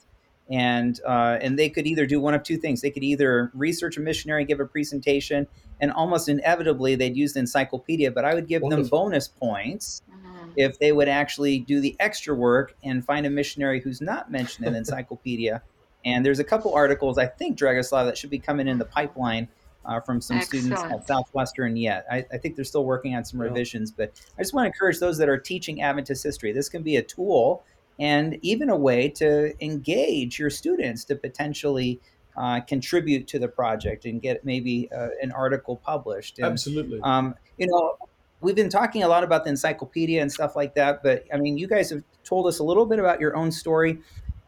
and 0.51 1.01
uh, 1.07 1.39
and 1.41 1.59
they 1.59 1.71
could 1.71 1.87
either 1.87 2.07
do 2.07 2.21
one 2.21 2.35
of 2.35 2.43
two 2.43 2.57
things. 2.57 2.81
They 2.81 2.91
could 2.91 3.05
either 3.05 3.51
research 3.55 3.97
a 3.97 4.01
missionary, 4.01 4.45
give 4.45 4.61
a 4.61 4.67
presentation, 4.67 5.47
and 5.81 5.91
almost 5.93 6.29
inevitably 6.29 6.95
they'd 6.97 7.17
use 7.17 7.33
the 7.33 7.41
encyclopedia. 7.41 8.11
But 8.11 8.25
I 8.25 8.35
would 8.35 8.47
give 8.47 8.63
Wonderful. 8.63 8.83
them 8.83 8.91
bonus 8.91 9.29
points 9.29 10.03
mm-hmm. 10.11 10.51
if 10.57 10.79
they 10.79 10.93
would 10.93 11.09
actually 11.09 11.61
do 11.61 11.81
the 11.81 11.97
extra 11.99 12.35
work 12.35 12.77
and 12.83 13.05
find 13.05 13.25
a 13.25 13.31
missionary 13.31 13.81
who's 13.81 14.01
not 14.01 14.31
mentioned 14.31 14.67
in 14.67 14.75
the 14.75 14.79
encyclopedia. 14.79 15.63
and 16.05 16.25
there's 16.25 16.41
a 16.41 16.45
couple 16.45 16.75
articles 16.75 17.17
I 17.17 17.27
think 17.27 17.59
Dragoslav 17.59 18.05
that 18.05 18.19
should 18.19 18.31
be 18.31 18.39
coming 18.39 18.69
in 18.69 18.79
the 18.79 18.87
pipeline. 18.87 19.49
Uh, 19.87 20.01
from 20.01 20.19
some 20.19 20.39
Excellent. 20.39 20.65
students 20.65 20.83
at 20.83 21.07
Southwestern 21.07 21.77
yet. 21.77 22.07
I, 22.11 22.25
I, 22.33 22.39
think 22.39 22.57
they're 22.57 22.65
still 22.65 22.87
working 22.87 23.15
on 23.17 23.23
some 23.23 23.39
revisions, 23.39 23.91
but 23.91 24.19
I 24.39 24.41
just 24.41 24.55
want 24.55 24.65
to 24.65 24.69
encourage 24.69 24.99
those 24.99 25.19
that 25.19 25.29
are 25.29 25.37
teaching 25.37 25.83
Adventist 25.83 26.25
history. 26.25 26.53
This 26.53 26.71
can 26.71 26.83
be 26.83 26.97
a 26.97 27.03
tool 27.03 27.63
and 27.99 28.39
even 28.43 28.69
a 28.71 28.77
way 28.77 29.09
to 29.09 29.55
engage 29.65 30.39
your 30.39 30.51
students 30.51 31.05
to 31.05 31.17
potentially 31.17 32.01
uh, 32.37 32.61
contribute 32.61 33.29
to 33.29 33.39
the 33.39 33.49
project 33.49 34.05
and 34.05 34.21
get 34.21 34.45
maybe 34.45 34.91
uh, 34.93 35.09
an 35.23 35.31
article 35.33 35.77
published. 35.77 36.39
And, 36.39 36.47
Absolutely. 36.47 37.01
Um, 37.03 37.35
you 37.59 37.69
know, 37.69 37.97
we've 38.41 38.57
been 38.57 38.69
talking 38.69 39.03
a 39.03 39.09
lot 39.09 39.25
about 39.25 39.45
the 39.45 39.51
encyclopedia 39.51 40.21
and 40.21 40.31
stuff 40.31 40.57
like 40.57 40.75
that, 40.75 41.03
but 41.03 41.25
I 41.33 41.37
mean, 41.37 41.57
you 41.57 41.69
guys 41.69 41.91
have 41.91 42.03
told 42.25 42.47
us 42.47 42.59
a 42.59 42.65
little 42.65 42.87
bit 42.87 42.99
about 42.99 43.21
your 43.21 43.37
own 43.37 43.53
story. 43.53 44.01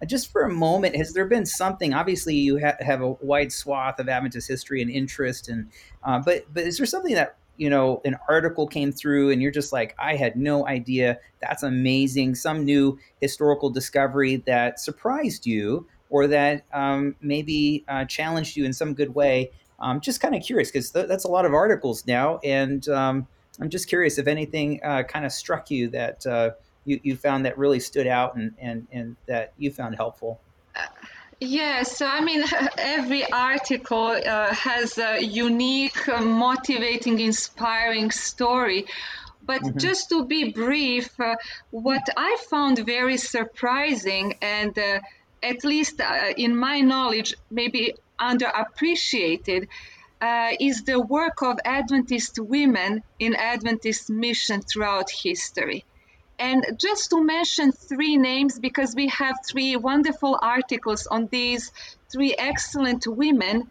Uh, 0.03 0.07
just 0.07 0.31
for 0.31 0.43
a 0.43 0.51
moment, 0.53 0.97
has 0.97 1.15
there 1.15 1.27
been 1.27 1.47
something? 1.47 1.95
Obviously, 1.95 2.35
you 2.35 2.59
ha- 2.59 2.77
have 2.81 3.01
a 3.01 3.13
wide 3.13 3.53
swath 3.53 3.99
of 3.99 4.09
Adventist 4.09 4.49
history 4.49 4.83
and 4.83 4.91
interest, 4.91 5.49
and 5.49 5.71
uh, 6.03 6.19
but 6.19 6.45
but 6.53 6.65
is 6.65 6.77
there 6.77 6.87
something 6.87 7.15
that 7.15 7.37
you 7.57 7.71
know 7.71 8.01
an 8.05 8.17
article 8.29 8.67
came 8.67 8.93
through 8.93 9.31
and 9.31 9.43
you're 9.43 9.51
just 9.51 9.73
like 9.73 9.95
i 9.99 10.17
had 10.17 10.37
no 10.37 10.67
idea. 10.67 11.19
That's 11.41 11.63
amazing. 11.63 12.35
Some 12.35 12.65
new 12.65 12.99
historical 13.21 13.71
discovery 13.71 14.37
that 14.47 14.81
surprised 14.81 15.47
you 15.47 15.87
or 16.09 16.27
that 16.29 16.65
um, 16.73 17.17
maybe 17.21 17.85
uh, 17.89 18.05
challenged 18.05 18.57
you 18.57 18.65
in 18.65 18.73
some 18.73 18.95
good 18.95 19.15
way. 19.15 19.51
I'm 19.79 20.01
just 20.01 20.21
kind 20.21 20.35
of 20.35 20.43
curious 20.43 20.71
because 20.71 20.91
th- 20.91 21.09
that's 21.09 21.25
a 21.25 21.29
lot 21.29 21.45
of 21.45 21.53
articles 21.53 22.07
now 22.07 22.39
and 22.43 22.89
um, 22.89 23.27
i'm 23.61 23.69
just 23.69 23.89
curious 23.89 24.17
if 24.17 24.27
anything 24.27 24.81
uh, 24.83 25.03
kind 25.03 25.27
of 25.27 25.33
struck 25.33 25.71
you 25.71 25.89
that 25.89 26.27
uh, 26.27 26.51
you, 26.87 27.01
you 27.03 27.17
found 27.17 27.45
that 27.45 27.59
really 27.59 27.81
stood 27.81 28.07
out 28.07 28.37
and, 28.37 28.55
and, 28.59 28.87
and 28.91 29.17
that 29.27 29.53
you 29.59 29.71
found 29.71 29.97
helpful. 29.97 30.41
Uh, 30.75 30.87
Yes, 31.41 32.01
I 32.01 32.21
mean, 32.21 32.45
every 32.79 33.31
article 33.31 34.07
uh, 34.09 34.55
has 34.55 34.99
a 34.99 35.23
unique, 35.23 36.09
uh, 36.09 36.23
motivating, 36.23 37.21
inspiring 37.21 38.11
story. 38.11 38.87
But 39.43 39.63
mm-hmm. 39.63 39.79
just 39.79 40.09
to 40.09 40.25
be 40.25 40.51
brief, 40.51 41.09
uh, 41.21 41.37
what 41.71 42.09
I 42.17 42.37
found 42.51 42.79
very 42.79 43.17
surprising 43.17 44.35
and 44.43 44.77
uh, 44.79 45.01
at 45.43 45.63
least 45.63 46.01
uh, 46.01 46.33
in 46.37 46.57
my 46.57 46.81
knowledge, 46.81 47.35
maybe 47.51 47.95
underappreciated, 48.19 49.69
uh, 50.21 50.53
is 50.59 50.85
the 50.85 50.99
work 50.99 51.43
of 51.43 51.59
Adventist 51.65 52.39
women 52.39 53.03
in 53.19 53.35
Adventist 53.35 54.09
mission 54.11 54.63
throughout 54.63 55.11
history. 55.11 55.85
And 56.39 56.79
just 56.79 57.11
to 57.11 57.23
mention 57.23 57.73
three 57.73 58.17
names, 58.17 58.59
because 58.59 58.95
we 58.95 59.09
have 59.09 59.37
three 59.49 59.77
wonderful 59.77 60.39
articles 60.41 61.07
on 61.07 61.29
these 61.29 61.73
three 62.13 62.35
excellent 62.35 63.07
women. 63.07 63.71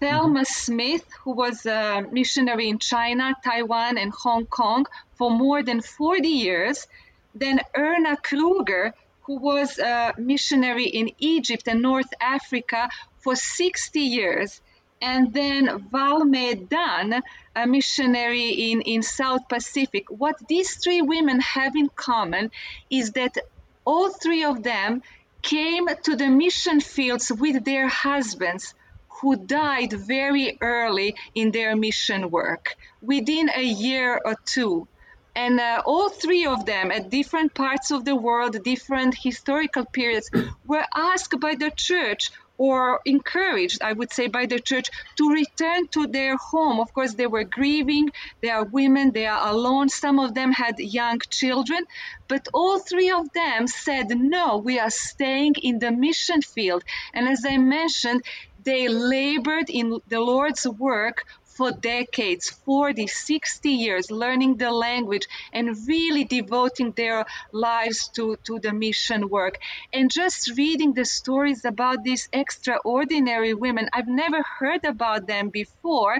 Thelma 0.00 0.40
mm-hmm. 0.40 0.44
Smith, 0.44 1.06
who 1.24 1.32
was 1.32 1.64
a 1.66 2.04
missionary 2.10 2.68
in 2.68 2.78
China, 2.78 3.34
Taiwan, 3.44 3.96
and 3.98 4.12
Hong 4.12 4.46
Kong 4.46 4.86
for 5.14 5.30
more 5.30 5.62
than 5.62 5.80
40 5.80 6.28
years. 6.28 6.86
Then 7.34 7.60
Erna 7.74 8.16
Kruger, 8.16 8.94
who 9.22 9.38
was 9.38 9.78
a 9.78 10.14
missionary 10.18 10.86
in 10.86 11.10
Egypt 11.18 11.66
and 11.66 11.82
North 11.82 12.12
Africa 12.20 12.88
for 13.18 13.34
60 13.34 14.00
years. 14.00 14.60
And 15.02 15.32
then 15.32 15.88
Valme 15.90 16.68
Dan, 16.68 17.22
a 17.56 17.66
missionary 17.66 18.70
in, 18.70 18.82
in 18.82 19.02
South 19.02 19.48
Pacific. 19.48 20.04
What 20.10 20.36
these 20.46 20.76
three 20.76 21.00
women 21.00 21.40
have 21.40 21.74
in 21.74 21.88
common 21.88 22.50
is 22.90 23.12
that 23.12 23.36
all 23.84 24.10
three 24.10 24.44
of 24.44 24.62
them 24.62 25.02
came 25.42 25.86
to 26.04 26.16
the 26.16 26.28
mission 26.28 26.80
fields 26.80 27.32
with 27.32 27.64
their 27.64 27.88
husbands 27.88 28.74
who 29.20 29.36
died 29.36 29.92
very 29.92 30.58
early 30.60 31.14
in 31.34 31.50
their 31.50 31.74
mission 31.74 32.30
work, 32.30 32.76
within 33.00 33.48
a 33.54 33.62
year 33.62 34.20
or 34.22 34.36
two. 34.44 34.86
And 35.34 35.60
uh, 35.60 35.82
all 35.84 36.08
three 36.08 36.46
of 36.46 36.66
them, 36.66 36.90
at 36.90 37.10
different 37.10 37.54
parts 37.54 37.90
of 37.90 38.04
the 38.04 38.16
world, 38.16 38.62
different 38.62 39.14
historical 39.14 39.84
periods, 39.84 40.30
were 40.66 40.86
asked 40.94 41.38
by 41.40 41.54
the 41.54 41.70
church 41.70 42.30
or 42.58 43.00
encouraged, 43.04 43.82
I 43.82 43.92
would 43.92 44.12
say, 44.12 44.28
by 44.28 44.46
the 44.46 44.58
church 44.58 44.88
to 45.16 45.30
return 45.30 45.88
to 45.88 46.06
their 46.06 46.36
home. 46.36 46.80
Of 46.80 46.92
course, 46.92 47.14
they 47.14 47.26
were 47.26 47.44
grieving, 47.44 48.10
they 48.42 48.50
are 48.50 48.64
women, 48.64 49.12
they 49.12 49.26
are 49.26 49.48
alone. 49.48 49.88
Some 49.88 50.18
of 50.18 50.34
them 50.34 50.52
had 50.52 50.78
young 50.78 51.20
children, 51.30 51.84
but 52.28 52.48
all 52.52 52.78
three 52.78 53.10
of 53.10 53.32
them 53.32 53.66
said, 53.66 54.08
No, 54.10 54.58
we 54.58 54.78
are 54.78 54.90
staying 54.90 55.54
in 55.62 55.78
the 55.78 55.92
mission 55.92 56.42
field. 56.42 56.82
And 57.12 57.28
as 57.28 57.44
I 57.46 57.56
mentioned, 57.58 58.22
they 58.64 58.88
labored 58.88 59.70
in 59.70 60.00
the 60.08 60.20
Lord's 60.20 60.66
work 60.66 61.24
for 61.56 61.72
decades 61.72 62.50
40, 62.50 63.06
60 63.06 63.70
years 63.70 64.10
learning 64.10 64.56
the 64.56 64.70
language 64.70 65.26
and 65.52 65.76
really 65.88 66.24
devoting 66.24 66.92
their 66.92 67.24
lives 67.52 68.08
to, 68.16 68.36
to 68.44 68.58
the 68.58 68.72
mission 68.72 69.28
work. 69.28 69.58
And 69.92 70.10
just 70.10 70.56
reading 70.56 70.92
the 70.92 71.04
stories 71.04 71.64
about 71.64 72.04
these 72.04 72.28
extraordinary 72.32 73.54
women, 73.54 73.88
I've 73.92 74.08
never 74.08 74.42
heard 74.42 74.84
about 74.84 75.26
them 75.26 75.48
before 75.48 76.18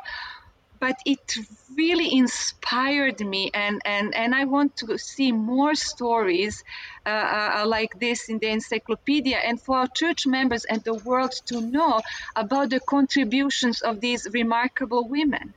but 0.79 0.97
it 1.05 1.37
really 1.77 2.17
inspired 2.17 3.21
me 3.21 3.51
and, 3.55 3.81
and, 3.85 4.15
and 4.15 4.35
i 4.35 4.45
want 4.45 4.77
to 4.77 4.99
see 4.99 5.33
more 5.33 5.75
stories 5.75 6.65
uh, 7.05 7.09
uh, 7.09 7.65
like 7.67 7.99
this 8.01 8.29
in 8.29 8.39
the 8.39 8.49
encyclopedia 8.49 9.37
and 9.37 9.61
for 9.61 9.79
our 9.79 9.89
church 9.89 10.27
members 10.27 10.65
and 10.65 10.83
the 10.85 10.95
world 10.95 11.33
to 11.47 11.61
know 11.61 12.01
about 12.35 12.71
the 12.71 12.81
contributions 12.81 13.81
of 13.83 14.01
these 14.01 14.27
remarkable 14.33 15.09
women 15.09 15.55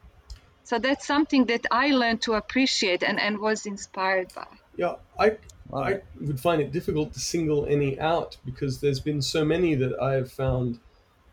so 0.63 0.79
that's 0.79 1.05
something 1.05 1.45
that 1.45 1.65
i 1.71 1.87
learned 1.91 2.21
to 2.21 2.33
appreciate 2.33 3.03
and, 3.03 3.19
and 3.19 3.39
was 3.39 3.65
inspired 3.65 4.27
by 4.33 4.47
yeah 4.75 4.95
i 5.17 5.35
I 5.71 6.01
would 6.19 6.39
find 6.39 6.61
it 6.61 6.71
difficult 6.71 7.13
to 7.13 7.19
single 7.19 7.65
any 7.67 7.99
out 7.99 8.37
because 8.43 8.81
there's 8.81 8.99
been 8.99 9.21
so 9.21 9.45
many 9.45 9.75
that 9.75 9.99
I 10.01 10.13
have 10.13 10.31
found 10.31 10.79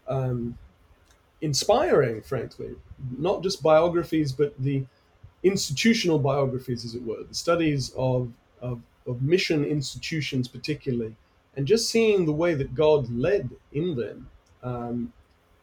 um, 0.09 0.59
inspiring, 1.41 2.23
frankly. 2.23 2.77
Not 3.19 3.43
just 3.43 3.63
biographies, 3.63 4.33
but 4.33 4.55
the 4.59 4.85
institutional 5.43 6.19
biographies, 6.19 6.85
as 6.85 6.95
it 6.95 7.03
were, 7.03 7.23
the 7.25 7.35
studies 7.35 7.93
of, 7.97 8.33
of, 8.61 8.81
of 9.07 9.23
mission 9.23 9.65
institutions, 9.65 10.49
particularly, 10.49 11.15
and 11.57 11.67
just 11.67 11.89
seeing 11.89 12.25
the 12.25 12.33
way 12.33 12.55
that 12.55 12.75
God 12.75 13.11
led 13.11 13.51
in 13.73 13.97
them 13.97 14.29
um, 14.63 15.13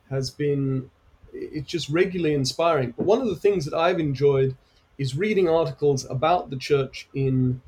has 0.09 0.29
been 0.29 0.89
it's 1.34 1.69
just 1.69 1.89
regularly 1.89 2.36
inspiring. 2.36 2.93
But 2.95 3.05
one 3.05 3.21
of 3.21 3.27
the 3.27 3.36
things 3.36 3.65
that 3.65 3.73
I've 3.73 3.99
enjoyed 3.99 4.55
is 4.97 5.17
reading 5.17 5.49
articles 5.49 6.05
about 6.09 6.49
the 6.49 6.57
church 6.57 7.07
in 7.13 7.61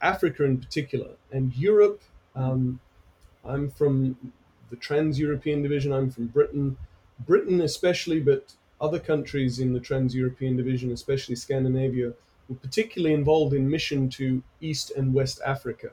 Africa 0.00 0.44
in 0.44 0.58
particular 0.58 1.10
and 1.30 1.54
Europe. 1.56 2.02
Um, 2.34 2.80
I'm 3.44 3.70
from 3.70 4.16
the 4.70 4.76
Trans 4.76 5.18
European 5.18 5.62
Division. 5.62 5.92
I'm 5.92 6.10
from 6.10 6.26
Britain. 6.26 6.76
Britain, 7.20 7.60
especially, 7.60 8.20
but 8.20 8.54
other 8.82 8.98
countries 8.98 9.60
in 9.60 9.72
the 9.72 9.80
Trans 9.80 10.14
European 10.14 10.56
Division, 10.56 10.90
especially 10.90 11.36
Scandinavia, 11.36 12.12
were 12.48 12.56
particularly 12.56 13.14
involved 13.14 13.54
in 13.54 13.70
mission 13.70 14.10
to 14.10 14.42
East 14.60 14.90
and 14.96 15.14
West 15.14 15.40
Africa. 15.46 15.90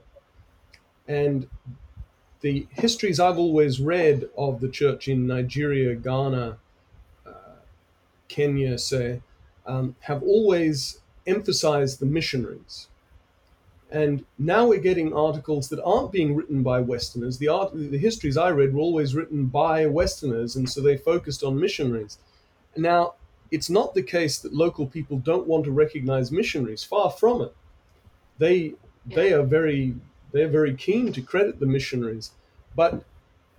And 1.08 1.48
the 2.42 2.68
histories 2.72 3.20
I've 3.20 3.38
always 3.38 3.80
read 3.80 4.30
of 4.38 4.60
the 4.60 4.70
church 4.70 5.08
in 5.08 5.28
Nigeria, 5.28 5.94
Ghana, 5.96 6.58
uh, 7.26 7.32
Kenya, 8.28 8.78
say, 8.78 9.22
um, 9.66 9.96
have 10.02 10.24
always 10.24 11.00
emphasized 11.28 12.00
the 12.00 12.06
missionaries. 12.06 12.88
And 13.92 14.24
now 14.38 14.68
we're 14.68 14.80
getting 14.80 15.14
articles 15.14 15.70
that 15.70 15.84
aren't 15.84 16.12
being 16.12 16.36
written 16.36 16.62
by 16.64 16.80
Westerners. 16.80 17.38
The 17.38 17.48
art, 17.48 17.72
the 17.74 17.98
histories 17.98 18.38
I 18.38 18.50
read 18.50 18.74
were 18.74 18.82
always 18.82 19.16
written 19.16 19.46
by 19.46 19.86
Westerners, 19.88 20.56
and 20.56 20.70
so 20.70 20.82
they 20.82 20.98
focused 20.98 21.44
on 21.44 21.60
missionaries. 21.60 22.18
Now, 22.82 23.16
it's 23.52 23.70
not 23.70 23.94
the 23.94 24.04
case 24.04 24.40
that 24.40 24.54
local 24.54 24.86
people 24.86 25.18
don't 25.18 25.48
want 25.48 25.66
to 25.66 25.72
recognize 25.72 26.32
missionaries. 26.32 26.84
Far 26.84 27.12
from 27.12 27.42
it. 27.42 27.56
They 28.38 28.74
they 29.06 29.34
are 29.34 29.44
very 29.44 29.96
they're 30.32 30.48
very 30.50 30.76
keen 30.76 31.12
to 31.14 31.22
credit 31.22 31.60
the 31.60 31.66
missionaries, 31.66 32.32
but 32.76 33.04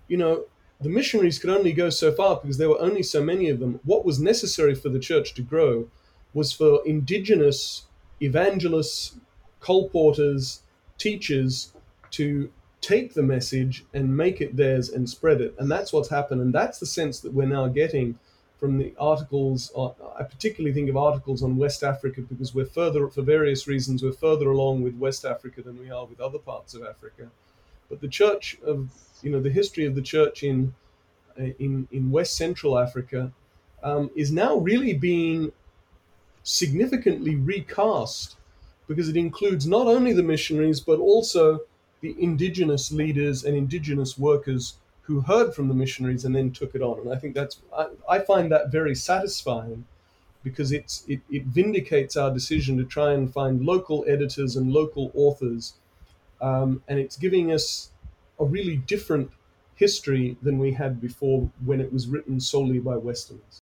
you 0.08 0.16
know 0.16 0.44
the 0.80 0.88
missionaries 0.88 1.38
could 1.38 1.50
only 1.50 1.72
go 1.72 1.90
so 1.90 2.10
far 2.12 2.36
because 2.40 2.56
there 2.56 2.68
were 2.68 2.80
only 2.80 3.02
so 3.02 3.22
many 3.22 3.50
of 3.50 3.58
them. 3.60 3.80
What 3.84 4.04
was 4.04 4.18
necessary 4.18 4.74
for 4.74 4.88
the 4.88 4.98
church 4.98 5.34
to 5.34 5.42
grow 5.42 5.88
was 6.32 6.52
for 6.52 6.80
indigenous 6.86 7.86
evangelists 8.22 9.16
colporters, 9.60 10.62
teachers 10.98 11.72
to 12.10 12.50
take 12.80 13.14
the 13.14 13.22
message 13.22 13.84
and 13.92 14.16
make 14.16 14.40
it 14.40 14.56
theirs 14.56 14.88
and 14.88 15.08
spread 15.08 15.40
it. 15.40 15.54
And 15.58 15.70
that's 15.70 15.92
what's 15.92 16.08
happened. 16.08 16.40
And 16.40 16.52
that's 16.52 16.78
the 16.78 16.86
sense 16.86 17.20
that 17.20 17.34
we're 17.34 17.46
now 17.46 17.68
getting 17.68 18.18
from 18.60 18.78
the 18.78 18.94
articles. 19.00 19.72
I 19.76 20.22
particularly 20.22 20.74
think 20.74 20.90
of 20.90 20.96
articles 20.96 21.42
on 21.42 21.56
West 21.56 21.82
Africa 21.82 22.20
because 22.20 22.54
we're 22.54 22.66
further, 22.66 23.08
for 23.08 23.22
various 23.22 23.66
reasons, 23.66 24.02
we're 24.02 24.12
further 24.12 24.50
along 24.50 24.82
with 24.82 24.94
West 24.96 25.24
Africa 25.24 25.62
than 25.62 25.80
we 25.80 25.90
are 25.90 26.04
with 26.04 26.20
other 26.20 26.38
parts 26.38 26.74
of 26.74 26.84
Africa. 26.84 27.30
But 27.88 28.02
the 28.02 28.08
church 28.08 28.58
of, 28.64 28.90
you 29.22 29.30
know, 29.30 29.40
the 29.40 29.50
history 29.50 29.86
of 29.86 29.94
the 29.94 30.02
church 30.02 30.42
in 30.42 30.74
in, 31.36 31.88
in 31.90 32.10
West 32.10 32.36
Central 32.36 32.78
Africa 32.78 33.32
um, 33.82 34.10
is 34.14 34.30
now 34.30 34.56
really 34.56 34.92
being 34.92 35.52
significantly 36.42 37.36
recast 37.36 38.36
because 38.88 39.08
it 39.08 39.16
includes 39.16 39.66
not 39.66 39.86
only 39.86 40.12
the 40.12 40.22
missionaries 40.22 40.80
but 40.80 40.98
also 40.98 41.60
the 42.00 42.14
indigenous 42.18 42.90
leaders 42.90 43.44
and 43.44 43.56
indigenous 43.56 44.18
workers 44.18 44.74
who 45.10 45.20
heard 45.20 45.52
from 45.52 45.66
the 45.66 45.74
missionaries 45.74 46.24
and 46.24 46.36
then 46.36 46.52
took 46.52 46.72
it 46.76 46.82
on. 46.82 47.00
And 47.00 47.12
I 47.12 47.16
think 47.16 47.34
that's 47.34 47.60
I, 47.76 47.86
I 48.08 48.18
find 48.20 48.52
that 48.52 48.70
very 48.70 48.94
satisfying 48.94 49.84
because 50.44 50.70
it's 50.70 51.04
it, 51.08 51.20
it 51.28 51.44
vindicates 51.46 52.16
our 52.16 52.32
decision 52.32 52.78
to 52.78 52.84
try 52.84 53.12
and 53.12 53.32
find 53.32 53.66
local 53.66 54.04
editors 54.06 54.54
and 54.54 54.72
local 54.72 55.10
authors, 55.14 55.74
um, 56.40 56.80
and 56.86 57.00
it's 57.00 57.16
giving 57.16 57.50
us 57.50 57.90
a 58.38 58.44
really 58.44 58.76
different 58.76 59.30
history 59.74 60.36
than 60.42 60.60
we 60.60 60.72
had 60.72 61.00
before 61.00 61.50
when 61.64 61.80
it 61.80 61.92
was 61.92 62.06
written 62.06 62.38
solely 62.38 62.78
by 62.78 62.96
Westerners. 62.96 63.58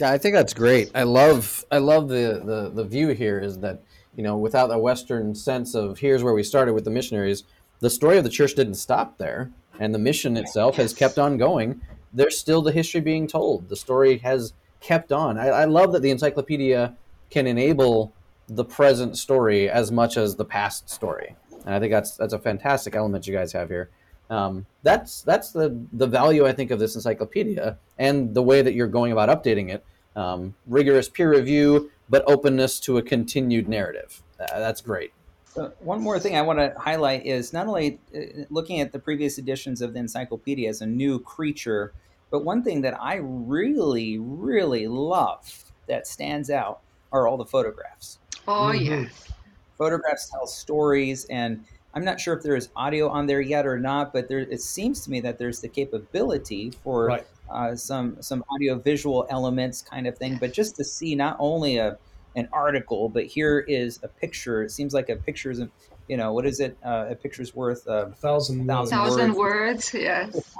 Yeah, 0.00 0.10
I 0.10 0.18
think 0.18 0.34
that's 0.34 0.54
great. 0.54 0.90
I 0.92 1.04
love 1.04 1.64
I 1.70 1.78
love 1.78 2.08
the 2.08 2.42
the, 2.44 2.70
the 2.74 2.84
view 2.84 3.08
here 3.10 3.38
is 3.38 3.60
that 3.60 3.80
you 4.16 4.24
know, 4.24 4.36
without 4.36 4.72
a 4.72 4.78
Western 4.78 5.36
sense 5.36 5.76
of 5.76 6.00
here's 6.00 6.24
where 6.24 6.34
we 6.34 6.42
started 6.42 6.74
with 6.74 6.84
the 6.84 6.90
missionaries, 6.90 7.44
the 7.78 7.90
story 7.90 8.18
of 8.18 8.24
the 8.24 8.30
church 8.30 8.54
didn't 8.56 8.74
stop 8.74 9.18
there, 9.18 9.52
and 9.80 9.94
the 9.94 9.98
mission 9.98 10.36
itself 10.36 10.76
has 10.76 10.92
kept 10.92 11.18
on 11.18 11.38
going. 11.38 11.80
There's 12.12 12.38
still 12.38 12.62
the 12.62 12.70
history 12.70 13.00
being 13.00 13.26
told. 13.26 13.68
The 13.68 13.76
story 13.76 14.18
has 14.18 14.52
kept 14.80 15.10
on. 15.10 15.38
I, 15.38 15.48
I 15.48 15.64
love 15.64 15.92
that 15.92 16.02
the 16.02 16.10
encyclopedia 16.10 16.94
can 17.30 17.46
enable 17.46 18.12
the 18.48 18.64
present 18.64 19.16
story 19.16 19.68
as 19.68 19.90
much 19.90 20.16
as 20.16 20.36
the 20.36 20.44
past 20.44 20.90
story, 20.90 21.34
and 21.64 21.74
I 21.74 21.80
think 21.80 21.92
that's 21.92 22.16
that's 22.16 22.32
a 22.32 22.38
fantastic 22.38 22.94
element 22.94 23.26
you 23.26 23.34
guys 23.34 23.52
have 23.52 23.68
here. 23.68 23.90
Um, 24.28 24.66
that's 24.82 25.22
that's 25.22 25.52
the 25.52 25.76
the 25.92 26.06
value 26.06 26.46
I 26.46 26.52
think 26.52 26.70
of 26.70 26.78
this 26.78 26.94
encyclopedia 26.94 27.78
and 27.98 28.34
the 28.34 28.42
way 28.42 28.62
that 28.62 28.74
you're 28.74 28.88
going 28.88 29.12
about 29.12 29.28
updating 29.28 29.70
it. 29.72 29.84
Um, 30.16 30.54
rigorous 30.66 31.08
peer 31.08 31.30
review, 31.30 31.90
but 32.08 32.24
openness 32.26 32.80
to 32.80 32.98
a 32.98 33.02
continued 33.02 33.68
narrative. 33.68 34.22
Uh, 34.40 34.58
that's 34.58 34.80
great. 34.80 35.12
So 35.52 35.72
one 35.80 36.00
more 36.00 36.20
thing 36.20 36.36
I 36.36 36.42
want 36.42 36.60
to 36.60 36.72
highlight 36.78 37.26
is 37.26 37.52
not 37.52 37.66
only 37.66 37.98
uh, 38.14 38.44
looking 38.50 38.80
at 38.80 38.92
the 38.92 39.00
previous 39.00 39.36
editions 39.36 39.82
of 39.82 39.92
the 39.94 39.98
encyclopedia 39.98 40.68
as 40.68 40.80
a 40.80 40.86
new 40.86 41.18
creature, 41.18 41.92
but 42.30 42.44
one 42.44 42.62
thing 42.62 42.82
that 42.82 42.96
I 43.02 43.16
really, 43.20 44.18
really 44.18 44.86
love 44.86 45.64
that 45.88 46.06
stands 46.06 46.50
out 46.50 46.80
are 47.10 47.26
all 47.26 47.36
the 47.36 47.44
photographs. 47.44 48.20
Oh, 48.46 48.72
mm-hmm. 48.72 49.02
yes. 49.02 49.32
Photographs 49.76 50.30
tell 50.30 50.46
stories, 50.46 51.24
and 51.24 51.64
I'm 51.94 52.04
not 52.04 52.20
sure 52.20 52.36
if 52.36 52.44
there 52.44 52.54
is 52.54 52.68
audio 52.76 53.08
on 53.08 53.26
there 53.26 53.40
yet 53.40 53.66
or 53.66 53.78
not, 53.78 54.12
but 54.12 54.28
there 54.28 54.38
it 54.38 54.60
seems 54.60 55.00
to 55.04 55.10
me 55.10 55.18
that 55.20 55.38
there's 55.38 55.60
the 55.60 55.68
capability 55.68 56.70
for 56.84 57.06
right. 57.06 57.26
uh, 57.50 57.74
some 57.74 58.22
some 58.22 58.44
audio 58.54 58.76
visual 58.76 59.26
elements 59.30 59.82
kind 59.82 60.06
of 60.06 60.16
thing, 60.16 60.36
but 60.36 60.52
just 60.52 60.76
to 60.76 60.84
see 60.84 61.16
not 61.16 61.36
only 61.40 61.78
a 61.78 61.98
an 62.36 62.48
article, 62.52 63.08
but 63.08 63.26
here 63.26 63.60
is 63.60 64.00
a 64.02 64.08
picture. 64.08 64.62
It 64.62 64.70
seems 64.70 64.94
like 64.94 65.08
a 65.08 65.16
picture 65.16 65.50
is, 65.50 65.62
you 66.08 66.16
know, 66.16 66.32
what 66.32 66.46
is 66.46 66.60
it? 66.60 66.76
Uh, 66.84 67.06
a 67.10 67.14
picture's 67.14 67.54
worth 67.54 67.86
uh, 67.88 68.06
a 68.06 68.12
thousand, 68.12 68.66
thousand, 68.66 68.96
thousand 68.96 69.34
words. 69.34 69.92
words. 69.92 69.94
Yes. 69.94 70.56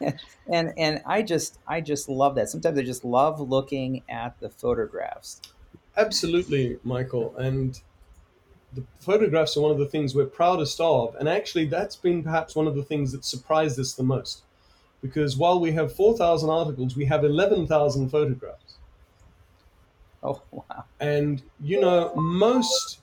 and 0.48 0.72
and 0.76 1.02
I 1.06 1.22
just 1.22 1.58
I 1.66 1.80
just 1.80 2.08
love 2.08 2.34
that. 2.36 2.48
Sometimes 2.48 2.78
I 2.78 2.82
just 2.82 3.04
love 3.04 3.40
looking 3.40 4.02
at 4.08 4.38
the 4.40 4.48
photographs. 4.48 5.40
Absolutely, 5.96 6.78
Michael. 6.82 7.34
And 7.36 7.80
the 8.74 8.84
photographs 8.98 9.56
are 9.56 9.60
one 9.60 9.70
of 9.70 9.78
the 9.78 9.86
things 9.86 10.14
we're 10.14 10.26
proudest 10.26 10.80
of. 10.80 11.14
And 11.16 11.28
actually, 11.28 11.66
that's 11.66 11.96
been 11.96 12.22
perhaps 12.22 12.56
one 12.56 12.66
of 12.66 12.74
the 12.74 12.82
things 12.82 13.12
that 13.12 13.24
surprised 13.24 13.78
us 13.78 13.94
the 13.94 14.02
most. 14.02 14.42
Because 15.00 15.36
while 15.36 15.60
we 15.60 15.72
have 15.72 15.94
4,000 15.94 16.48
articles, 16.48 16.96
we 16.96 17.04
have 17.04 17.24
11,000 17.24 18.08
photographs. 18.08 18.63
Oh, 20.26 20.40
wow. 20.50 20.84
And, 21.00 21.42
you 21.60 21.80
know, 21.80 22.14
most, 22.14 23.00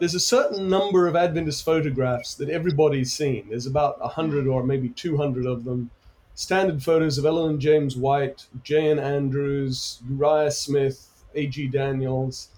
there's 0.00 0.16
a 0.16 0.20
certain 0.20 0.68
number 0.68 1.06
of 1.06 1.14
Adventist 1.14 1.64
photographs 1.64 2.34
that 2.34 2.50
everybody's 2.50 3.12
seen. 3.12 3.46
There's 3.48 3.66
about 3.66 4.00
100 4.00 4.48
or 4.48 4.64
maybe 4.64 4.88
200 4.88 5.46
of 5.46 5.64
them. 5.64 5.90
Standard 6.34 6.82
photos 6.82 7.16
of 7.16 7.26
Ellen 7.26 7.60
James 7.60 7.96
White, 7.96 8.46
J.N. 8.64 8.98
Andrews, 8.98 10.02
Uriah 10.10 10.50
Smith, 10.50 11.06
A.G. 11.36 11.70
Daniells. 11.70 12.48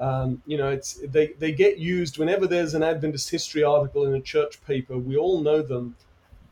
Um, 0.00 0.40
you 0.46 0.56
know, 0.56 0.70
it's 0.70 0.94
they, 1.06 1.34
they 1.38 1.52
get 1.52 1.76
used 1.76 2.16
whenever 2.16 2.46
there's 2.46 2.72
an 2.72 2.82
Adventist 2.82 3.28
history 3.28 3.64
article 3.64 4.06
in 4.06 4.14
a 4.14 4.20
church 4.20 4.64
paper. 4.64 4.96
We 4.96 5.18
all 5.18 5.42
know 5.42 5.60
them. 5.60 5.94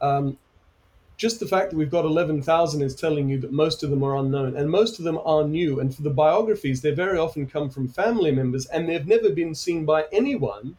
Um, 0.02 0.36
just 1.16 1.40
the 1.40 1.46
fact 1.46 1.70
that 1.70 1.76
we've 1.76 1.90
got 1.90 2.04
11,000 2.04 2.82
is 2.82 2.94
telling 2.94 3.28
you 3.28 3.38
that 3.40 3.52
most 3.52 3.82
of 3.82 3.90
them 3.90 4.02
are 4.02 4.16
unknown 4.16 4.56
and 4.56 4.70
most 4.70 4.98
of 4.98 5.04
them 5.04 5.18
are 5.24 5.44
new. 5.44 5.80
And 5.80 5.94
for 5.94 6.02
the 6.02 6.10
biographies, 6.10 6.82
they 6.82 6.90
very 6.90 7.18
often 7.18 7.46
come 7.46 7.70
from 7.70 7.88
family 7.88 8.30
members 8.30 8.66
and 8.66 8.88
they've 8.88 9.06
never 9.06 9.30
been 9.30 9.54
seen 9.54 9.84
by 9.86 10.04
anyone 10.12 10.76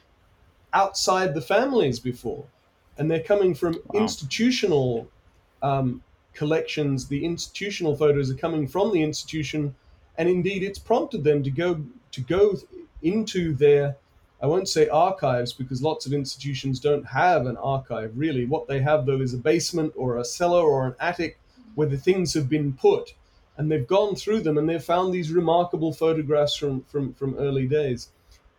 outside 0.74 1.34
the 1.34 1.42
families 1.42 2.00
before. 2.00 2.46
And 2.98 3.10
they're 3.10 3.24
coming 3.24 3.56
from 3.56 3.80
Wow. 3.88 4.02
institutional 4.02 5.08
um, 5.62 6.04
collections. 6.34 7.08
The 7.08 7.26
institutional 7.26 7.96
photos 7.96 8.30
are 8.30 8.36
coming 8.36 8.68
from 8.68 8.94
the 8.94 9.04
institution. 9.04 9.76
And 10.18 10.30
indeed, 10.30 10.64
it's 10.64 10.80
prompted 10.80 11.24
them 11.24 11.44
to 11.44 11.52
go 11.52 11.84
to 12.12 12.22
go 12.22 12.58
into 13.02 13.54
their 13.54 13.98
I 14.42 14.46
won't 14.46 14.70
say 14.70 14.88
archives 14.88 15.52
because 15.52 15.82
lots 15.82 16.06
of 16.06 16.14
institutions 16.14 16.80
don't 16.80 17.06
have 17.08 17.48
an 17.48 17.58
archive 17.58 18.12
really. 18.16 18.46
What 18.46 18.68
they 18.68 18.82
have 18.82 19.06
though 19.06 19.22
is 19.22 19.34
a 19.34 19.38
basement 19.38 19.94
or 19.96 20.18
a 20.18 20.26
cellar 20.26 20.62
or 20.62 20.86
an 20.86 20.96
attic 21.00 21.40
where 21.76 21.88
the 21.88 21.98
things 21.98 22.34
have 22.34 22.48
been 22.48 22.74
put. 22.74 23.14
And 23.58 23.72
they've 23.72 23.88
gone 23.88 24.16
through 24.16 24.42
them 24.42 24.58
and 24.58 24.70
they've 24.70 24.84
found 24.84 25.14
these 25.14 25.32
remarkable 25.32 25.92
photographs 25.92 26.56
from, 26.56 26.84
from, 26.84 27.14
from 27.14 27.36
early 27.40 27.68
days. 27.68 28.10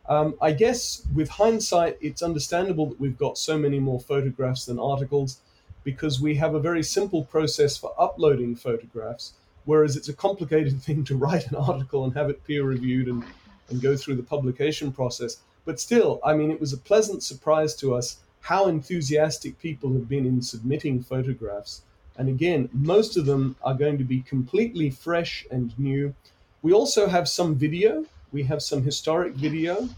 Um, 0.08 0.34
I 0.40 0.52
guess 0.52 1.06
with 1.14 1.28
hindsight, 1.28 1.98
it's 2.00 2.22
understandable 2.22 2.86
that 2.86 3.00
we've 3.00 3.18
got 3.18 3.38
so 3.38 3.58
many 3.58 3.78
more 3.78 4.00
photographs 4.00 4.64
than 4.64 4.78
articles 4.80 5.40
because 5.84 6.20
we 6.20 6.34
have 6.36 6.54
a 6.54 6.60
very 6.60 6.82
simple 6.82 7.24
process 7.24 7.76
for 7.76 7.94
uploading 7.98 8.56
photographs, 8.56 9.34
whereas 9.64 9.96
it's 9.96 10.08
a 10.08 10.14
complicated 10.14 10.82
thing 10.86 11.04
to 11.04 11.16
write 11.16 11.46
an 11.48 11.56
article 11.56 12.04
and 12.04 12.14
have 12.14 12.30
it 12.30 12.44
peer 12.44 12.64
reviewed 12.64 13.08
and, 13.08 13.22
and 13.68 13.80
go 13.80 13.96
through 13.96 14.16
the 14.16 14.22
publication 14.22 14.90
process. 14.90 15.38
But 15.68 15.78
still, 15.78 16.18
I 16.24 16.32
mean, 16.32 16.50
it 16.50 16.62
was 16.62 16.72
a 16.72 16.78
pleasant 16.78 17.22
surprise 17.22 17.74
to 17.74 17.94
us 17.94 18.20
how 18.40 18.68
enthusiastic 18.68 19.58
people 19.58 19.92
have 19.92 20.08
been 20.08 20.24
in 20.24 20.40
submitting 20.40 21.02
photographs. 21.02 21.82
And 22.16 22.26
again, 22.26 22.70
most 22.72 23.18
of 23.18 23.26
them 23.26 23.54
are 23.62 23.74
going 23.74 23.98
to 23.98 24.04
be 24.04 24.22
completely 24.22 24.88
fresh 24.88 25.46
and 25.50 25.78
new. 25.78 26.14
We 26.62 26.72
also 26.72 27.06
have 27.06 27.28
some 27.28 27.54
video, 27.54 28.06
we 28.32 28.44
have 28.44 28.62
some 28.62 28.82
historic 28.82 29.34
video. 29.34 29.90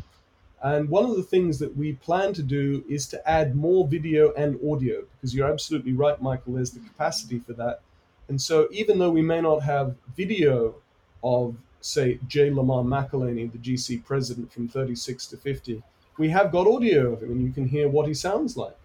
And 0.60 0.88
one 0.88 1.04
of 1.04 1.14
the 1.14 1.22
things 1.22 1.60
that 1.60 1.76
we 1.76 1.92
plan 1.92 2.34
to 2.34 2.42
do 2.42 2.82
is 2.88 3.06
to 3.06 3.30
add 3.30 3.54
more 3.54 3.86
video 3.86 4.32
and 4.32 4.58
audio, 4.68 5.04
because 5.12 5.36
you're 5.36 5.52
absolutely 5.52 5.92
right, 5.92 6.20
Michael, 6.20 6.54
there's 6.54 6.72
the 6.72 6.80
capacity 6.80 7.38
for 7.38 7.52
that. 7.52 7.82
And 8.26 8.42
so, 8.42 8.66
even 8.72 8.98
though 8.98 9.10
we 9.10 9.22
may 9.22 9.40
not 9.40 9.62
have 9.62 9.94
video 10.16 10.74
of 11.22 11.54
say 11.80 12.18
J. 12.28 12.50
Lamar 12.50 12.82
McElhany, 12.82 13.50
the 13.50 13.58
GC 13.58 14.04
president 14.04 14.52
from 14.52 14.68
36 14.68 15.26
to 15.26 15.36
50, 15.36 15.82
we 16.18 16.28
have 16.28 16.52
got 16.52 16.66
audio 16.66 17.12
of 17.12 17.22
him 17.22 17.30
and 17.32 17.42
you 17.42 17.52
can 17.52 17.66
hear 17.66 17.88
what 17.88 18.06
he 18.06 18.14
sounds 18.14 18.56
like. 18.56 18.76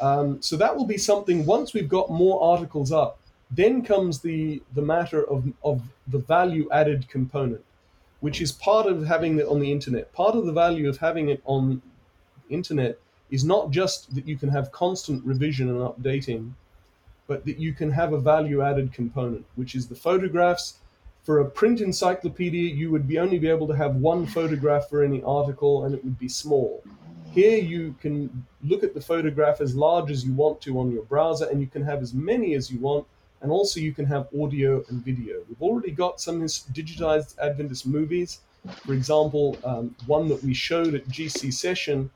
Um, 0.00 0.40
so 0.42 0.56
that 0.56 0.76
will 0.76 0.86
be 0.86 0.98
something 0.98 1.44
once 1.44 1.74
we've 1.74 1.88
got 1.88 2.10
more 2.10 2.42
articles 2.42 2.92
up, 2.92 3.18
then 3.50 3.82
comes 3.82 4.20
the, 4.20 4.62
the 4.74 4.82
matter 4.82 5.28
of, 5.28 5.44
of 5.64 5.82
the 6.08 6.18
value 6.18 6.68
added 6.70 7.08
component, 7.08 7.64
which 8.20 8.40
is 8.40 8.52
part 8.52 8.86
of 8.86 9.06
having 9.06 9.38
it 9.38 9.46
on 9.46 9.58
the 9.58 9.72
internet. 9.72 10.12
Part 10.12 10.34
of 10.34 10.46
the 10.46 10.52
value 10.52 10.88
of 10.88 10.98
having 10.98 11.30
it 11.30 11.40
on 11.46 11.80
internet 12.50 12.98
is 13.30 13.44
not 13.44 13.70
just 13.70 14.14
that 14.14 14.26
you 14.28 14.36
can 14.36 14.48
have 14.50 14.70
constant 14.72 15.24
revision 15.24 15.68
and 15.68 15.78
updating, 15.78 16.52
but 17.26 17.44
that 17.44 17.58
you 17.58 17.72
can 17.72 17.90
have 17.90 18.12
a 18.12 18.20
value 18.20 18.62
added 18.62 18.92
component, 18.92 19.44
which 19.54 19.74
is 19.74 19.86
the 19.86 19.94
photographs 19.94 20.78
for 21.28 21.40
a 21.40 21.44
print 21.44 21.82
encyclopedia, 21.82 22.74
you 22.74 22.90
would 22.90 23.06
be 23.06 23.18
only 23.18 23.38
be 23.38 23.50
able 23.50 23.66
to 23.66 23.76
have 23.76 23.96
one 23.96 24.24
photograph 24.24 24.88
for 24.88 25.04
any 25.04 25.22
article, 25.24 25.84
and 25.84 25.94
it 25.94 26.02
would 26.02 26.18
be 26.18 26.26
small. 26.26 26.82
Here, 27.32 27.58
you 27.58 27.94
can 28.00 28.46
look 28.64 28.82
at 28.82 28.94
the 28.94 29.00
photograph 29.02 29.60
as 29.60 29.76
large 29.76 30.10
as 30.10 30.24
you 30.24 30.32
want 30.32 30.62
to 30.62 30.80
on 30.80 30.90
your 30.90 31.02
browser, 31.02 31.44
and 31.50 31.60
you 31.60 31.66
can 31.66 31.82
have 31.82 32.00
as 32.00 32.14
many 32.14 32.54
as 32.54 32.70
you 32.70 32.78
want, 32.78 33.06
and 33.42 33.52
also 33.52 33.78
you 33.78 33.92
can 33.92 34.06
have 34.06 34.26
audio 34.40 34.82
and 34.88 35.04
video. 35.04 35.42
We've 35.46 35.60
already 35.60 35.90
got 35.90 36.18
some 36.18 36.40
digitized 36.40 37.38
Adventist 37.38 37.86
movies. 37.86 38.40
For 38.86 38.94
example, 38.94 39.58
um, 39.64 39.94
one 40.06 40.28
that 40.28 40.42
we 40.42 40.54
showed 40.54 40.94
at 40.94 41.06
GC 41.08 41.52
Session 41.52 42.10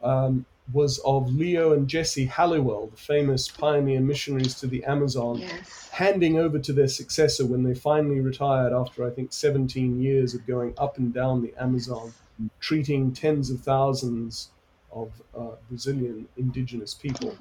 um, 0.00 0.46
was 0.72 0.98
of 1.04 1.34
Leo 1.34 1.72
and 1.72 1.86
Jessie 1.88 2.24
Halliwell, 2.24 2.86
the 2.86 2.96
famous 2.96 3.48
pioneer 3.48 4.00
missionaries 4.00 4.54
to 4.60 4.66
the 4.66 4.82
Amazon 4.84 5.38
Yes. 5.38 5.88
handing 5.92 6.38
over 6.38 6.58
to 6.58 6.72
their 6.72 6.88
successor 6.88 7.44
when 7.44 7.62
they 7.62 7.74
finally 7.74 8.20
retired 8.20 8.72
after 8.72 9.06
I 9.06 9.10
think 9.10 9.32
17 9.32 10.00
years 10.00 10.34
of 10.34 10.46
going 10.46 10.74
up 10.78 10.96
and 10.96 11.12
down 11.12 11.42
the 11.42 11.52
Amazon, 11.62 12.14
treating 12.60 13.12
tens 13.12 13.50
of 13.50 13.60
thousands 13.60 14.50
of 14.90 15.10
uh, 15.36 15.56
Brazilian 15.68 16.26
indigenous 16.36 16.94
people. 16.94 17.36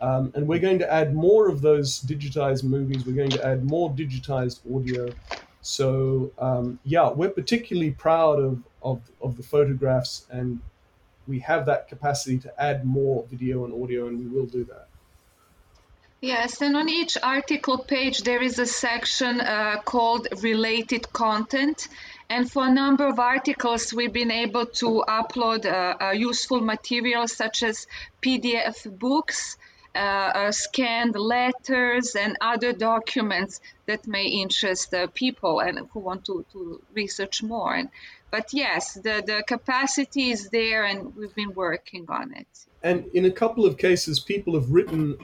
Um, 0.00 0.32
and 0.34 0.48
we're 0.48 0.58
going 0.58 0.78
to 0.80 0.92
add 0.92 1.14
more 1.14 1.48
of 1.48 1.60
those 1.60 2.00
digitized 2.00 2.64
movies. 2.64 3.06
We're 3.06 3.14
going 3.16 3.30
to 3.30 3.46
add 3.46 3.64
more 3.64 3.90
digitized 3.90 4.60
audio. 4.74 5.12
So 5.62 6.32
um, 6.38 6.78
yeah, 6.84 7.10
we're 7.10 7.30
particularly 7.30 7.92
proud 7.92 8.40
of, 8.40 8.58
of, 8.82 9.00
of 9.22 9.36
the 9.36 9.42
photographs 9.42 10.26
and 10.30 10.60
we 11.26 11.40
have 11.40 11.66
that 11.66 11.88
capacity 11.88 12.38
to 12.38 12.62
add 12.62 12.84
more 12.84 13.24
video 13.30 13.64
and 13.64 13.82
audio 13.82 14.08
and 14.08 14.18
we 14.18 14.26
will 14.26 14.46
do 14.46 14.64
that. 14.64 14.88
Yes, 16.20 16.62
and 16.62 16.76
on 16.76 16.88
each 16.88 17.18
article 17.22 17.78
page 17.78 18.22
there 18.22 18.42
is 18.42 18.58
a 18.58 18.66
section 18.66 19.40
uh, 19.40 19.80
called 19.84 20.28
related 20.42 21.12
content. 21.12 21.88
And 22.28 22.50
for 22.50 22.66
a 22.66 22.72
number 22.72 23.06
of 23.06 23.18
articles, 23.18 23.92
we've 23.92 24.12
been 24.12 24.32
able 24.32 24.66
to 24.66 25.04
upload 25.06 25.66
uh, 25.66 26.04
uh, 26.04 26.10
useful 26.10 26.60
materials 26.60 27.32
such 27.32 27.62
as 27.62 27.86
PDF 28.22 28.98
books, 28.98 29.56
uh, 29.94 29.98
uh, 29.98 30.52
scanned 30.52 31.14
letters, 31.14 32.16
and 32.16 32.36
other 32.40 32.72
documents 32.72 33.60
that 33.84 34.06
may 34.06 34.24
interest 34.24 34.92
uh, 34.94 35.06
people 35.08 35.60
and 35.60 35.78
who 35.92 36.00
want 36.00 36.24
to, 36.24 36.44
to 36.52 36.82
research 36.94 37.42
more. 37.42 37.74
And, 37.74 37.90
but 38.36 38.52
yes, 38.52 38.94
the, 38.94 39.22
the 39.30 39.42
capacity 39.46 40.30
is 40.30 40.50
there, 40.50 40.84
and 40.84 41.16
we've 41.16 41.34
been 41.34 41.54
working 41.54 42.04
on 42.08 42.34
it. 42.34 42.52
And 42.82 43.06
in 43.14 43.24
a 43.24 43.30
couple 43.30 43.64
of 43.64 43.78
cases, 43.78 44.20
people 44.20 44.52
have 44.58 44.68
written, 44.70 45.16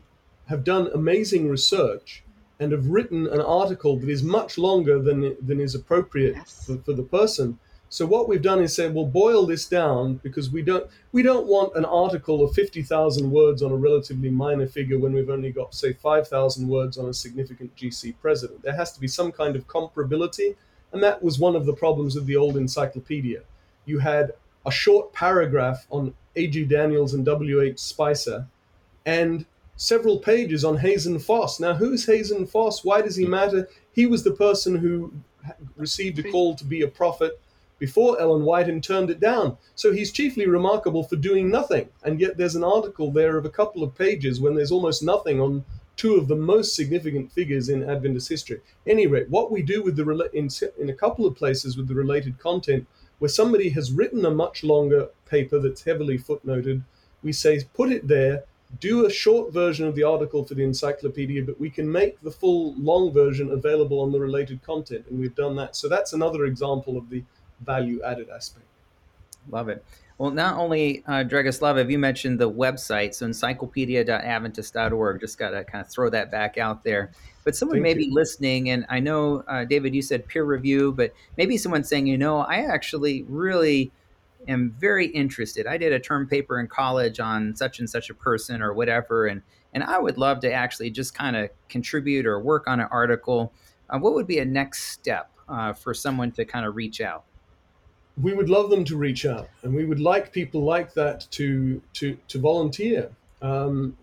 have 0.47 0.65
done 0.65 0.89
amazing 0.95 1.49
research 1.51 2.25
and 2.59 2.73
have 2.73 2.87
written 2.87 3.27
an 3.27 3.43
article 3.43 3.99
that 4.01 4.09
is 4.09 4.23
much 4.23 4.57
longer 4.57 4.97
than, 4.99 5.37
than 5.49 5.61
is 5.61 5.75
appropriate 5.75 6.37
Yes. 6.37 6.65
for, 6.65 6.77
for 6.79 6.95
the 6.95 7.03
person. 7.03 7.59
So 7.91 8.07
what 8.07 8.27
we've 8.29 8.41
done 8.51 8.63
is 8.63 8.75
say, 8.75 8.89
well, 8.89 9.05
boil 9.05 9.45
this 9.45 9.67
down 9.67 10.15
because 10.23 10.49
we 10.51 10.63
don't 10.63 10.87
we 11.17 11.23
don't 11.23 11.47
want 11.47 11.77
an 11.77 11.85
article 11.85 12.43
of 12.43 12.55
fifty 12.55 12.83
thousand 12.83 13.31
words 13.31 13.63
on 13.63 13.71
a 13.71 13.77
relatively 13.77 14.31
minor 14.31 14.67
figure 14.67 14.99
when 14.99 15.13
we've 15.13 15.29
only 15.29 15.53
got 15.53 15.75
say 15.75 15.93
five 15.93 16.27
thousand 16.27 16.69
words 16.69 16.97
on 16.97 17.07
a 17.11 17.13
significant 17.13 17.77
GC 17.77 18.15
president. 18.23 18.63
There 18.63 18.75
has 18.83 18.93
to 18.95 19.01
be 19.01 19.09
some 19.09 19.31
kind 19.31 19.55
of 19.57 19.67
comparability, 19.67 20.57
and 20.93 21.03
that 21.03 21.23
was 21.23 21.39
one 21.39 21.57
of 21.57 21.67
the 21.67 21.73
problems 21.73 22.17
of 22.17 22.27
the 22.27 22.37
old 22.37 22.57
encyclopedia. 22.57 23.43
You 23.85 23.99
had 23.99 24.33
a 24.65 24.71
short 24.71 25.13
paragraph 25.13 25.87
on 25.91 26.15
A.G. 26.37 26.67
Daniells 26.67 27.15
and 27.15 27.25
W.H. 27.25 27.79
Spicer, 27.79 28.47
and 29.05 29.45
several 29.77 30.19
pages 30.19 30.65
on 30.65 30.77
Hazen 30.77 31.19
Foss. 31.19 31.59
Now, 31.59 31.75
who's 31.75 32.07
Hazen 32.07 32.47
Foss? 32.47 32.85
Why 32.85 33.03
does 33.03 33.17
he 33.17 33.27
matter? 33.27 33.69
He 33.93 34.07
was 34.07 34.23
the 34.23 34.33
person 34.33 34.77
who 34.77 35.13
received 35.77 36.19
a 36.19 36.31
call 36.31 36.55
to 36.55 36.65
be 36.65 36.83
a 36.83 36.89
prophet 36.89 37.41
before 37.79 38.21
Ellen 38.21 38.45
White 38.45 38.69
and 38.69 38.83
turned 38.83 39.11
it 39.11 39.19
down. 39.19 39.57
So 39.75 39.91
he's 39.93 40.13
chiefly 40.13 40.47
remarkable 40.47 41.03
for 41.03 41.17
doing 41.17 41.51
nothing. 41.51 41.89
And 42.05 42.21
yet 42.21 42.37
there's 42.37 42.55
an 42.55 42.63
article 42.63 43.11
there 43.11 43.37
of 43.37 43.45
a 43.45 43.51
couple 43.51 43.83
of 43.83 43.97
pages 43.97 44.41
when 44.41 44.55
there's 44.55 44.71
almost 44.71 45.03
nothing 45.03 45.41
on 45.41 45.65
two 45.97 46.17
of 46.17 46.29
the 46.29 46.37
most 46.37 46.75
significant 46.75 47.31
figures 47.31 47.69
in 47.69 47.89
Adventist 47.89 48.29
history. 48.29 48.61
Any 48.87 49.07
rate, 49.07 49.29
what 49.29 49.51
we 49.51 49.63
do 49.63 49.83
with 49.83 49.97
the 49.97 50.31
in, 50.33 50.49
in 50.81 50.91
a 50.91 50.95
couple 50.95 51.27
of 51.27 51.37
places 51.37 51.77
with 51.77 51.89
the 51.89 51.95
related 51.95 52.39
content, 52.39 52.87
where 53.19 53.29
somebody 53.29 53.69
has 53.71 53.93
written 53.93 54.25
a 54.25 54.31
much 54.31 54.65
longer 54.65 55.09
paper 55.27 55.59
that's 55.59 55.85
heavily 55.85 56.19
footnoted, 56.19 56.83
we 57.23 57.33
say 57.33 57.63
put 57.75 57.93
it 57.93 58.09
there, 58.09 58.45
do 58.81 59.07
a 59.07 59.11
short 59.11 59.53
version 59.53 59.87
of 59.87 59.95
the 59.95 60.03
article 60.03 60.45
for 60.45 60.55
the 60.55 60.65
encyclopedia, 60.65 61.43
but 61.43 61.61
we 61.61 61.71
can 61.71 61.91
make 61.91 62.21
the 62.23 62.31
full 62.31 62.75
long 62.75 63.13
version 63.13 63.51
available 63.51 64.01
on 64.01 64.13
the 64.13 64.19
related 64.19 64.63
content, 64.63 65.05
and 65.09 65.21
we've 65.21 65.35
done 65.35 65.57
that. 65.57 65.77
So 65.77 65.89
that's 65.89 66.15
another 66.15 66.47
example 66.47 66.97
of 66.97 67.11
the 67.11 67.23
value 67.61 68.03
added 68.03 68.29
aspect. 68.31 68.67
Love 69.51 69.69
it. 69.69 69.85
Well, 70.19 70.31
not 70.31 70.57
only, 70.57 71.03
uh, 71.07 71.25
Dragoslav, 71.25 71.79
have 71.79 71.91
you 71.91 71.99
mentioned 71.99 72.39
the 72.39 72.51
website, 72.51 73.15
so 73.15 73.27
encyclopedia.adventist.org. 73.27 75.21
Just 75.21 75.39
got 75.39 75.51
to 75.51 75.65
kind 75.65 75.85
of 75.85 75.91
throw 75.91 76.11
that 76.11 76.31
back 76.31 76.59
out 76.59 76.85
there. 76.85 77.11
But 77.45 77.57
someone 77.57 77.83
Thank 77.83 77.97
may 77.97 78.03
you. 78.03 78.09
be 78.09 78.15
listening, 78.15 78.71
and 78.71 78.87
I 78.89 79.01
know, 79.01 79.43
uh, 79.49 79.65
David, 79.65 79.95
you 79.95 80.03
said 80.03 80.29
peer 80.29 80.45
review, 80.45 80.93
but 80.93 81.13
maybe 81.37 81.57
someone's 81.57 81.89
saying, 81.89 82.07
you 82.07 82.17
know, 82.17 82.39
I 82.39 82.59
actually 82.59 83.25
really 83.25 83.91
am 84.47 84.77
very 84.79 85.07
interested. 85.07 85.67
I 85.67 85.77
did 85.77 85.93
a 85.93 85.99
term 85.99 86.29
paper 86.29 86.61
in 86.61 86.69
college 86.69 87.19
on 87.19 87.57
such 87.57 87.81
and 87.81 87.91
such 87.91 88.11
a 88.11 88.15
person 88.15 88.63
or 88.63 88.73
whatever, 88.73 89.27
and 89.27 89.43
and 89.75 89.83
I 89.83 89.99
would 89.99 90.19
love 90.19 90.41
to 90.41 90.53
actually 90.53 90.91
just 90.91 91.15
kind 91.15 91.35
of 91.35 91.49
contribute 91.69 92.27
or 92.27 92.39
work 92.39 92.69
on 92.69 92.79
an 92.79 92.89
article. 92.91 93.53
Uh, 93.89 93.99
what 93.99 94.15
would 94.15 94.27
be 94.27 94.39
a 94.39 94.45
next 94.45 94.91
step 94.91 95.31
uh, 95.49 95.73
for 95.73 95.95
someone 95.95 96.31
to 96.33 96.45
kind 96.45 96.67
of 96.67 96.77
reach 96.77 97.01
out? 97.01 97.25
We 98.21 98.35
would 98.35 98.51
love 98.51 98.71
them 98.71 98.85
to 98.85 98.97
reach 98.97 99.25
out, 99.25 99.49
and 99.63 99.75
we 99.75 99.85
would 99.85 100.01
like 100.01 100.33
people 100.33 100.65
like 100.65 100.95
that 100.95 101.27
to 101.33 101.81
to 101.95 102.17
to 102.29 102.39
volunteer. 102.39 103.11
Um, 103.41 103.97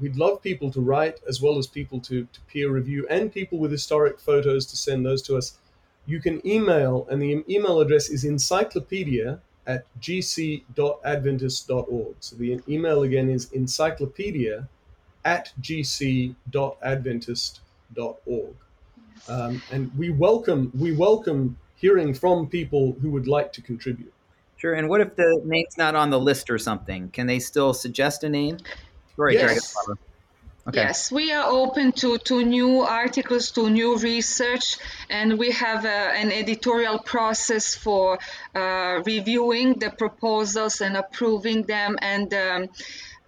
we'd 0.00 0.16
love 0.16 0.42
people 0.42 0.70
to 0.72 0.80
write 0.80 1.20
as 1.28 1.40
well 1.40 1.58
as 1.58 1.66
people 1.66 1.98
to, 2.00 2.26
to 2.32 2.40
peer 2.42 2.70
review 2.70 3.06
and 3.08 3.32
people 3.32 3.58
with 3.58 3.72
historic 3.72 4.20
photos 4.20 4.66
to 4.66 4.76
send 4.76 5.04
those 5.04 5.22
to 5.22 5.36
us. 5.36 5.58
You 6.06 6.20
can 6.20 6.46
email, 6.46 7.06
and 7.10 7.20
the 7.20 7.44
email 7.48 7.80
address 7.80 8.08
is 8.08 8.24
encyclopedia 8.24 9.40
at 9.66 9.84
gc.adventist.org. 10.00 12.16
So 12.20 12.36
the 12.36 12.60
email 12.68 13.02
again 13.02 13.28
is 13.28 13.50
encyclopedia 13.52 14.68
at 15.24 15.52
gc.adventist.org. 15.60 18.54
Um, 19.28 19.62
and 19.70 19.94
we 19.98 20.10
welcome 20.10 20.70
we 20.74 20.92
welcome 20.92 21.58
hearing 21.80 22.12
from 22.12 22.46
people 22.48 22.96
who 23.00 23.10
would 23.10 23.26
like 23.26 23.52
to 23.54 23.62
contribute. 23.62 24.12
Sure. 24.56 24.74
And 24.74 24.88
what 24.88 25.00
if 25.00 25.14
the 25.14 25.40
name's 25.44 25.78
not 25.78 25.94
on 25.94 26.10
the 26.10 26.18
list 26.18 26.50
or 26.50 26.58
something? 26.58 27.10
Can 27.10 27.26
they 27.26 27.38
still 27.38 27.72
suggest 27.72 28.24
a 28.24 28.28
name? 28.28 28.58
Sorry, 29.14 29.34
yes. 29.34 29.74
Okay. 30.66 30.80
Yes, 30.80 31.10
we 31.10 31.32
are 31.32 31.48
open 31.50 31.92
to, 31.92 32.18
to 32.18 32.44
new 32.44 32.82
articles, 32.82 33.52
to 33.52 33.70
new 33.70 33.96
research, 33.96 34.76
and 35.08 35.38
we 35.38 35.52
have 35.52 35.86
a, 35.86 35.88
an 35.88 36.30
editorial 36.30 36.98
process 36.98 37.74
for 37.74 38.18
uh, 38.54 39.00
reviewing 39.06 39.78
the 39.78 39.88
proposals 39.88 40.82
and 40.82 40.94
approving 40.94 41.62
them. 41.62 41.96
And 42.02 42.34
um, 42.34 42.68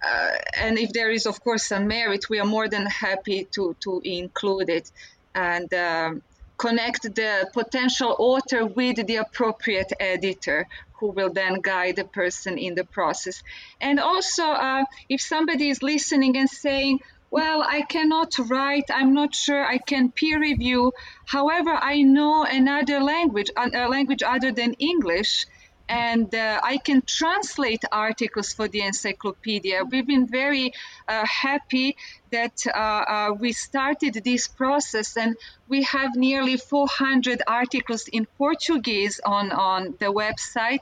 uh, 0.03 0.31
and 0.55 0.77
if 0.77 0.93
there 0.93 1.09
is, 1.09 1.25
of 1.25 1.43
course, 1.43 1.65
some 1.65 1.87
merit, 1.87 2.29
we 2.29 2.39
are 2.39 2.45
more 2.45 2.67
than 2.67 2.85
happy 2.85 3.45
to, 3.53 3.75
to 3.79 4.01
include 4.03 4.69
it 4.69 4.91
and 5.33 5.73
um, 5.73 6.21
connect 6.61 7.01
the 7.15 7.49
potential 7.53 8.15
author 8.19 8.63
with 8.65 8.97
the 9.07 9.15
appropriate 9.15 9.91
editor 9.99 10.67
who 10.97 11.07
will 11.17 11.33
then 11.33 11.55
guide 11.59 11.95
the 11.95 12.03
person 12.03 12.59
in 12.59 12.75
the 12.75 12.83
process. 12.83 13.41
And 13.81 13.99
also, 13.99 14.43
uh, 14.43 14.85
if 15.09 15.21
somebody 15.21 15.69
is 15.69 15.81
listening 15.81 16.37
and 16.37 16.47
saying, 16.47 16.99
well, 17.31 17.63
I 17.77 17.81
cannot 17.81 18.37
write. 18.37 18.89
I'm 18.93 19.13
not 19.13 19.33
sure 19.33 19.65
I 19.65 19.79
can 19.79 20.11
peer 20.11 20.39
review. 20.39 20.93
However, 21.25 21.71
I 21.71 22.03
know 22.03 22.43
another 22.43 22.99
language, 22.99 23.49
a 23.57 23.87
language 23.87 24.21
other 24.21 24.51
than 24.51 24.73
English, 24.73 25.47
and 25.89 26.33
uh, 26.35 26.59
I 26.63 26.77
can 26.77 27.01
translate 27.01 27.83
articles 27.91 28.53
for 28.53 28.67
the 28.67 28.81
encyclopedia. 28.81 29.83
We've 29.83 30.07
been 30.07 30.27
very 30.27 30.73
uh, 31.07 31.25
happy 31.25 31.97
that 32.31 32.65
uh, 32.67 32.77
uh, 32.77 33.35
we 33.37 33.51
started 33.53 34.13
this 34.23 34.47
process 34.47 35.17
and 35.17 35.35
we 35.67 35.83
have 35.83 36.15
nearly 36.15 36.57
400 36.57 37.41
articles 37.47 38.07
in 38.07 38.25
Portuguese 38.37 39.21
on, 39.23 39.51
on 39.51 39.95
the 39.99 40.07
website 40.07 40.81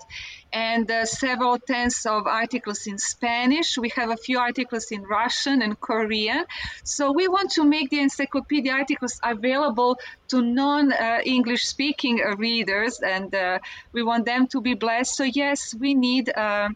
and 0.51 0.89
uh, 0.89 1.05
several 1.05 1.59
tens 1.59 2.05
of 2.05 2.25
articles 2.25 2.87
in 2.87 2.97
Spanish. 2.97 3.77
We 3.77 3.89
have 3.95 4.09
a 4.09 4.17
few 4.17 4.39
articles 4.39 4.91
in 4.91 5.03
Russian 5.03 5.61
and 5.61 5.79
Korean. 5.79 6.45
So 6.83 7.11
we 7.11 7.27
want 7.27 7.51
to 7.51 7.63
make 7.63 7.89
the 7.89 7.99
encyclopedia 7.99 8.71
articles 8.71 9.19
available 9.23 9.99
to 10.29 10.41
non-English 10.41 11.67
speaking 11.67 12.17
readers 12.37 12.99
and 12.99 13.33
uh, 13.35 13.59
we 13.91 14.01
want 14.03 14.25
them 14.25 14.47
to 14.47 14.61
be 14.61 14.73
blessed. 14.73 15.15
So 15.15 15.23
yes, 15.23 15.73
we 15.73 15.93
need 15.93 16.29
uh, 16.35 16.69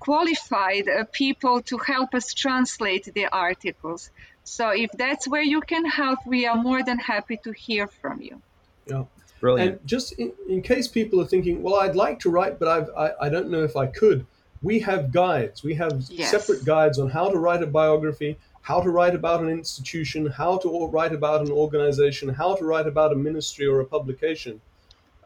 qualified 0.00 0.88
uh, 0.88 1.04
people 1.12 1.62
to 1.70 1.78
help 1.78 2.14
us 2.14 2.34
translate 2.34 3.04
the 3.14 3.26
articles. 3.26 4.10
So 4.42 4.70
if 4.70 4.90
that's 4.92 5.28
where 5.28 5.42
you 5.54 5.60
can 5.60 5.84
help, 5.84 6.18
we 6.26 6.46
are 6.46 6.56
more 6.56 6.82
than 6.82 6.98
happy 6.98 7.36
to 7.44 7.52
hear 7.52 7.86
from 7.86 8.20
you. 8.20 8.42
Yeah. 8.86 9.04
Brilliant. 9.40 9.70
And 9.70 9.86
just 9.86 10.12
in, 10.12 10.32
in 10.48 10.60
case 10.60 10.86
people 10.86 11.20
are 11.20 11.26
thinking, 11.26 11.62
well, 11.62 11.76
I'd 11.76 11.96
like 11.96 12.20
to 12.20 12.30
write, 12.30 12.58
but 12.58 12.68
I've, 12.68 12.90
I, 12.96 13.26
I 13.26 13.28
don't 13.30 13.48
know 13.50 13.62
if 13.62 13.76
I 13.76 13.86
could, 13.86 14.26
we 14.62 14.80
have 14.80 15.12
guides. 15.12 15.62
We 15.62 15.74
have 15.74 16.04
yes. 16.10 16.30
separate 16.30 16.64
guides 16.64 16.98
on 16.98 17.08
how 17.08 17.30
to 17.30 17.38
write 17.38 17.62
a 17.62 17.66
biography, 17.66 18.36
how 18.60 18.82
to 18.82 18.90
write 18.90 19.14
about 19.14 19.40
an 19.40 19.48
institution, 19.48 20.26
how 20.26 20.58
to 20.58 20.88
write 20.88 21.14
about 21.14 21.40
an 21.40 21.50
organization, 21.50 22.28
how 22.28 22.54
to 22.54 22.64
write 22.64 22.86
about 22.86 23.12
a 23.12 23.16
ministry 23.16 23.66
or 23.66 23.80
a 23.80 23.86
publication. 23.86 24.60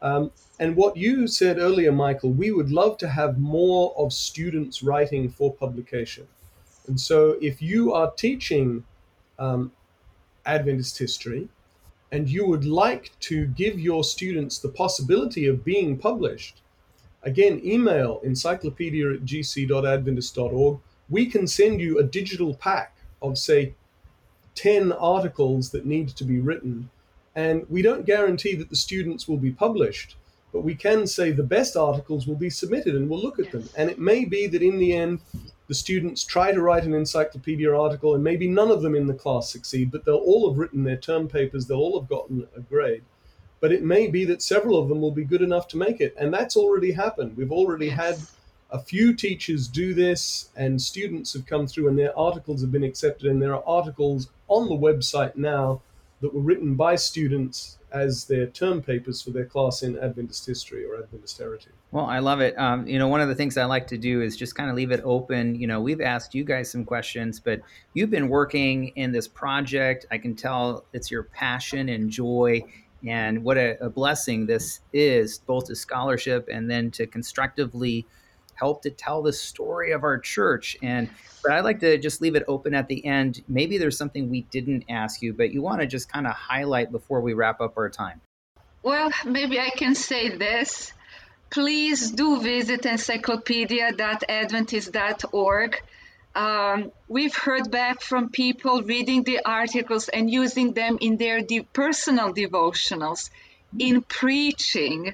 Um, 0.01 0.31
and 0.59 0.75
what 0.75 0.97
you 0.97 1.27
said 1.27 1.57
earlier, 1.57 1.91
Michael, 1.91 2.31
we 2.31 2.51
would 2.51 2.71
love 2.71 2.97
to 2.99 3.09
have 3.09 3.39
more 3.39 3.93
of 3.97 4.13
students 4.13 4.83
writing 4.83 5.29
for 5.29 5.53
publication. 5.53 6.27
And 6.87 6.99
so 6.99 7.37
if 7.41 7.61
you 7.61 7.93
are 7.93 8.11
teaching 8.11 8.83
um, 9.39 9.71
Adventist 10.45 10.97
history, 10.97 11.49
and 12.11 12.29
you 12.29 12.45
would 12.47 12.65
like 12.65 13.11
to 13.19 13.47
give 13.47 13.79
your 13.79 14.03
students 14.03 14.59
the 14.59 14.69
possibility 14.69 15.47
of 15.47 15.65
being 15.65 15.97
published, 15.97 16.61
again, 17.23 17.59
email 17.63 18.21
encyclopedia 18.23 19.11
at 19.11 19.25
gc.adventist.org. 19.25 20.79
We 21.09 21.25
can 21.25 21.47
send 21.47 21.81
you 21.81 21.99
a 21.99 22.03
digital 22.03 22.53
pack 22.53 22.95
of, 23.21 23.37
say, 23.37 23.73
10 24.55 24.93
articles 24.93 25.71
that 25.71 25.85
need 25.85 26.09
to 26.09 26.23
be 26.23 26.39
written. 26.39 26.89
And 27.35 27.65
we 27.69 27.81
don't 27.81 28.05
guarantee 28.05 28.55
that 28.55 28.69
the 28.69 28.75
students 28.75 29.27
will 29.27 29.37
be 29.37 29.51
published, 29.51 30.15
but 30.53 30.61
we 30.61 30.73
can 30.73 31.05
say 31.05 31.31
the 31.31 31.43
best 31.43 31.75
articles 31.75 32.27
will 32.27 32.35
be 32.35 32.49
submitted 32.49 32.95
and 32.95 33.09
we'll 33.09 33.21
look 33.21 33.39
at 33.39 33.51
them. 33.51 33.67
And 33.75 33.89
it 33.89 33.99
may 33.99 34.23
be 34.23 34.47
that 34.47 34.61
in 34.61 34.79
the 34.79 34.93
end, 34.93 35.19
the 35.67 35.73
students 35.73 36.23
try 36.23 36.51
to 36.51 36.61
write 36.61 36.83
an 36.83 36.93
encyclopedia 36.93 37.73
article, 37.75 38.13
and 38.13 38.23
maybe 38.23 38.47
none 38.47 38.69
of 38.69 38.81
them 38.81 38.95
in 38.95 39.07
the 39.07 39.13
class 39.13 39.51
succeed, 39.51 39.91
but 39.91 40.05
they'll 40.05 40.15
all 40.15 40.49
have 40.49 40.59
written 40.59 40.83
their 40.83 40.97
term 40.97 41.27
papers, 41.27 41.65
they'll 41.65 41.77
all 41.77 41.99
have 41.99 42.09
gotten 42.09 42.47
a 42.55 42.61
grade. 42.61 43.03
But 43.59 43.71
it 43.71 43.83
may 43.83 44.07
be 44.07 44.25
that 44.25 44.43
several 44.43 44.77
of 44.77 44.89
them 44.89 45.01
will 45.01 45.11
be 45.11 45.23
good 45.23 45.41
enough 45.41 45.67
to 45.69 45.77
make 45.77 46.01
it, 46.01 46.15
and 46.19 46.33
that's 46.33 46.55
already 46.55 46.91
happened. 46.91 47.35
We've 47.35 47.51
already 47.51 47.89
had 47.89 48.17
a 48.69 48.79
few 48.79 49.13
teachers 49.13 49.67
do 49.67 49.93
this, 49.93 50.49
and 50.55 50.79
students 50.79 51.33
have 51.33 51.47
come 51.47 51.65
through, 51.65 51.87
and 51.87 51.97
their 51.97 52.17
articles 52.17 52.61
have 52.61 52.71
been 52.71 52.83
accepted, 52.83 53.29
and 53.29 53.41
there 53.41 53.55
are 53.55 53.63
articles 53.65 54.29
on 54.47 54.69
the 54.69 54.75
website 54.75 55.35
now 55.35 55.81
that 56.25 56.33
were 56.33 56.41
written 56.41 56.73
by 56.73 56.95
students 56.95 57.77
as 57.91 58.25
their 58.25 58.47
term 58.47 58.81
papers 58.81 59.21
for 59.21 59.29
their 59.29 59.45
class 59.45 59.83
in 59.83 59.97
Adventist 59.99 60.45
history 60.45 60.83
or 60.83 60.97
Adventist 60.97 61.37
heritage. 61.37 61.71
Well, 61.91 62.05
I 62.05 62.17
love 62.17 62.41
it. 62.41 62.57
Um, 62.57 62.87
you 62.87 62.97
know, 62.97 63.07
one 63.07 63.21
of 63.21 63.27
the 63.27 63.35
things 63.35 63.57
I 63.57 63.65
like 63.65 63.87
to 63.87 63.97
do 63.97 64.21
is 64.21 64.35
just 64.35 64.55
kind 64.55 64.69
of 64.69 64.75
leave 64.75 64.91
it 64.91 65.01
open. 65.03 65.53
You 65.55 65.67
know, 65.67 65.79
we've 65.79 66.01
asked 66.01 66.33
you 66.33 66.43
guys 66.43 66.69
some 66.69 66.83
questions, 66.83 67.39
but 67.39 67.61
you've 67.93 68.09
been 68.09 68.27
working 68.27 68.87
in 68.95 69.11
this 69.11 69.27
project. 69.27 70.07
I 70.09 70.17
can 70.17 70.35
tell 70.35 70.83
it's 70.93 71.11
your 71.11 71.23
passion 71.23 71.89
and 71.89 72.09
joy, 72.09 72.63
and 73.07 73.43
what 73.43 73.57
a, 73.57 73.77
a 73.85 73.89
blessing 73.89 74.47
this 74.47 74.79
is, 74.91 75.37
both 75.37 75.67
to 75.67 75.75
scholarship 75.75 76.49
and 76.51 76.69
then 76.69 76.89
to 76.91 77.05
constructively 77.05 78.07
help 78.55 78.81
to 78.83 78.89
tell 78.89 79.21
the 79.21 79.33
story 79.33 79.91
of 79.91 80.03
our 80.03 80.17
church. 80.17 80.77
And 80.81 81.09
but 81.43 81.51
I'd 81.51 81.63
like 81.63 81.81
to 81.81 81.99
just 81.99 82.21
leave 82.21 82.35
it 82.35 82.43
open 82.47 82.73
at 82.73 82.87
the 82.87 83.05
end. 83.05 83.43
Maybe 83.47 83.77
there's 83.77 83.97
something 83.97 84.29
we 84.29 84.41
didn't 84.41 84.85
ask 84.89 85.21
you, 85.21 85.33
but 85.33 85.53
you 85.53 85.61
want 85.61 85.81
to 85.81 85.87
just 85.87 86.11
kind 86.11 86.25
of 86.25 86.33
highlight 86.33 86.91
before 86.91 87.21
we 87.21 87.33
wrap 87.33 87.61
up 87.61 87.77
our 87.77 87.89
time. 87.89 88.21
Well, 88.81 89.11
maybe 89.25 89.59
I 89.59 89.69
can 89.69 89.93
say 89.95 90.35
this. 90.35 90.91
Please 91.49 92.11
do 92.11 92.41
visit 92.41 92.85
encyclopedia.adventist.org. 92.85 95.81
Um, 96.35 96.91
we've 97.07 97.35
heard 97.35 97.71
back 97.71 98.01
from 98.01 98.29
people 98.29 98.81
reading 98.81 99.23
the 99.23 99.39
articles 99.45 100.09
and 100.09 100.29
using 100.29 100.73
them 100.73 100.97
in 100.99 101.17
their 101.17 101.41
de- 101.41 101.61
personal 101.61 102.33
devotionals, 102.33 103.29
in 103.79 104.01
preaching, 104.01 105.13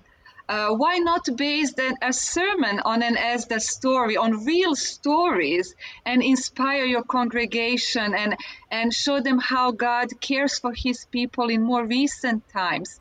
Uh, 0.52 0.74
why 0.74 0.97
not 0.97 1.26
base 1.38 1.74
a 2.02 2.12
sermon 2.12 2.82
on 2.84 3.02
an 3.02 3.16
ESDA 3.16 3.62
story, 3.62 4.18
on 4.18 4.43
real 4.43 4.76
stories, 4.76 5.74
and 6.06 6.22
inspire 6.22 6.84
your 6.84 7.04
congregation 7.04 8.14
and, 8.14 8.36
and 8.70 8.93
show 8.93 9.22
them 9.22 9.39
how 9.39 9.72
God 9.72 10.10
cares 10.20 10.60
for 10.60 10.74
his 10.74 11.06
people 11.06 11.47
in 11.49 11.62
more 11.62 11.86
recent 11.86 12.43
times? 12.49 12.99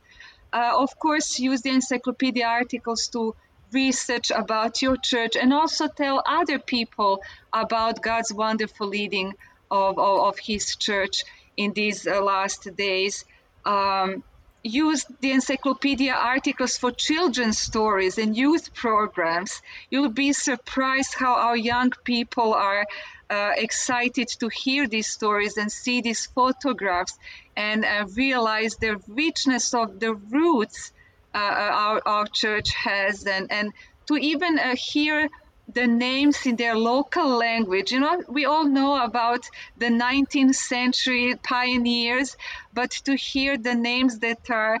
Uh, 0.53 0.71
of 0.77 0.97
course, 0.97 1.39
use 1.39 1.61
the 1.61 1.71
encyclopedia 1.71 2.45
articles 2.45 3.09
to 3.09 3.35
research 3.73 4.31
about 4.31 4.81
your 4.81 4.95
church 4.95 5.35
and 5.35 5.51
also 5.51 5.89
tell 5.89 6.23
other 6.25 6.57
people 6.57 7.21
about 7.51 8.01
God's 8.01 8.33
wonderful 8.33 8.87
leading 8.87 9.33
of, 9.69 9.99
of, 9.99 10.19
of 10.21 10.39
His 10.39 10.77
church 10.77 11.25
in 11.57 11.73
these 11.73 12.07
uh, 12.07 12.21
last 12.23 12.73
days. 12.77 13.25
Um, 13.65 14.23
use 14.63 15.05
the 15.21 15.31
encyclopedia 15.31 16.13
articles 16.13 16.77
for 16.77 16.91
children's 16.91 17.57
stories 17.57 18.17
and 18.17 18.37
youth 18.37 18.73
programs. 18.73 19.61
You'll 19.89 20.09
be 20.09 20.33
surprised 20.33 21.15
how 21.15 21.35
our 21.35 21.57
young 21.57 21.91
people 22.03 22.53
are 22.53 22.85
uh, 23.29 23.51
excited 23.55 24.27
to 24.39 24.49
hear 24.49 24.87
these 24.87 25.07
stories 25.07 25.57
and 25.57 25.71
see 25.71 26.01
these 26.01 26.25
photographs 26.25 27.17
and 27.55 27.85
uh, 27.85 28.05
realize 28.15 28.75
the 28.75 28.99
richness 29.07 29.73
of 29.73 29.99
the 29.99 30.13
roots 30.13 30.91
uh, 31.33 31.37
our, 31.37 32.01
our 32.05 32.27
church 32.27 32.73
has 32.75 33.25
and, 33.25 33.51
and 33.51 33.71
to 34.07 34.15
even 34.17 34.59
uh, 34.59 34.75
hear 34.75 35.29
the 35.73 35.87
names 35.87 36.45
in 36.45 36.55
their 36.55 36.75
local 36.75 37.27
language. 37.27 37.91
You 37.91 37.99
know, 37.99 38.23
we 38.27 38.45
all 38.45 38.65
know 38.65 39.01
about 39.01 39.45
the 39.77 39.87
19th 39.87 40.55
century 40.55 41.35
pioneers, 41.41 42.35
but 42.73 42.91
to 43.05 43.15
hear 43.15 43.57
the 43.57 43.75
names 43.75 44.19
that 44.19 44.49
are 44.49 44.79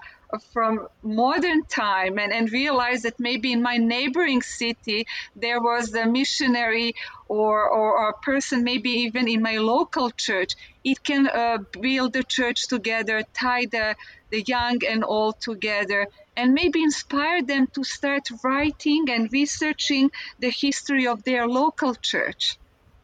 from 0.53 0.87
modern 1.03 1.63
time 1.65 2.17
and, 2.17 2.31
and 2.31 2.51
realize 2.51 3.03
that 3.03 3.19
maybe 3.19 3.51
in 3.51 3.61
my 3.61 3.77
neighboring 3.77 4.41
city 4.41 5.05
there 5.35 5.59
was 5.59 5.93
a 5.93 6.05
missionary 6.05 6.95
or, 7.27 7.69
or, 7.69 7.97
or 7.97 8.09
a 8.09 8.13
person, 8.13 8.63
maybe 8.63 8.89
even 8.89 9.27
in 9.27 9.41
my 9.41 9.57
local 9.57 10.09
church, 10.11 10.55
it 10.83 11.03
can 11.03 11.27
uh, 11.27 11.57
build 11.79 12.13
the 12.13 12.23
church 12.23 12.67
together, 12.67 13.23
tie 13.33 13.65
the, 13.65 13.95
the 14.29 14.41
young 14.41 14.79
and 14.87 15.03
old 15.03 15.39
together, 15.39 16.07
and 16.35 16.53
maybe 16.53 16.81
inspire 16.81 17.41
them 17.43 17.67
to 17.67 17.83
start 17.83 18.23
writing 18.43 19.09
and 19.09 19.31
researching 19.31 20.11
the 20.39 20.49
history 20.49 21.07
of 21.07 21.23
their 21.23 21.47
local 21.47 21.95
church 21.95 22.57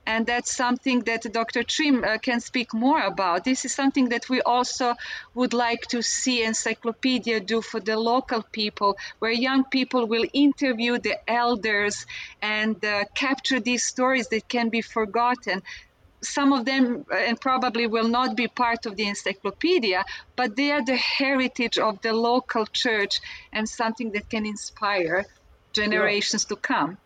and 0.07 0.25
that's 0.25 0.55
something 0.55 1.01
that 1.01 1.21
Dr. 1.33 1.63
Trim 1.63 2.03
uh, 2.03 2.17
can 2.17 2.39
speak 2.39 2.73
more 2.73 3.01
about. 3.01 3.43
This 3.43 3.65
is 3.65 3.75
something 3.75 4.07
that 4.09 4.29
we 4.29 4.41
also 4.41 4.95
would 5.35 5.53
like 5.53 5.81
to 5.89 6.01
see 6.01 6.43
encyclopedia 6.43 7.41
do 7.41 7.61
for 7.61 7.81
the 7.81 7.99
local 7.99 8.41
people, 8.53 8.97
where 9.19 9.31
young 9.31 9.65
people 9.65 10.07
will 10.07 10.25
interview 10.33 10.97
the 10.97 11.17
elders 11.29 12.05
and 12.41 12.83
uh, 12.85 13.03
capture 13.15 13.59
these 13.59 13.83
stories 13.83 14.29
that 14.29 14.47
can 14.47 14.69
be 14.69 14.81
forgotten. 14.81 15.61
Some 16.21 16.51
of 16.53 16.65
them 16.65 17.05
uh, 17.11 17.15
and 17.15 17.39
probably 17.39 17.87
will 17.87 18.07
not 18.07 18.35
be 18.35 18.47
part 18.47 18.85
of 18.85 18.95
the 18.95 19.07
encyclopedia, 19.07 20.03
but 20.35 20.55
they 20.55 20.71
are 20.71 20.83
the 20.83 20.95
heritage 20.95 21.77
of 21.77 22.01
the 22.01 22.13
local 22.13 22.65
church 22.65 23.21
and 23.53 23.67
something 23.69 24.11
that 24.11 24.29
can 24.29 24.45
inspire 24.45 25.25
generations 25.73 26.45
yeah. 26.45 26.55
to 26.55 26.61
come 26.61 26.97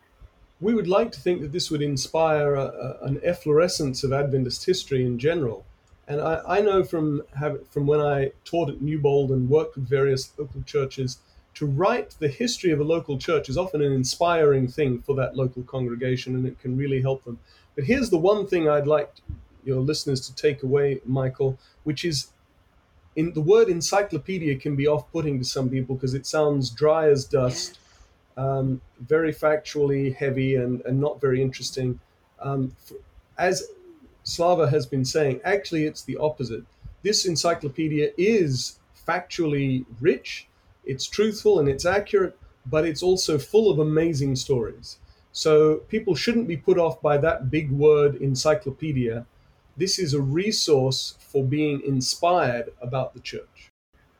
we 0.62 0.74
would 0.74 0.86
like 0.86 1.10
to 1.10 1.20
think 1.20 1.40
that 1.42 1.52
this 1.52 1.70
would 1.70 1.82
inspire 1.82 2.54
a, 2.54 2.66
a, 2.66 3.04
an 3.04 3.20
efflorescence 3.24 4.04
of 4.04 4.12
Adventist 4.12 4.64
history 4.64 5.04
in 5.04 5.18
general. 5.18 5.66
And 6.06 6.20
I, 6.20 6.40
I 6.46 6.60
know 6.60 6.84
from 6.84 7.22
have, 7.36 7.68
from 7.68 7.86
when 7.86 8.00
I 8.00 8.30
taught 8.44 8.70
at 8.70 8.80
Newbold 8.80 9.30
and 9.30 9.50
worked 9.50 9.74
with 9.74 9.88
various 9.88 10.32
local 10.38 10.62
churches, 10.62 11.18
to 11.54 11.66
write 11.66 12.14
the 12.18 12.28
history 12.28 12.70
of 12.70 12.80
a 12.80 12.84
local 12.84 13.18
church 13.18 13.48
is 13.48 13.58
often 13.58 13.82
an 13.82 13.92
inspiring 13.92 14.68
thing 14.68 15.02
for 15.02 15.16
that 15.16 15.36
local 15.36 15.64
congregation, 15.64 16.34
and 16.34 16.46
it 16.46 16.58
can 16.60 16.76
really 16.76 17.02
help 17.02 17.24
them. 17.24 17.40
But 17.74 17.84
here's 17.84 18.10
the 18.10 18.18
one 18.18 18.46
thing 18.46 18.68
I'd 18.68 18.86
like 18.86 19.12
your 19.64 19.80
listeners 19.80 20.26
to 20.28 20.34
take 20.34 20.62
away, 20.62 21.00
Michael, 21.04 21.58
which 21.84 22.04
is 22.04 22.28
in 23.14 23.32
the 23.32 23.40
word 23.40 23.68
encyclopedia 23.68 24.56
can 24.56 24.74
be 24.74 24.86
off-putting 24.86 25.38
to 25.38 25.44
some 25.44 25.68
people 25.68 25.94
because 25.96 26.14
it 26.14 26.26
sounds 26.26 26.70
dry 26.70 27.08
as 27.08 27.24
dust 27.24 27.78
um, 28.36 28.80
very 29.00 29.32
factually 29.32 30.14
heavy 30.14 30.56
and, 30.56 30.80
and 30.82 31.00
not 31.00 31.20
very 31.20 31.42
interesting. 31.42 32.00
Um, 32.40 32.74
as 33.38 33.68
Slava 34.24 34.70
has 34.70 34.86
been 34.86 35.04
saying, 35.04 35.40
actually, 35.44 35.84
it's 35.84 36.02
the 36.02 36.16
opposite. 36.16 36.64
This 37.02 37.26
encyclopedia 37.26 38.10
is 38.16 38.78
factually 39.06 39.84
rich, 40.00 40.46
it's 40.84 41.06
truthful 41.06 41.58
and 41.58 41.68
it's 41.68 41.84
accurate, 41.84 42.38
but 42.66 42.86
it's 42.86 43.02
also 43.02 43.38
full 43.38 43.70
of 43.70 43.78
amazing 43.78 44.36
stories. 44.36 44.98
So 45.32 45.76
people 45.88 46.14
shouldn't 46.14 46.46
be 46.46 46.56
put 46.56 46.78
off 46.78 47.00
by 47.00 47.16
that 47.18 47.50
big 47.50 47.70
word 47.70 48.16
encyclopedia. 48.16 49.26
This 49.76 49.98
is 49.98 50.12
a 50.12 50.20
resource 50.20 51.16
for 51.18 51.42
being 51.42 51.80
inspired 51.86 52.70
about 52.82 53.14
the 53.14 53.20
church. 53.20 53.70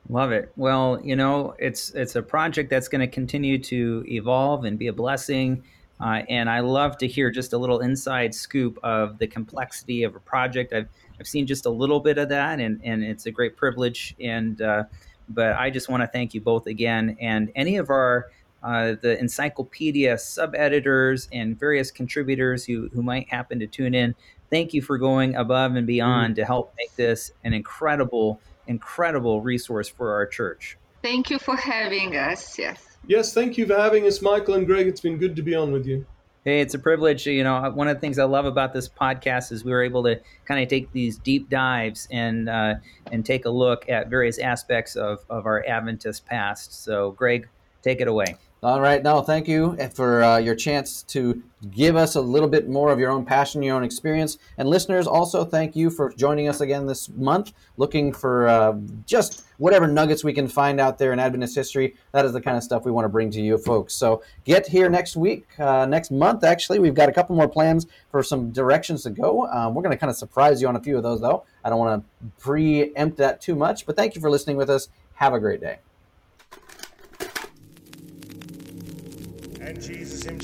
Love 0.08 0.32
it. 0.32 0.50
Well, 0.56 1.00
you 1.04 1.14
know, 1.14 1.54
it's 1.58 1.90
it's 1.90 2.16
a 2.16 2.22
project 2.22 2.70
that's 2.70 2.88
going 2.88 3.02
to 3.02 3.06
continue 3.06 3.58
to 3.58 4.04
evolve 4.08 4.64
and 4.64 4.78
be 4.78 4.88
a 4.88 4.92
blessing. 4.92 5.62
Uh, 6.00 6.22
and 6.28 6.50
I 6.50 6.60
love 6.60 6.98
to 6.98 7.06
hear 7.06 7.30
just 7.30 7.52
a 7.52 7.58
little 7.58 7.80
inside 7.80 8.34
scoop 8.34 8.78
of 8.82 9.18
the 9.18 9.26
complexity 9.26 10.02
of 10.02 10.16
a 10.16 10.20
project. 10.20 10.72
I've 10.72 10.88
I've 11.20 11.28
seen 11.28 11.46
just 11.46 11.66
a 11.66 11.70
little 11.70 12.00
bit 12.00 12.18
of 12.18 12.28
that, 12.30 12.58
and 12.58 12.80
and 12.82 13.04
it's 13.04 13.26
a 13.26 13.30
great 13.30 13.56
privilege. 13.56 14.16
And 14.18 14.60
uh, 14.60 14.84
but 15.28 15.54
I 15.56 15.70
just 15.70 15.88
want 15.88 16.02
to 16.02 16.08
thank 16.08 16.34
you 16.34 16.40
both 16.40 16.66
again, 16.66 17.16
and 17.20 17.52
any 17.54 17.76
of 17.76 17.90
our 17.90 18.30
uh, 18.62 18.94
the 19.00 19.18
encyclopedia 19.18 20.16
sub 20.18 20.54
editors 20.54 21.28
and 21.32 21.58
various 21.58 21.90
contributors 21.90 22.64
who 22.64 22.88
who 22.92 23.02
might 23.02 23.28
happen 23.28 23.58
to 23.60 23.66
tune 23.66 23.94
in. 23.94 24.14
Thank 24.50 24.74
you 24.74 24.82
for 24.82 24.98
going 24.98 25.34
above 25.36 25.76
and 25.76 25.86
beyond 25.86 26.34
mm-hmm. 26.34 26.42
to 26.42 26.44
help 26.44 26.74
make 26.76 26.94
this 26.96 27.32
an 27.44 27.52
incredible 27.52 28.40
incredible 28.66 29.40
resource 29.40 29.88
for 29.88 30.12
our 30.12 30.26
church. 30.26 30.76
Thank 31.02 31.30
you 31.30 31.38
for 31.38 31.56
having 31.56 32.16
us. 32.16 32.58
Yes. 32.58 32.96
Yes, 33.06 33.34
thank 33.34 33.58
you 33.58 33.66
for 33.66 33.74
having 33.74 34.06
us, 34.06 34.22
Michael 34.22 34.54
and 34.54 34.66
Greg. 34.66 34.86
It's 34.86 35.00
been 35.00 35.18
good 35.18 35.34
to 35.34 35.42
be 35.42 35.56
on 35.56 35.72
with 35.72 35.86
you. 35.86 36.06
Hey, 36.44 36.60
it's 36.60 36.74
a 36.74 36.78
privilege. 36.78 37.26
You 37.26 37.44
know, 37.44 37.70
one 37.70 37.88
of 37.88 37.96
the 37.96 38.00
things 38.00 38.18
I 38.18 38.24
love 38.24 38.46
about 38.46 38.72
this 38.72 38.88
podcast 38.88 39.52
is 39.52 39.64
we 39.64 39.70
were 39.70 39.82
able 39.82 40.02
to 40.04 40.20
kind 40.44 40.62
of 40.62 40.68
take 40.68 40.90
these 40.92 41.18
deep 41.18 41.48
dives 41.48 42.08
and 42.10 42.48
uh, 42.48 42.74
and 43.12 43.24
take 43.24 43.44
a 43.44 43.50
look 43.50 43.88
at 43.88 44.08
various 44.08 44.38
aspects 44.38 44.96
of, 44.96 45.24
of 45.30 45.46
our 45.46 45.64
Adventist 45.66 46.26
past. 46.26 46.84
So, 46.84 47.12
Greg, 47.12 47.48
take 47.82 48.00
it 48.00 48.08
away. 48.08 48.36
All 48.64 48.80
right. 48.80 49.02
No, 49.02 49.22
thank 49.22 49.48
you 49.48 49.76
for 49.92 50.22
uh, 50.22 50.38
your 50.38 50.54
chance 50.54 51.02
to 51.08 51.42
give 51.72 51.96
us 51.96 52.14
a 52.14 52.20
little 52.20 52.48
bit 52.48 52.68
more 52.68 52.92
of 52.92 53.00
your 53.00 53.10
own 53.10 53.24
passion, 53.24 53.60
your 53.60 53.74
own 53.74 53.82
experience. 53.82 54.38
And 54.56 54.68
listeners, 54.68 55.08
also 55.08 55.44
thank 55.44 55.74
you 55.74 55.90
for 55.90 56.12
joining 56.12 56.46
us 56.46 56.60
again 56.60 56.86
this 56.86 57.08
month, 57.08 57.54
looking 57.76 58.12
for 58.12 58.46
uh, 58.46 58.74
just 59.04 59.46
whatever 59.58 59.88
nuggets 59.88 60.22
we 60.22 60.32
can 60.32 60.46
find 60.46 60.78
out 60.78 60.96
there 60.96 61.12
in 61.12 61.18
Adventist 61.18 61.56
history. 61.56 61.96
That 62.12 62.24
is 62.24 62.34
the 62.34 62.40
kind 62.40 62.56
of 62.56 62.62
stuff 62.62 62.84
we 62.84 62.92
want 62.92 63.04
to 63.04 63.08
bring 63.08 63.32
to 63.32 63.40
you 63.40 63.58
folks. 63.58 63.94
So 63.94 64.22
get 64.44 64.68
here 64.68 64.88
next 64.88 65.16
week, 65.16 65.44
uh, 65.58 65.84
next 65.86 66.12
month, 66.12 66.44
actually. 66.44 66.78
We've 66.78 66.94
got 66.94 67.08
a 67.08 67.12
couple 67.12 67.34
more 67.34 67.48
plans 67.48 67.88
for 68.12 68.22
some 68.22 68.52
directions 68.52 69.02
to 69.02 69.10
go. 69.10 69.48
Um, 69.48 69.74
we're 69.74 69.82
going 69.82 69.90
to 69.90 69.98
kind 69.98 70.10
of 70.10 70.16
surprise 70.16 70.62
you 70.62 70.68
on 70.68 70.76
a 70.76 70.80
few 70.80 70.96
of 70.96 71.02
those, 71.02 71.20
though. 71.20 71.42
I 71.64 71.70
don't 71.70 71.80
want 71.80 72.04
to 72.04 72.26
preempt 72.38 73.16
that 73.16 73.40
too 73.40 73.56
much, 73.56 73.86
but 73.86 73.96
thank 73.96 74.14
you 74.14 74.20
for 74.20 74.30
listening 74.30 74.56
with 74.56 74.70
us. 74.70 74.88
Have 75.14 75.34
a 75.34 75.40
great 75.40 75.60
day. 75.60 75.78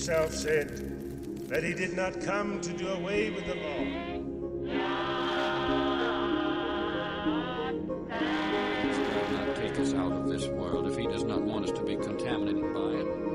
Himself 0.09 0.33
said 0.33 1.49
that 1.49 1.63
he 1.63 1.75
did 1.75 1.95
not 1.95 2.19
come 2.23 2.63
to 2.63 2.73
do 2.73 2.89
away 2.89 3.29
with 3.29 3.45
the 3.45 3.55
law. 3.55 3.85
He 3.85 4.19
will 8.89 9.31
not 9.33 9.55
take 9.57 9.79
us 9.79 9.93
out 9.93 10.13
of 10.13 10.31
this 10.31 10.47
world 10.47 10.91
if 10.91 10.97
he 10.97 11.07
does 11.09 11.25
not 11.25 11.43
want 11.43 11.67
us 11.67 11.73
to 11.73 11.85
be 11.85 11.97
contaminated 11.97 12.73
by 12.73 12.93
it. 12.93 13.28